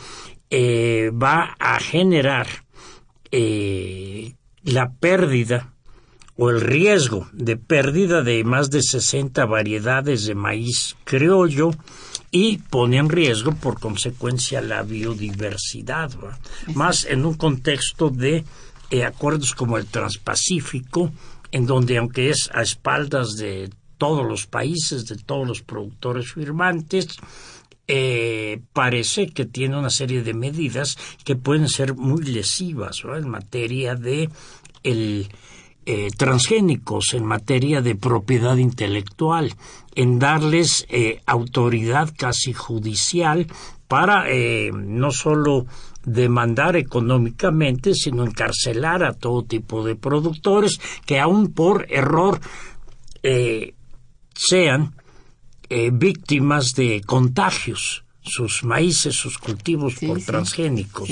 va 0.51 1.55
a 1.57 1.79
generar 1.79 2.47
la 3.31 4.91
pérdida 4.99 5.73
o 6.35 6.49
el 6.49 6.61
riesgo 6.61 7.27
de 7.33 7.57
pérdida 7.57 8.21
de 8.21 8.43
más 8.43 8.69
de 8.69 8.81
60 8.81 9.45
variedades 9.45 10.25
de 10.25 10.35
maíz 10.35 10.95
criollo 11.03 11.71
y 12.31 12.57
pone 12.57 12.97
en 12.97 13.09
riesgo 13.09 13.53
por 13.53 13.79
consecuencia 13.79 14.61
la 14.61 14.81
biodiversidad, 14.81 16.11
más 16.73 17.05
en 17.05 17.25
un 17.25 17.35
contexto 17.35 18.09
de 18.09 18.43
eh, 18.93 19.05
acuerdos 19.05 19.55
como 19.55 19.79
el 19.79 19.87
Transpacífico, 19.87 21.11
en 21.51 21.65
donde 21.65 21.97
aunque 21.97 22.29
es 22.29 22.51
a 22.53 22.61
espaldas 22.61 23.37
de 23.37 23.71
todos 23.97 24.23
los 24.23 24.45
países, 24.45 25.07
de 25.07 25.15
todos 25.15 25.47
los 25.47 25.63
productores 25.63 26.31
firmantes, 26.31 27.07
eh, 27.87 28.61
parece 28.71 29.29
que 29.29 29.45
tiene 29.45 29.79
una 29.79 29.89
serie 29.89 30.21
de 30.21 30.35
medidas 30.35 30.95
que 31.25 31.35
pueden 31.35 31.69
ser 31.69 31.95
muy 31.95 32.21
lesivas 32.23 33.01
en 33.03 33.27
materia 33.27 33.95
de 33.95 34.29
eh, 34.83 36.09
transgénicos, 36.15 37.15
en 37.15 37.25
materia 37.25 37.81
de 37.81 37.95
propiedad 37.95 38.57
intelectual, 38.57 39.55
en 39.95 40.19
darles 40.19 40.85
autoridad 41.25 42.13
casi 42.15 42.53
judicial 42.53 43.47
para 43.87 44.25
no 44.71 45.09
solo 45.11 45.65
demandar 46.05 46.75
económicamente, 46.75 47.93
sino 47.93 48.25
encarcelar 48.25 49.03
a 49.03 49.13
todo 49.13 49.43
tipo 49.43 49.85
de 49.85 49.95
productores 49.95 50.79
que 51.05 51.19
aún 51.19 51.53
por 51.53 51.87
error 51.89 52.39
eh, 53.21 53.73
sean 54.35 54.95
eh, 55.69 55.91
víctimas 55.93 56.75
de 56.75 57.01
contagios. 57.05 58.03
Sus 58.25 58.63
maíces, 58.63 59.15
sus 59.15 59.37
cultivos 59.37 59.95
por 59.95 60.21
transgénicos. 60.21 61.09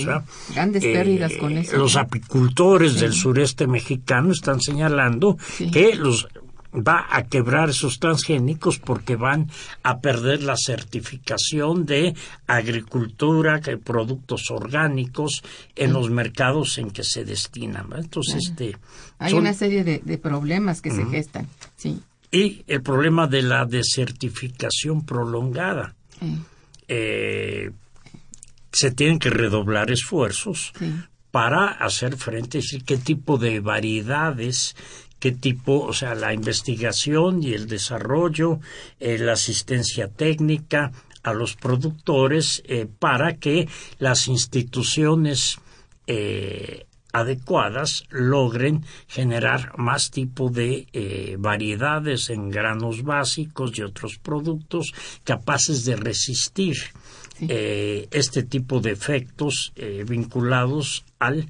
Grandes 0.54 0.82
pérdidas 0.82 1.34
con 1.34 1.58
eh, 1.58 1.60
eso. 1.60 1.76
Los 1.76 1.98
apicultores 1.98 3.02
del 3.02 3.12
sureste 3.12 3.68
mexicano 3.68 4.32
están 4.32 4.62
señalando 4.62 5.38
que 5.74 5.94
los 5.96 6.30
va 6.74 7.06
a 7.10 7.24
quebrar 7.24 7.70
esos 7.70 8.00
transgénicos 8.00 8.80
porque 8.80 9.16
van 9.16 9.50
a 9.84 10.00
perder 10.00 10.44
la 10.44 10.56
certificación 10.56 11.86
de 11.86 12.16
agricultura, 12.48 13.60
de 13.60 13.78
productos 13.78 14.50
orgánicos 14.52 15.44
en 15.76 15.94
los 15.94 16.10
mercados 16.10 16.78
en 16.78 16.92
que 16.92 17.04
se 17.04 17.26
destinan. 17.26 17.88
Entonces, 17.96 18.50
este, 18.50 18.78
hay 19.20 19.34
una 19.34 19.54
serie 19.54 19.84
de, 19.84 20.18
problemas 20.18 20.82
que 20.82 20.92
se 20.92 21.06
gestan, 21.06 21.48
sí. 21.76 22.02
Y 22.32 22.64
el 22.68 22.82
problema 22.82 23.28
de 23.28 23.42
la 23.42 23.66
desertificación 23.66 25.06
prolongada. 25.06 25.96
Eh, 26.88 27.72
se 28.72 28.92
tienen 28.92 29.20
que 29.20 29.30
redoblar 29.30 29.92
esfuerzos 29.92 30.72
para 31.32 31.68
hacer 31.68 32.16
frente, 32.18 32.58
a 32.58 32.62
decir, 32.62 32.84
qué 32.84 32.98
tipo 32.98 33.38
de 33.38 33.60
variedades 33.60 34.76
qué 35.22 35.32
tipo, 35.32 35.86
o 35.86 35.94
sea, 35.94 36.16
la 36.16 36.34
investigación 36.34 37.44
y 37.44 37.54
el 37.54 37.68
desarrollo, 37.68 38.60
eh, 39.00 39.20
la 39.20 39.34
asistencia 39.34 40.08
técnica 40.08 40.92
a 41.22 41.34
los 41.34 41.56
productores 41.56 42.64
eh, 42.66 42.88
para 43.00 43.38
que 43.38 43.70
las 44.00 44.28
instituciones 44.28 45.60
eh, 46.08 46.88
adecuadas 47.14 48.06
logren 48.10 48.84
generar 49.08 49.78
más 49.78 50.10
tipo 50.10 50.50
de 50.50 50.88
variedades 51.38 52.30
en 52.30 52.50
granos 52.50 53.04
básicos 53.04 53.78
y 53.78 53.84
otros 53.84 54.18
productos 54.18 54.94
capaces 55.26 55.84
de 55.84 55.98
resistir 55.98 56.78
este 57.42 58.44
tipo 58.44 58.80
de 58.80 58.92
efectos 58.92 59.74
vinculados 60.08 61.04
al 61.20 61.50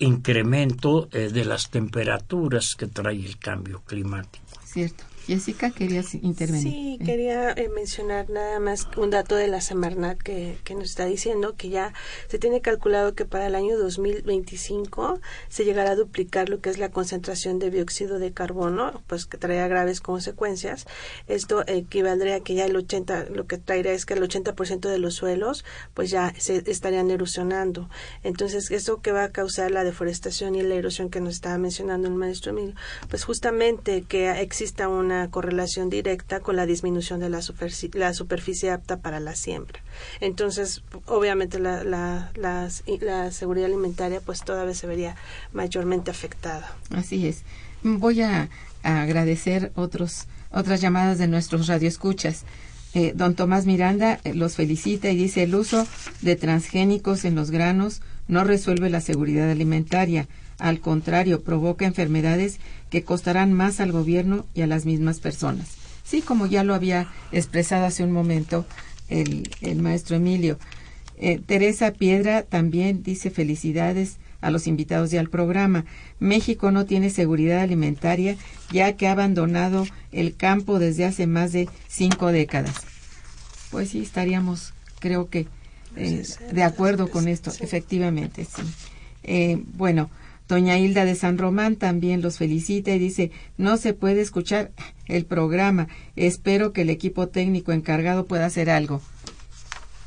incremento 0.00 1.08
eh, 1.12 1.30
de 1.30 1.44
las 1.44 1.70
temperaturas 1.70 2.74
que 2.76 2.86
trae 2.86 3.16
el 3.16 3.38
cambio 3.38 3.82
climático. 3.86 4.44
Cierto. 4.64 5.04
Jessica, 5.30 5.70
querías 5.70 6.12
intervenir. 6.14 6.72
Sí, 6.72 6.98
quería 7.04 7.52
eh, 7.52 7.68
mencionar 7.68 8.28
nada 8.30 8.58
más 8.58 8.88
un 8.96 9.10
dato 9.10 9.36
de 9.36 9.46
la 9.46 9.60
Semarnat 9.60 10.18
que, 10.18 10.58
que, 10.64 10.74
nos 10.74 10.86
está 10.86 11.06
diciendo 11.06 11.54
que 11.56 11.68
ya 11.68 11.94
se 12.26 12.40
tiene 12.40 12.60
calculado 12.60 13.14
que 13.14 13.24
para 13.26 13.46
el 13.46 13.54
año 13.54 13.78
2025 13.78 15.20
se 15.48 15.64
llegará 15.64 15.92
a 15.92 15.94
duplicar 15.94 16.48
lo 16.48 16.60
que 16.60 16.70
es 16.70 16.78
la 16.78 16.90
concentración 16.90 17.60
de 17.60 17.70
dióxido 17.70 18.18
de 18.18 18.32
carbono, 18.32 19.04
pues 19.06 19.24
que 19.26 19.38
traerá 19.38 19.68
graves 19.68 20.00
consecuencias. 20.00 20.88
Esto 21.28 21.62
equivaldría 21.68 22.34
a 22.34 22.40
que 22.40 22.54
ya 22.54 22.64
el 22.64 22.74
80, 22.74 23.26
lo 23.30 23.46
que 23.46 23.56
traerá 23.56 23.92
es 23.92 24.06
que 24.06 24.14
el 24.14 24.22
80% 24.22 24.88
de 24.88 24.98
los 24.98 25.14
suelos 25.14 25.64
pues 25.94 26.10
ya 26.10 26.34
se 26.38 26.68
estarían 26.68 27.08
erosionando. 27.08 27.88
Entonces, 28.24 28.72
eso 28.72 29.00
que 29.00 29.12
va 29.12 29.22
a 29.22 29.30
causar 29.30 29.70
la 29.70 29.84
deforestación 29.84 30.56
y 30.56 30.62
la 30.62 30.74
erosión 30.74 31.08
que 31.08 31.20
nos 31.20 31.34
estaba 31.34 31.56
mencionando 31.56 32.08
el 32.08 32.14
maestro 32.14 32.50
Emilio, 32.50 32.74
pues 33.08 33.22
justamente 33.22 34.02
que 34.02 34.28
exista 34.40 34.88
una 34.88 35.19
correlación 35.28 35.90
directa 35.90 36.40
con 36.40 36.56
la 36.56 36.66
disminución 36.66 37.20
de 37.20 37.28
la, 37.28 37.42
superficie, 37.42 37.90
la 37.98 38.14
superficie 38.14 38.70
apta 38.70 38.98
para 38.98 39.20
la 39.20 39.34
siembra. 39.34 39.80
Entonces, 40.20 40.82
obviamente 41.06 41.58
la, 41.58 41.84
la, 41.84 42.30
la, 42.36 42.70
seguridad 43.30 43.66
alimentaria 43.66 44.20
pues 44.20 44.42
todavía 44.42 44.74
se 44.74 44.86
vería 44.86 45.16
mayormente 45.52 46.10
afectada. 46.10 46.74
Así 46.90 47.26
es. 47.26 47.42
Voy 47.82 48.22
a, 48.22 48.48
agradecer 48.82 49.72
otros, 49.74 50.26
otras 50.50 50.80
llamadas 50.80 51.18
de 51.18 51.28
nuestros 51.28 51.66
radioescuchas. 51.66 52.44
Eh, 52.94 53.12
don 53.14 53.34
Tomás 53.34 53.66
Miranda 53.66 54.18
eh, 54.24 54.34
los 54.34 54.56
felicita 54.56 55.10
y 55.10 55.16
dice 55.16 55.44
el 55.44 55.54
uso 55.54 55.86
de 56.22 56.34
transgénicos 56.34 57.24
en 57.24 57.36
los 57.36 57.52
granos 57.52 58.02
no 58.26 58.44
resuelve 58.44 58.90
la 58.90 59.00
seguridad 59.00 59.50
alimentaria. 59.50 60.28
Al 60.60 60.80
contrario, 60.80 61.42
provoca 61.42 61.86
enfermedades 61.86 62.60
que 62.90 63.02
costarán 63.02 63.52
más 63.52 63.80
al 63.80 63.92
gobierno 63.92 64.46
y 64.54 64.60
a 64.60 64.66
las 64.66 64.84
mismas 64.84 65.18
personas. 65.18 65.68
Sí, 66.04 66.22
como 66.22 66.46
ya 66.46 66.64
lo 66.64 66.74
había 66.74 67.08
expresado 67.32 67.86
hace 67.86 68.04
un 68.04 68.12
momento 68.12 68.66
el, 69.08 69.48
maestro 69.80 70.16
Emilio. 70.16 70.58
Eh, 71.18 71.40
Teresa 71.44 71.92
Piedra 71.92 72.42
también 72.42 73.02
dice 73.02 73.30
felicidades 73.30 74.18
a 74.40 74.50
los 74.50 74.66
invitados 74.66 75.12
y 75.12 75.18
al 75.18 75.28
programa. 75.28 75.84
México 76.18 76.70
no 76.70 76.86
tiene 76.86 77.10
seguridad 77.10 77.60
alimentaria 77.60 78.36
ya 78.70 78.96
que 78.96 79.08
ha 79.08 79.12
abandonado 79.12 79.86
el 80.12 80.36
campo 80.36 80.78
desde 80.78 81.04
hace 81.04 81.26
más 81.26 81.52
de 81.52 81.68
cinco 81.88 82.32
décadas. 82.32 82.74
Pues 83.70 83.90
sí, 83.90 84.00
estaríamos, 84.00 84.74
creo 84.98 85.28
que, 85.28 85.46
eh, 85.96 86.24
de 86.52 86.62
acuerdo 86.62 87.10
con 87.10 87.28
esto, 87.28 87.50
efectivamente, 87.60 88.44
sí. 88.44 88.62
Eh, 89.22 89.62
bueno, 89.74 90.10
Doña 90.50 90.78
Hilda 90.78 91.04
de 91.04 91.14
San 91.14 91.38
Román 91.38 91.76
también 91.76 92.22
los 92.22 92.38
felicita 92.38 92.90
y 92.90 92.98
dice, 92.98 93.30
no 93.56 93.76
se 93.76 93.94
puede 93.94 94.20
escuchar 94.20 94.72
el 95.06 95.24
programa. 95.24 95.86
Espero 96.16 96.72
que 96.72 96.82
el 96.82 96.90
equipo 96.90 97.28
técnico 97.28 97.70
encargado 97.70 98.26
pueda 98.26 98.46
hacer 98.46 98.68
algo. 98.68 99.00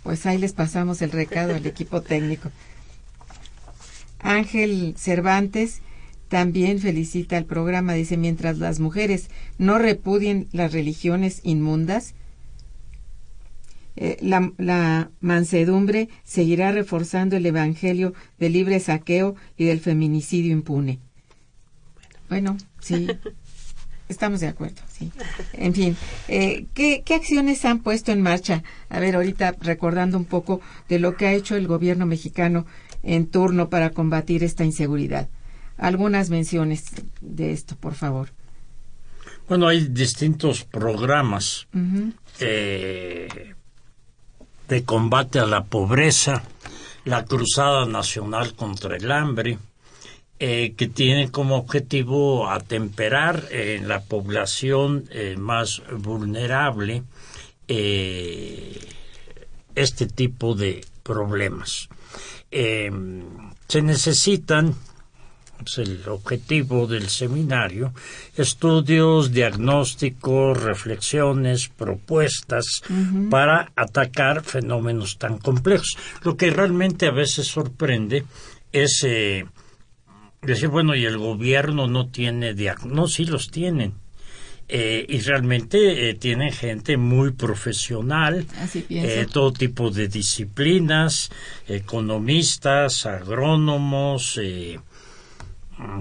Pues 0.03 0.25
ahí 0.25 0.37
les 0.37 0.51
pasamos 0.51 1.01
el 1.01 1.11
recado 1.11 1.55
al 1.55 1.65
equipo 1.65 2.01
técnico. 2.01 2.51
Ángel 4.19 4.95
Cervantes 4.97 5.81
también 6.27 6.79
felicita 6.79 7.37
el 7.37 7.45
programa. 7.45 7.93
Dice, 7.93 8.17
mientras 8.17 8.57
las 8.57 8.81
mujeres 8.81 9.29
no 9.57 9.77
repudien 9.77 10.49
las 10.51 10.73
religiones 10.73 11.39
inmundas, 11.43 12.15
eh, 13.95 14.17
la, 14.21 15.09
mansedumbre 15.19 16.09
seguirá 16.23 16.71
reforzando 16.71 17.35
el 17.35 17.45
Evangelio 17.45 18.13
del 18.39 18.53
libre 18.53 18.79
saqueo 18.79 19.35
y 19.57 19.65
del 19.65 19.79
feminicidio 19.79 20.51
impune. 20.51 20.99
Bueno, 22.29 22.57
sí, 22.79 23.07
estamos 24.09 24.39
de 24.39 24.47
acuerdo, 24.47 24.81
sí. 24.91 25.11
En 25.53 25.73
fin, 25.73 25.95
eh, 26.27 26.65
¿qué, 26.73 27.03
¿qué 27.05 27.13
acciones 27.13 27.63
han 27.65 27.79
puesto 27.79 28.11
en 28.11 28.21
marcha? 28.21 28.63
A 28.89 28.99
ver, 28.99 29.15
ahorita 29.15 29.55
recordando 29.61 30.17
un 30.17 30.25
poco 30.25 30.61
de 30.89 30.99
lo 30.99 31.15
que 31.15 31.27
ha 31.27 31.33
hecho 31.33 31.55
el 31.55 31.67
gobierno 31.67 32.05
mexicano 32.05 32.65
en 33.03 33.27
turno 33.27 33.69
para 33.69 33.91
combatir 33.91 34.43
esta 34.43 34.63
inseguridad. 34.63 35.29
Algunas 35.77 36.29
menciones 36.29 36.85
de 37.21 37.51
esto, 37.51 37.75
por 37.75 37.93
favor. 37.93 38.29
Bueno, 39.47 39.67
hay 39.67 39.87
distintos 39.87 40.63
programas 40.63 41.67
de 44.67 44.83
combate 44.83 45.39
a 45.39 45.45
la 45.45 45.63
pobreza, 45.63 46.43
la 47.05 47.25
Cruzada 47.25 47.85
Nacional 47.85 48.55
contra 48.55 48.95
el 48.95 49.11
Hambre, 49.11 49.57
eh, 50.39 50.73
que 50.75 50.87
tiene 50.87 51.31
como 51.31 51.55
objetivo 51.55 52.49
atemperar 52.49 53.45
en 53.51 53.87
la 53.87 54.01
población 54.01 55.05
eh, 55.11 55.35
más 55.37 55.81
vulnerable 55.91 57.03
eh, 57.67 58.79
este 59.75 60.07
tipo 60.07 60.55
de 60.55 60.83
problemas. 61.03 61.87
se 62.49 63.81
necesitan 63.81 64.75
es 65.65 65.77
el 65.77 66.07
objetivo 66.07 66.87
del 66.87 67.09
seminario, 67.09 67.93
estudios, 68.35 69.31
diagnósticos, 69.31 70.61
reflexiones, 70.61 71.69
propuestas 71.69 72.81
para 73.29 73.71
atacar 73.75 74.43
fenómenos 74.43 75.17
tan 75.17 75.37
complejos. 75.37 75.97
Lo 76.23 76.37
que 76.37 76.49
realmente 76.49 77.07
a 77.07 77.11
veces 77.11 77.47
sorprende 77.47 78.25
es 78.71 79.03
eh, 79.05 79.45
decir, 80.41 80.69
bueno, 80.69 80.95
y 80.95 81.05
el 81.05 81.17
gobierno 81.17 81.87
no 81.87 82.07
tiene 82.07 82.53
diagnósticos, 82.53 82.95
no, 82.95 83.07
sí 83.07 83.25
los 83.25 83.49
tienen. 83.49 83.93
Eh, 84.69 85.05
y 85.07 85.19
realmente 85.19 86.09
eh, 86.09 86.13
tienen 86.13 86.51
gente 86.51 86.95
muy 86.95 87.31
profesional, 87.31 88.47
todo 89.31 89.51
tipo 89.51 89.91
de 89.91 90.07
disciplinas, 90.07 91.29
economistas, 91.67 93.05
agrónomos, 93.05 94.39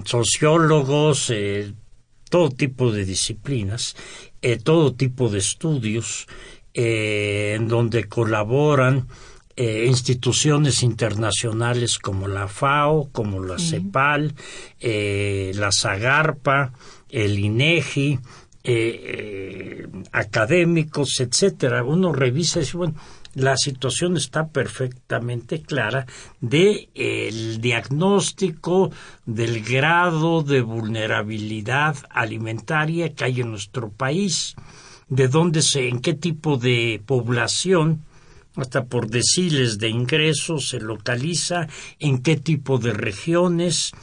sociólogos, 0.05 1.29
eh, 1.29 1.73
todo 2.29 2.49
tipo 2.49 2.91
de 2.91 3.05
disciplinas, 3.05 3.95
eh, 4.41 4.57
todo 4.57 4.93
tipo 4.93 5.29
de 5.29 5.39
estudios, 5.39 6.27
eh, 6.73 7.53
en 7.55 7.67
donde 7.67 8.05
colaboran 8.05 9.07
instituciones 9.55 10.81
internacionales 10.81 11.99
como 11.99 12.27
la 12.27 12.47
FAO, 12.47 13.09
como 13.11 13.39
la 13.43 13.59
CEPAL, 13.59 14.33
la 14.81 15.71
SAGARPA, 15.71 16.73
el 17.09 17.37
INEGI, 17.37 18.17
académicos, 20.11 21.19
etcétera. 21.19 21.83
Uno 21.83 22.13
revisa 22.13 22.57
y 22.57 22.61
dice, 22.63 22.77
bueno, 22.77 22.95
la 23.35 23.57
situación 23.57 24.17
está 24.17 24.47
perfectamente 24.47 25.61
clara 25.61 26.05
de 26.39 26.89
el 26.93 27.61
diagnóstico 27.61 28.91
del 29.25 29.63
grado 29.63 30.43
de 30.43 30.61
vulnerabilidad 30.61 31.95
alimentaria 32.09 33.13
que 33.13 33.25
hay 33.25 33.41
en 33.41 33.51
nuestro 33.51 33.89
país, 33.89 34.55
de 35.09 35.27
dónde 35.27 35.61
se, 35.61 35.87
en 35.87 35.99
qué 35.99 36.13
tipo 36.13 36.57
de 36.57 37.01
población 37.05 38.01
hasta 38.55 38.85
por 38.85 39.09
deciles 39.09 39.79
de 39.79 39.89
ingresos 39.89 40.69
se 40.69 40.79
localiza, 40.79 41.67
en 41.99 42.21
qué 42.21 42.35
tipo 42.35 42.77
de 42.77 42.93
regiones, 42.93 43.93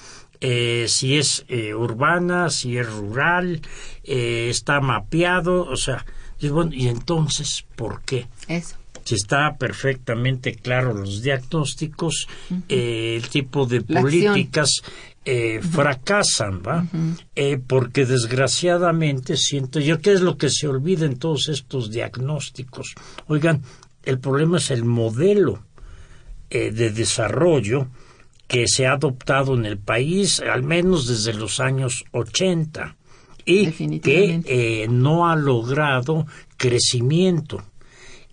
eh, 0.41 0.87
si 0.89 1.19
es 1.19 1.45
eh, 1.49 1.73
urbana, 1.75 2.51
si 2.51 2.77
es 2.77 2.91
rural, 2.91 3.63
eh, 4.03 4.49
está 4.51 4.81
mapeado, 4.81 5.63
o 5.63 5.77
sea, 5.77 6.05
y, 6.41 6.49
y 6.73 6.89
entonces, 6.89 7.65
¿por 7.77 8.03
qué? 8.03 8.27
Eso 8.49 8.80
si 9.11 9.17
está 9.17 9.57
perfectamente 9.57 10.55
claro 10.55 10.95
los 10.95 11.21
diagnósticos, 11.21 12.29
eh, 12.69 13.17
el 13.17 13.29
tipo 13.29 13.67
de 13.67 13.81
políticas 13.81 14.83
eh, 15.25 15.61
fracasan, 15.61 16.63
¿va? 16.65 16.87
Eh, 17.35 17.59
porque 17.59 18.07
desgraciadamente 18.07 19.37
siento 19.37 19.81
yo 19.81 20.01
que 20.01 20.13
es 20.13 20.21
lo 20.21 20.37
que 20.37 20.49
se 20.49 20.69
olvida 20.69 21.07
en 21.07 21.19
todos 21.19 21.49
estos 21.49 21.91
diagnósticos. 21.91 22.95
Oigan, 23.27 23.63
el 24.05 24.21
problema 24.21 24.59
es 24.59 24.71
el 24.71 24.85
modelo 24.85 25.65
de 26.49 26.91
desarrollo 26.91 27.89
que 28.47 28.67
se 28.69 28.87
ha 28.87 28.93
adoptado 28.93 29.55
en 29.55 29.67
el 29.67 29.79
país, 29.79 30.39
al 30.39 30.63
menos 30.63 31.09
desde 31.09 31.35
los 31.35 31.59
años 31.59 32.05
80, 32.13 32.97
y 33.45 33.71
que 34.01 34.87
no 34.89 35.29
ha 35.29 35.35
logrado 35.35 36.27
crecimiento 36.57 37.65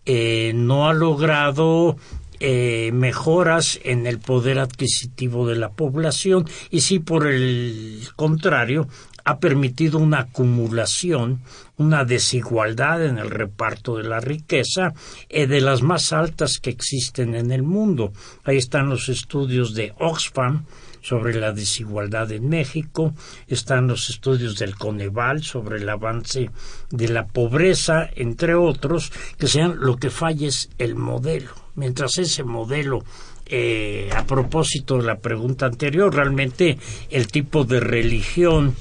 eh, 0.10 0.53
no 0.55 0.88
ha 0.88 0.93
logrado 0.93 1.97
eh, 2.39 2.91
mejoras 2.93 3.78
en 3.84 4.08
el 4.08 4.20
poder 4.20 4.58
adquisitivo 4.58 5.45
de 5.47 5.58
la 5.58 5.70
población 5.70 6.45
y 6.72 6.80
sí 6.80 6.99
por 6.99 7.28
el 7.28 8.08
contrario 8.16 8.88
ha 9.26 9.39
permitido 9.39 9.99
una 9.99 10.20
acumulación, 10.20 11.41
una 11.76 12.05
desigualdad 12.05 13.05
en 13.05 13.18
el 13.18 13.30
reparto 13.30 13.97
de 13.97 14.03
la 14.03 14.22
riqueza 14.22 14.93
eh, 15.28 15.45
de 15.45 15.60
las 15.60 15.82
más 15.82 16.14
altas 16.14 16.60
que 16.60 16.70
existen 16.70 17.36
en 17.36 17.51
el 17.51 17.64
mundo. 17.64 18.14
Ahí 18.45 18.55
están 18.55 18.88
los 18.88 19.10
estudios 19.10 19.74
de 19.74 19.93
Oxfam, 19.99 20.64
sobre 21.08 21.34
la 21.34 21.53
desigualdad 21.53 22.30
en 22.34 22.49
México, 22.49 23.14
están 23.47 23.88
los 23.88 24.10
estudios 24.10 24.58
del 24.58 24.76
Coneval 24.76 25.41
sobre 25.41 25.78
el 25.78 25.88
avance 25.88 26.49
de 26.89 27.08
la 27.08 27.28
pobreza, 27.28 28.10
entre 28.14 28.55
otros, 28.55 29.14
que 29.38 29.47
sean 29.47 29.78
lo 29.80 29.95
que 29.95 30.10
falla 30.10 30.49
es 30.49 30.70
el 30.78 30.95
modelo. 30.95 31.51
Mientras 31.76 32.18
ese 32.18 32.43
modelo 32.43 33.05
eh, 33.45 34.10
a 34.14 34.26
propósito 34.26 34.97
de 34.97 35.03
la 35.03 35.20
pregunta 35.20 35.68
anterior, 35.68 36.14
realmente 36.14 36.78
el 37.10 37.28
tipo 37.28 37.64
de 37.64 37.80
religión 37.80 38.76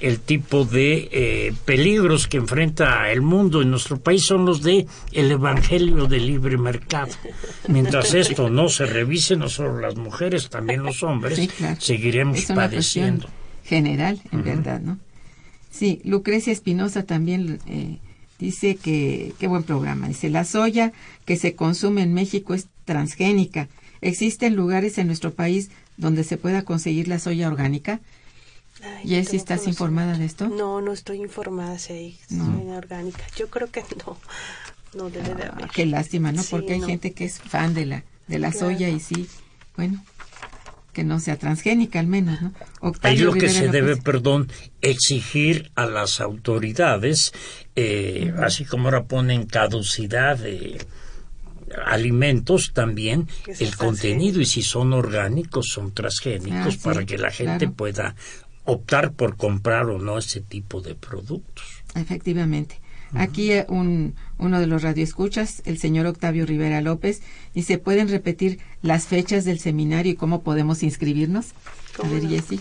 el 0.00 0.20
tipo 0.20 0.64
de 0.64 1.08
eh, 1.10 1.54
peligros 1.64 2.26
que 2.26 2.36
enfrenta 2.36 3.10
el 3.10 3.22
mundo 3.22 3.62
en 3.62 3.70
nuestro 3.70 3.98
país 3.98 4.24
son 4.24 4.44
los 4.44 4.62
de 4.62 4.86
el 5.12 5.30
evangelio 5.30 6.06
del 6.06 6.26
libre 6.26 6.58
mercado. 6.58 7.12
Mientras 7.68 8.12
esto 8.14 8.50
no 8.50 8.68
se 8.68 8.86
revise, 8.86 9.36
no 9.36 9.48
solo 9.48 9.80
las 9.80 9.96
mujeres, 9.96 10.50
también 10.50 10.82
los 10.82 11.02
hombres, 11.02 11.48
seguiremos 11.78 12.42
padeciendo. 12.44 13.28
General, 13.64 14.20
en 14.30 14.44
verdad, 14.44 14.80
¿no? 14.80 14.98
Sí, 15.70 16.00
Lucrecia 16.04 16.52
Espinosa 16.52 17.02
también 17.02 17.58
eh, 17.66 17.98
dice 18.38 18.76
que, 18.76 19.32
qué 19.38 19.46
buen 19.46 19.62
programa. 19.62 20.08
Dice, 20.08 20.30
la 20.30 20.44
soya 20.44 20.92
que 21.24 21.36
se 21.36 21.54
consume 21.54 22.02
en 22.02 22.14
México 22.14 22.54
es 22.54 22.68
transgénica. 22.84 23.68
¿Existen 24.00 24.54
lugares 24.54 24.98
en 24.98 25.06
nuestro 25.06 25.34
país 25.34 25.70
donde 25.96 26.24
se 26.24 26.36
pueda 26.36 26.62
conseguir 26.62 27.08
la 27.08 27.18
soya 27.18 27.48
orgánica? 27.48 28.00
Ay, 28.82 29.08
Jessy, 29.08 29.36
no 29.36 29.38
¿estás 29.38 29.66
informada 29.66 30.16
de 30.18 30.24
esto? 30.24 30.48
No, 30.48 30.80
no 30.80 30.92
estoy 30.92 31.20
informada 31.22 31.78
si 31.78 32.18
soya 32.28 32.76
orgánica. 32.76 33.24
Yo 33.36 33.48
creo 33.48 33.70
que 33.70 33.82
no. 34.04 34.16
No 34.94 35.10
debe 35.10 35.34
de 35.34 35.44
haber. 35.44 35.64
Ah, 35.64 35.70
qué 35.72 35.86
lástima, 35.86 36.32
¿no? 36.32 36.42
Sí, 36.42 36.48
Porque 36.50 36.74
hay 36.74 36.80
no. 36.80 36.86
gente 36.86 37.12
que 37.12 37.24
es 37.24 37.38
fan 37.38 37.74
de 37.74 37.86
la, 37.86 38.04
de 38.28 38.38
la 38.38 38.50
Claro. 38.50 38.66
soya 38.66 38.88
y 38.88 39.00
sí, 39.00 39.28
bueno, 39.76 40.02
que 40.92 41.04
no 41.04 41.20
sea 41.20 41.36
transgénica 41.36 42.00
al 42.00 42.06
menos, 42.06 42.40
¿no? 42.40 42.48
Ahí 42.48 42.58
Octavio 42.80 43.24
lo 43.26 43.32
que 43.34 43.48
se 43.50 43.68
debe, 43.68 43.96
perdón, 43.96 44.48
exigir 44.80 45.70
a 45.74 45.86
las 45.86 46.20
autoridades, 46.20 47.32
eh, 47.74 48.32
así 48.38 48.64
como 48.64 48.84
ahora 48.84 49.04
ponen 49.04 49.44
caducidad 49.46 50.38
de 50.38 50.78
alimentos 51.84 52.72
también 52.72 53.28
el 53.46 53.76
contenido 53.76 54.40
y 54.40 54.46
si 54.46 54.62
son 54.62 54.92
orgánicos 54.92 55.66
son 55.72 55.92
transgénicos 55.92 56.66
Ah, 56.66 56.70
sí, 56.70 56.78
para 56.78 57.04
que 57.04 57.18
la 57.18 57.30
gente 57.30 57.66
claro. 57.66 57.74
pueda 57.74 58.14
optar 58.66 59.12
por 59.12 59.36
comprar 59.36 59.86
o 59.86 59.98
no 59.98 60.18
ese 60.18 60.40
tipo 60.40 60.80
de 60.80 60.94
productos. 60.94 61.82
Efectivamente. 61.94 62.80
Aquí 63.14 63.52
eh, 63.52 63.66
un, 63.68 64.14
uno 64.38 64.60
de 64.60 64.66
los 64.66 64.82
radioescuchas, 64.82 65.62
el 65.64 65.78
señor 65.78 66.06
Octavio 66.06 66.44
Rivera 66.44 66.80
López, 66.80 67.22
dice, 67.54 67.78
¿pueden 67.78 68.08
repetir 68.08 68.58
las 68.82 69.06
fechas 69.06 69.44
del 69.44 69.60
seminario 69.60 70.12
y 70.12 70.16
cómo 70.16 70.42
podemos 70.42 70.82
inscribirnos? 70.82 71.52
A 71.94 71.98
¿Cómo 71.98 72.12
ver, 72.12 72.24
no? 72.24 72.30
Jessy. 72.30 72.60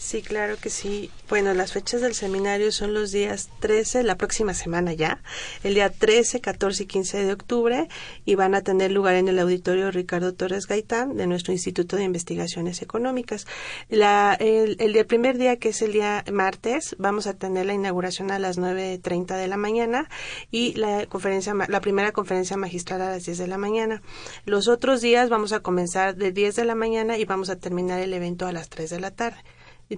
Sí, 0.00 0.22
claro 0.22 0.56
que 0.56 0.70
sí. 0.70 1.10
Bueno, 1.28 1.54
las 1.54 1.72
fechas 1.72 2.00
del 2.00 2.14
seminario 2.14 2.70
son 2.70 2.94
los 2.94 3.10
días 3.10 3.50
13, 3.58 4.04
la 4.04 4.16
próxima 4.16 4.54
semana 4.54 4.92
ya, 4.92 5.20
el 5.64 5.74
día 5.74 5.90
13, 5.90 6.40
14 6.40 6.84
y 6.84 6.86
15 6.86 7.24
de 7.24 7.32
octubre, 7.32 7.88
y 8.24 8.36
van 8.36 8.54
a 8.54 8.62
tener 8.62 8.92
lugar 8.92 9.16
en 9.16 9.26
el 9.26 9.40
auditorio 9.40 9.90
Ricardo 9.90 10.32
Torres 10.34 10.68
Gaitán 10.68 11.16
de 11.16 11.26
nuestro 11.26 11.52
Instituto 11.52 11.96
de 11.96 12.04
Investigaciones 12.04 12.80
Económicas. 12.80 13.48
La, 13.88 14.36
el, 14.38 14.76
el 14.78 15.04
primer 15.04 15.36
día, 15.36 15.56
que 15.56 15.70
es 15.70 15.82
el 15.82 15.92
día 15.92 16.24
martes, 16.32 16.94
vamos 17.00 17.26
a 17.26 17.34
tener 17.34 17.66
la 17.66 17.74
inauguración 17.74 18.30
a 18.30 18.38
las 18.38 18.56
9.30 18.56 19.36
de 19.36 19.48
la 19.48 19.56
mañana 19.56 20.08
y 20.52 20.74
la, 20.74 21.06
conferencia, 21.06 21.54
la 21.66 21.80
primera 21.80 22.12
conferencia 22.12 22.56
magistral 22.56 23.02
a 23.02 23.10
las 23.10 23.26
10 23.26 23.36
de 23.36 23.48
la 23.48 23.58
mañana. 23.58 24.00
Los 24.44 24.68
otros 24.68 25.00
días 25.00 25.28
vamos 25.28 25.52
a 25.52 25.58
comenzar 25.58 26.14
de 26.14 26.30
10 26.30 26.54
de 26.54 26.64
la 26.64 26.76
mañana 26.76 27.18
y 27.18 27.24
vamos 27.24 27.50
a 27.50 27.56
terminar 27.56 27.98
el 27.98 28.14
evento 28.14 28.46
a 28.46 28.52
las 28.52 28.68
3 28.68 28.90
de 28.90 29.00
la 29.00 29.10
tarde. 29.10 29.42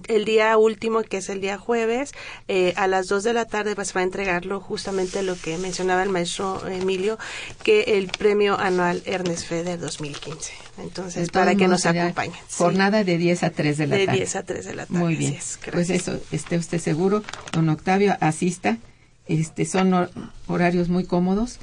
El 0.07 0.23
día 0.25 0.57
último, 0.57 1.01
que 1.03 1.17
es 1.17 1.27
el 1.29 1.41
día 1.41 1.57
jueves, 1.57 2.13
eh, 2.47 2.73
a 2.77 2.87
las 2.87 3.07
2 3.07 3.23
de 3.23 3.33
la 3.33 3.45
tarde 3.45 3.75
pues, 3.75 3.93
va 3.95 3.99
a 3.99 4.03
entregarlo 4.03 4.61
justamente 4.61 5.21
lo 5.21 5.35
que 5.35 5.57
mencionaba 5.57 6.01
el 6.03 6.09
maestro 6.09 6.65
Emilio, 6.67 7.19
que 7.63 7.81
el 7.97 8.07
premio 8.07 8.57
anual 8.57 9.01
Ernest 9.05 9.47
Feder 9.47 9.79
2015. 9.79 10.53
Entonces, 10.77 11.27
De 11.27 11.31
para 11.33 11.55
que 11.55 11.67
nos 11.67 11.85
acompañen. 11.85 12.35
Sí, 12.47 12.55
Jornada 12.57 13.03
de 13.03 13.17
10 13.17 13.43
a 13.43 13.49
3 13.49 13.77
de 13.77 13.87
la 13.87 13.95
de 13.97 14.05
tarde. 14.05 14.17
10 14.19 14.35
a 14.37 14.43
3 14.43 14.65
de 14.65 14.75
la 14.75 14.85
tarde. 14.85 14.99
Muy 14.99 15.15
bien. 15.15 15.33
es, 15.33 15.59
pues 15.71 15.89
eso, 15.89 16.19
esté 16.31 16.57
usted 16.57 16.79
seguro, 16.79 17.21
don 17.51 17.67
Octavio, 17.69 18.15
asista. 18.21 18.77
Este, 19.27 19.65
son 19.65 19.91
hor- 19.93 20.09
horarios 20.47 20.89
muy 20.89 21.03
cómodos. 21.05 21.59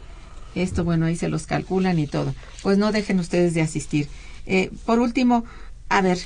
Esto, 0.56 0.84
bueno, 0.84 1.06
ahí 1.06 1.16
se 1.16 1.30
los 1.30 1.46
calculan 1.46 2.00
y 2.00 2.08
todo. 2.08 2.34
Pues 2.64 2.78
no 2.78 2.92
dejen 2.92 3.20
ustedes 3.20 3.54
de 3.54 3.62
asistir. 3.62 4.08
Eh, 4.46 4.72
por 4.86 5.00
último, 5.00 5.44
a 5.90 6.02
ver, 6.02 6.18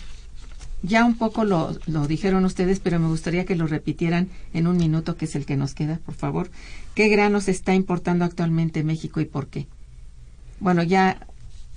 ya 0.81 1.03
un 1.05 1.15
poco 1.17 1.43
lo, 1.43 1.77
lo 1.87 2.07
dijeron 2.07 2.45
ustedes, 2.45 2.79
pero 2.79 2.99
me 2.99 3.07
gustaría 3.07 3.45
que 3.45 3.55
lo 3.55 3.67
repitieran 3.67 4.29
en 4.53 4.67
un 4.67 4.77
minuto, 4.77 5.17
que 5.17 5.25
es 5.25 5.35
el 5.35 5.45
que 5.45 5.57
nos 5.57 5.73
queda, 5.73 5.99
por 6.05 6.15
favor. 6.15 6.49
¿Qué 6.95 7.09
granos 7.09 7.47
está 7.47 7.73
importando 7.75 8.23
actualmente 8.25 8.83
México 8.83 9.19
y 9.19 9.25
por 9.25 9.47
qué? 9.47 9.67
Bueno, 10.59 10.83
ya 10.83 11.27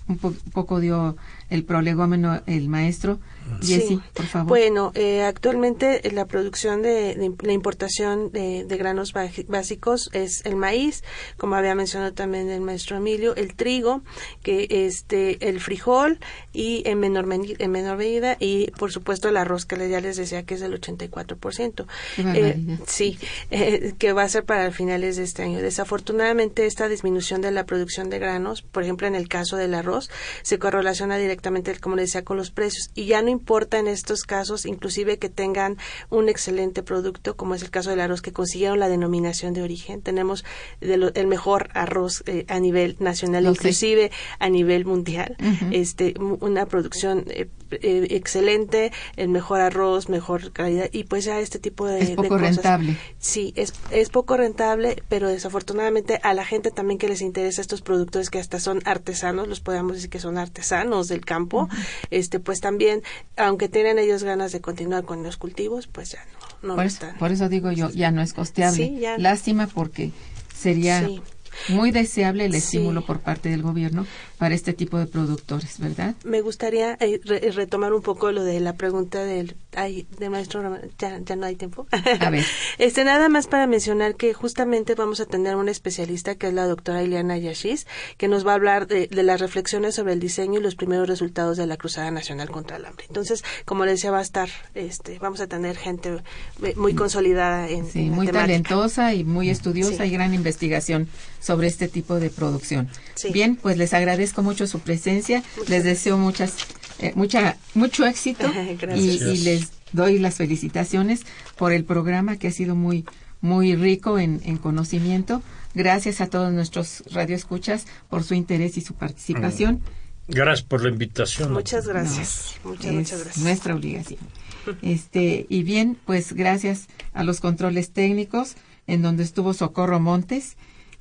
un 0.09 0.19
po- 0.19 0.35
poco 0.53 0.79
dio 0.79 1.17
el 1.51 1.65
prolegómeno 1.65 2.43
el 2.47 2.69
maestro. 2.69 3.19
Jessy, 3.63 3.87
Sí. 3.89 4.01
por 4.13 4.27
favor. 4.27 4.49
Bueno, 4.49 4.91
eh, 4.97 5.23
actualmente 5.23 6.09
eh, 6.09 6.11
la 6.11 6.25
producción 6.27 6.83
de, 6.83 7.15
de 7.15 7.33
la 7.43 7.53
importación 7.53 8.33
de, 8.33 8.65
de 8.65 8.77
granos 8.77 9.15
baj- 9.15 9.47
básicos 9.47 10.11
es 10.13 10.45
el 10.45 10.57
maíz, 10.57 11.05
como 11.37 11.55
había 11.55 11.77
mencionado 11.77 12.13
también 12.13 12.51
el 12.51 12.61
maestro 12.61 12.97
Emilio, 12.97 13.37
el 13.37 13.55
trigo, 13.55 14.03
que 14.43 14.67
este, 14.69 15.49
el 15.49 15.61
frijol 15.61 16.19
y 16.53 16.83
en 16.87 16.99
menor, 16.99 17.29
en 17.33 17.71
menor 17.71 17.99
medida 17.99 18.37
y 18.41 18.73
por 18.73 18.91
supuesto 18.91 19.29
el 19.29 19.37
arroz 19.37 19.65
que 19.65 19.89
ya 19.89 20.01
les 20.01 20.17
decía 20.17 20.43
que 20.43 20.55
es 20.55 20.61
del 20.61 20.81
84%. 20.81 21.87
Qué 22.17 22.23
Eh, 22.35 22.79
sí, 22.87 23.17
eh, 23.53 23.93
que 23.97 24.13
va 24.13 24.25
a 24.25 24.29
ser 24.29 24.45
para 24.45 24.73
finales 24.73 25.17
de 25.19 25.23
este 25.23 25.45
año. 25.45 25.61
Desafortunadamente 25.63 26.67
esta 26.67 26.89
disminución 26.89 27.43
de 27.43 27.53
la 27.53 27.65
producción 27.65 28.11
de 28.11 28.19
granos, 28.19 28.63
por 28.63 28.83
ejemplo 28.83 29.07
en 29.07 29.15
el 29.15 29.29
caso 29.29 29.57
del 29.57 29.75
arroz, 29.75 30.11
se 30.43 30.59
correlaciona 30.59 31.17
directamente, 31.17 31.36
como 31.81 31.97
le 31.97 32.03
decía, 32.03 32.25
con 32.25 32.37
los 32.37 32.51
precios 32.51 32.91
y 32.95 33.07
ya 33.07 33.23
no 33.23 33.29
importa 33.31 33.79
en 33.79 33.89
estos 33.89 34.23
casos, 34.25 34.67
inclusive 34.67 35.19
que 35.19 35.29
tengan 35.29 35.77
un 36.11 36.29
excelente 36.29 36.83
producto, 36.83 37.37
como 37.37 37.55
es 37.55 37.63
el 37.63 37.71
caso 37.71 37.91
del 37.91 38.01
arroz, 38.01 38.23
que 38.23 38.33
consiguieron 38.33 38.79
la 38.79 38.89
denominación 38.89 39.55
de 39.55 39.63
origen. 39.63 40.03
Tenemos 40.03 40.45
de 40.81 40.97
lo- 40.97 41.15
el 41.15 41.27
mejor 41.27 41.69
arroz 41.75 42.23
eh, 42.27 42.45
a 42.49 42.61
nivel 42.61 42.97
nacional, 43.01 43.45
sé. 43.45 43.51
inclusive 43.51 44.11
a 44.39 44.49
nivel 44.49 44.85
mundial. 44.85 45.37
Ujú. 45.41 45.67
este 45.73 46.15
mu- 46.19 46.39
Una 46.41 46.67
producción 46.67 47.25
eh, 47.29 47.49
eh, 47.71 48.07
excelente, 48.11 48.93
el 49.17 49.29
mejor 49.29 49.61
arroz, 49.61 50.09
mejor 50.09 50.53
calidad, 50.53 50.89
y 50.93 51.05
pues 51.05 51.25
ya 51.25 51.41
este 51.41 51.59
tipo 51.59 51.87
de, 51.87 52.01
Es 52.01 52.09
de 52.11 52.17
poco 52.17 52.29
cosas. 52.31 52.57
rentable. 52.57 52.97
Sí, 53.19 53.53
es, 53.57 53.73
es 53.91 54.09
poco 54.11 54.37
rentable, 54.37 55.03
pero 55.09 55.29
desafortunadamente 55.29 56.21
a 56.23 56.33
la 56.35 56.45
gente 56.45 56.71
también 56.71 56.99
que 56.99 57.09
les 57.09 57.21
interesa 57.23 57.61
estos 57.61 57.83
productos 57.83 58.31
que 58.31 58.39
hasta 58.39 58.61
son 58.61 58.81
artesanos, 58.85 59.49
los 59.49 59.61
podemos 59.61 59.95
decir 59.95 60.11
que 60.11 60.21
son 60.21 60.39
artesanos 60.39 61.09
del 61.09 61.25
campo, 61.27 61.69
este 62.11 62.41
pues 62.41 62.61
también, 62.63 63.03
aunque 63.37 63.69
tienen 63.69 63.99
ellos 63.99 64.25
ganas 64.25 64.53
de 64.53 64.63
continuar 64.63 65.05
con 65.05 65.23
los 65.23 65.37
cultivos, 65.37 65.87
pues 65.87 66.13
ya 66.13 66.21
no, 66.63 66.69
no 66.69 66.75
por, 66.77 66.85
lo 66.85 66.89
eso, 66.89 67.05
están. 67.05 67.19
por 67.19 67.31
eso 67.33 67.51
digo 67.51 67.71
yo, 67.73 67.91
ya 67.91 68.11
no 68.11 68.23
es 68.23 68.33
costeable. 68.33 68.87
Sí, 68.87 68.99
ya. 68.99 69.19
Lástima 69.19 69.67
porque 69.67 70.13
sería 70.55 71.05
Sí. 71.07 71.21
Muy 71.69 71.91
deseable 71.91 72.45
el 72.45 72.53
Sí. 72.53 72.59
estímulo 72.59 73.05
por 73.05 73.21
parte 73.21 73.49
del 73.49 73.63
gobierno 73.63 74.07
para 74.39 74.55
este 74.55 74.73
tipo 74.73 74.99
de 74.99 75.07
productores, 75.07 75.79
¿verdad? 75.79 76.15
Me 76.25 76.41
gustaría 76.43 76.97
eh, 77.01 77.21
re- 77.25 77.51
retomar 77.53 77.93
un 77.93 78.03
poco 78.03 78.31
lo 78.33 78.45
de 78.45 78.61
la 78.61 78.75
pregunta 78.75 79.25
del 79.25 79.57
ay, 79.75 80.07
de 80.19 80.29
maestro 80.31 80.63
Román. 80.63 80.83
ya, 80.99 81.19
ya 81.25 81.37
no 81.37 81.47
hay 81.47 81.57
tiempo. 81.57 81.87
A 82.21 82.31
ver. 82.31 82.45
Este 82.79 83.05
nada 83.05 83.29
más 83.29 83.47
para 83.47 83.67
mencionar 83.67 84.17
que 84.17 84.35
justamente 84.35 84.95
vamos 84.95 85.21
a 85.21 85.27
tener 85.27 85.57
una 85.57 85.71
especialista 85.71 86.35
que 86.35 86.49
es 86.49 86.55
la 86.55 86.67
doctora 86.67 87.03
Ileana 87.03 87.39
Yashis, 87.39 87.87
que 88.19 88.29
nos 88.29 88.47
va 88.47 88.53
a 88.53 88.55
hablar 88.57 88.87
de, 88.87 89.07
de 89.07 89.23
las 89.23 89.41
reflexiones 89.41 89.95
sobre 89.95 90.13
el 90.13 90.21
diseño 90.21 90.61
y 90.61 90.63
los 90.63 90.75
primeros 90.77 91.09
resultados 91.09 91.57
de 91.57 91.67
la 91.67 91.77
Cruzada 91.77 92.11
Nacional 92.11 92.51
contra 92.51 92.77
el 92.77 92.85
Hambre. 92.85 93.07
Entonces, 93.09 93.43
como 93.65 93.85
les 93.87 93.95
decía, 93.97 94.11
va 94.11 94.19
a 94.19 94.23
estar, 94.23 94.49
este, 94.75 95.19
vamos 95.19 95.41
a 95.41 95.47
tener 95.47 95.77
gente 95.77 96.19
eh, 96.63 96.75
muy 96.77 96.95
consolidada 96.95 97.69
en, 97.69 97.87
Sí, 97.91 98.01
en 98.01 98.11
muy 98.13 98.27
talentosa 98.29 99.15
y 99.15 99.25
muy 99.25 99.49
estudiosa 99.51 100.05
Sí. 100.05 100.11
y 100.11 100.13
gran 100.13 100.35
investigación 100.35 101.09
sobre 101.47 101.69
este 101.69 101.87
tipo 101.87 102.19
de 102.19 102.29
producción. 102.29 102.89
Sí. 103.15 103.31
Bien, 103.31 103.55
pues 103.55 103.77
les 103.77 103.95
agradezco 103.95 104.43
mucho 104.43 104.67
su 104.67 104.81
presencia, 104.81 105.45
les 105.69 105.85
deseo 105.85 106.19
muchas, 106.19 106.55
eh, 106.99 107.13
mucha, 107.15 107.57
mucho 107.75 108.05
éxito 108.05 108.49
y, 108.71 108.75
Gracias. 108.75 109.29
y 109.29 109.37
les 109.45 109.71
doy 109.93 110.19
las 110.19 110.35
felicitaciones 110.35 111.21
por 111.57 111.73
el 111.73 111.85
programa 111.85 112.37
que 112.37 112.49
ha 112.49 112.51
sido 112.51 112.75
muy 112.75 113.05
muy 113.41 113.77
rico 113.77 114.19
en, 114.19 114.41
en 114.45 114.57
conocimiento. 114.57 115.41
Gracias 115.75 116.21
a 116.21 116.27
todos 116.27 116.53
nuestros 116.53 117.05
radioescuchas 117.13 117.87
por 118.09 118.25
su 118.25 118.35
interés 118.35 118.77
y 118.77 118.81
su 118.81 118.95
participación. 118.95 119.83
Gracias 120.27 120.67
por 120.67 120.83
la 120.83 120.89
invitación. 120.89 121.53
Muchas 121.53 121.87
gracias. 121.87 122.57
muchas, 122.65 122.93
muchas 122.93 123.21
gracias. 123.21 123.45
Nuestra 123.45 123.75
obligación. 123.75 124.19
Este, 124.83 125.47
y 125.49 125.63
bien, 125.63 125.97
pues 126.07 126.33
gracias 126.33 126.89
a 127.15 127.23
los 127.23 127.39
controles 127.39 127.93
técnicos, 127.93 128.57
en 128.89 129.01
donde 129.01 129.23
estuvo 129.23 129.55
Socorro 129.55 130.01
Montes, 130.01 130.57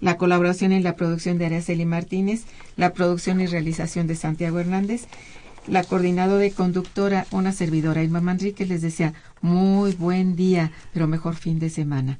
la 0.06 0.18
colaboración 0.18 0.72
en 0.72 0.84
la 0.84 0.95
producción 0.95 1.39
de 1.39 1.47
Araceli 1.47 1.84
Martínez, 1.84 2.43
la 2.78 2.93
producción 2.93 3.41
y 3.41 3.47
realización 3.47 4.06
de 4.06 4.16
Santiago 4.16 4.60
Hernández, 4.60 5.08
la 5.66 5.84
coordinadora 5.84 6.41
de 6.41 6.51
conductora, 6.51 7.26
una 7.32 7.51
servidora, 7.51 8.03
Irma 8.03 8.22
Manrique, 8.22 8.68
les 8.68 8.84
desea 8.84 9.16
muy 9.41 9.93
buen 9.93 10.36
día, 10.36 10.72
pero 10.93 11.08
mejor 11.08 11.36
fin 11.36 11.58
de 11.58 11.72
semana. 11.72 12.20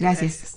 Gracias. 0.00 0.56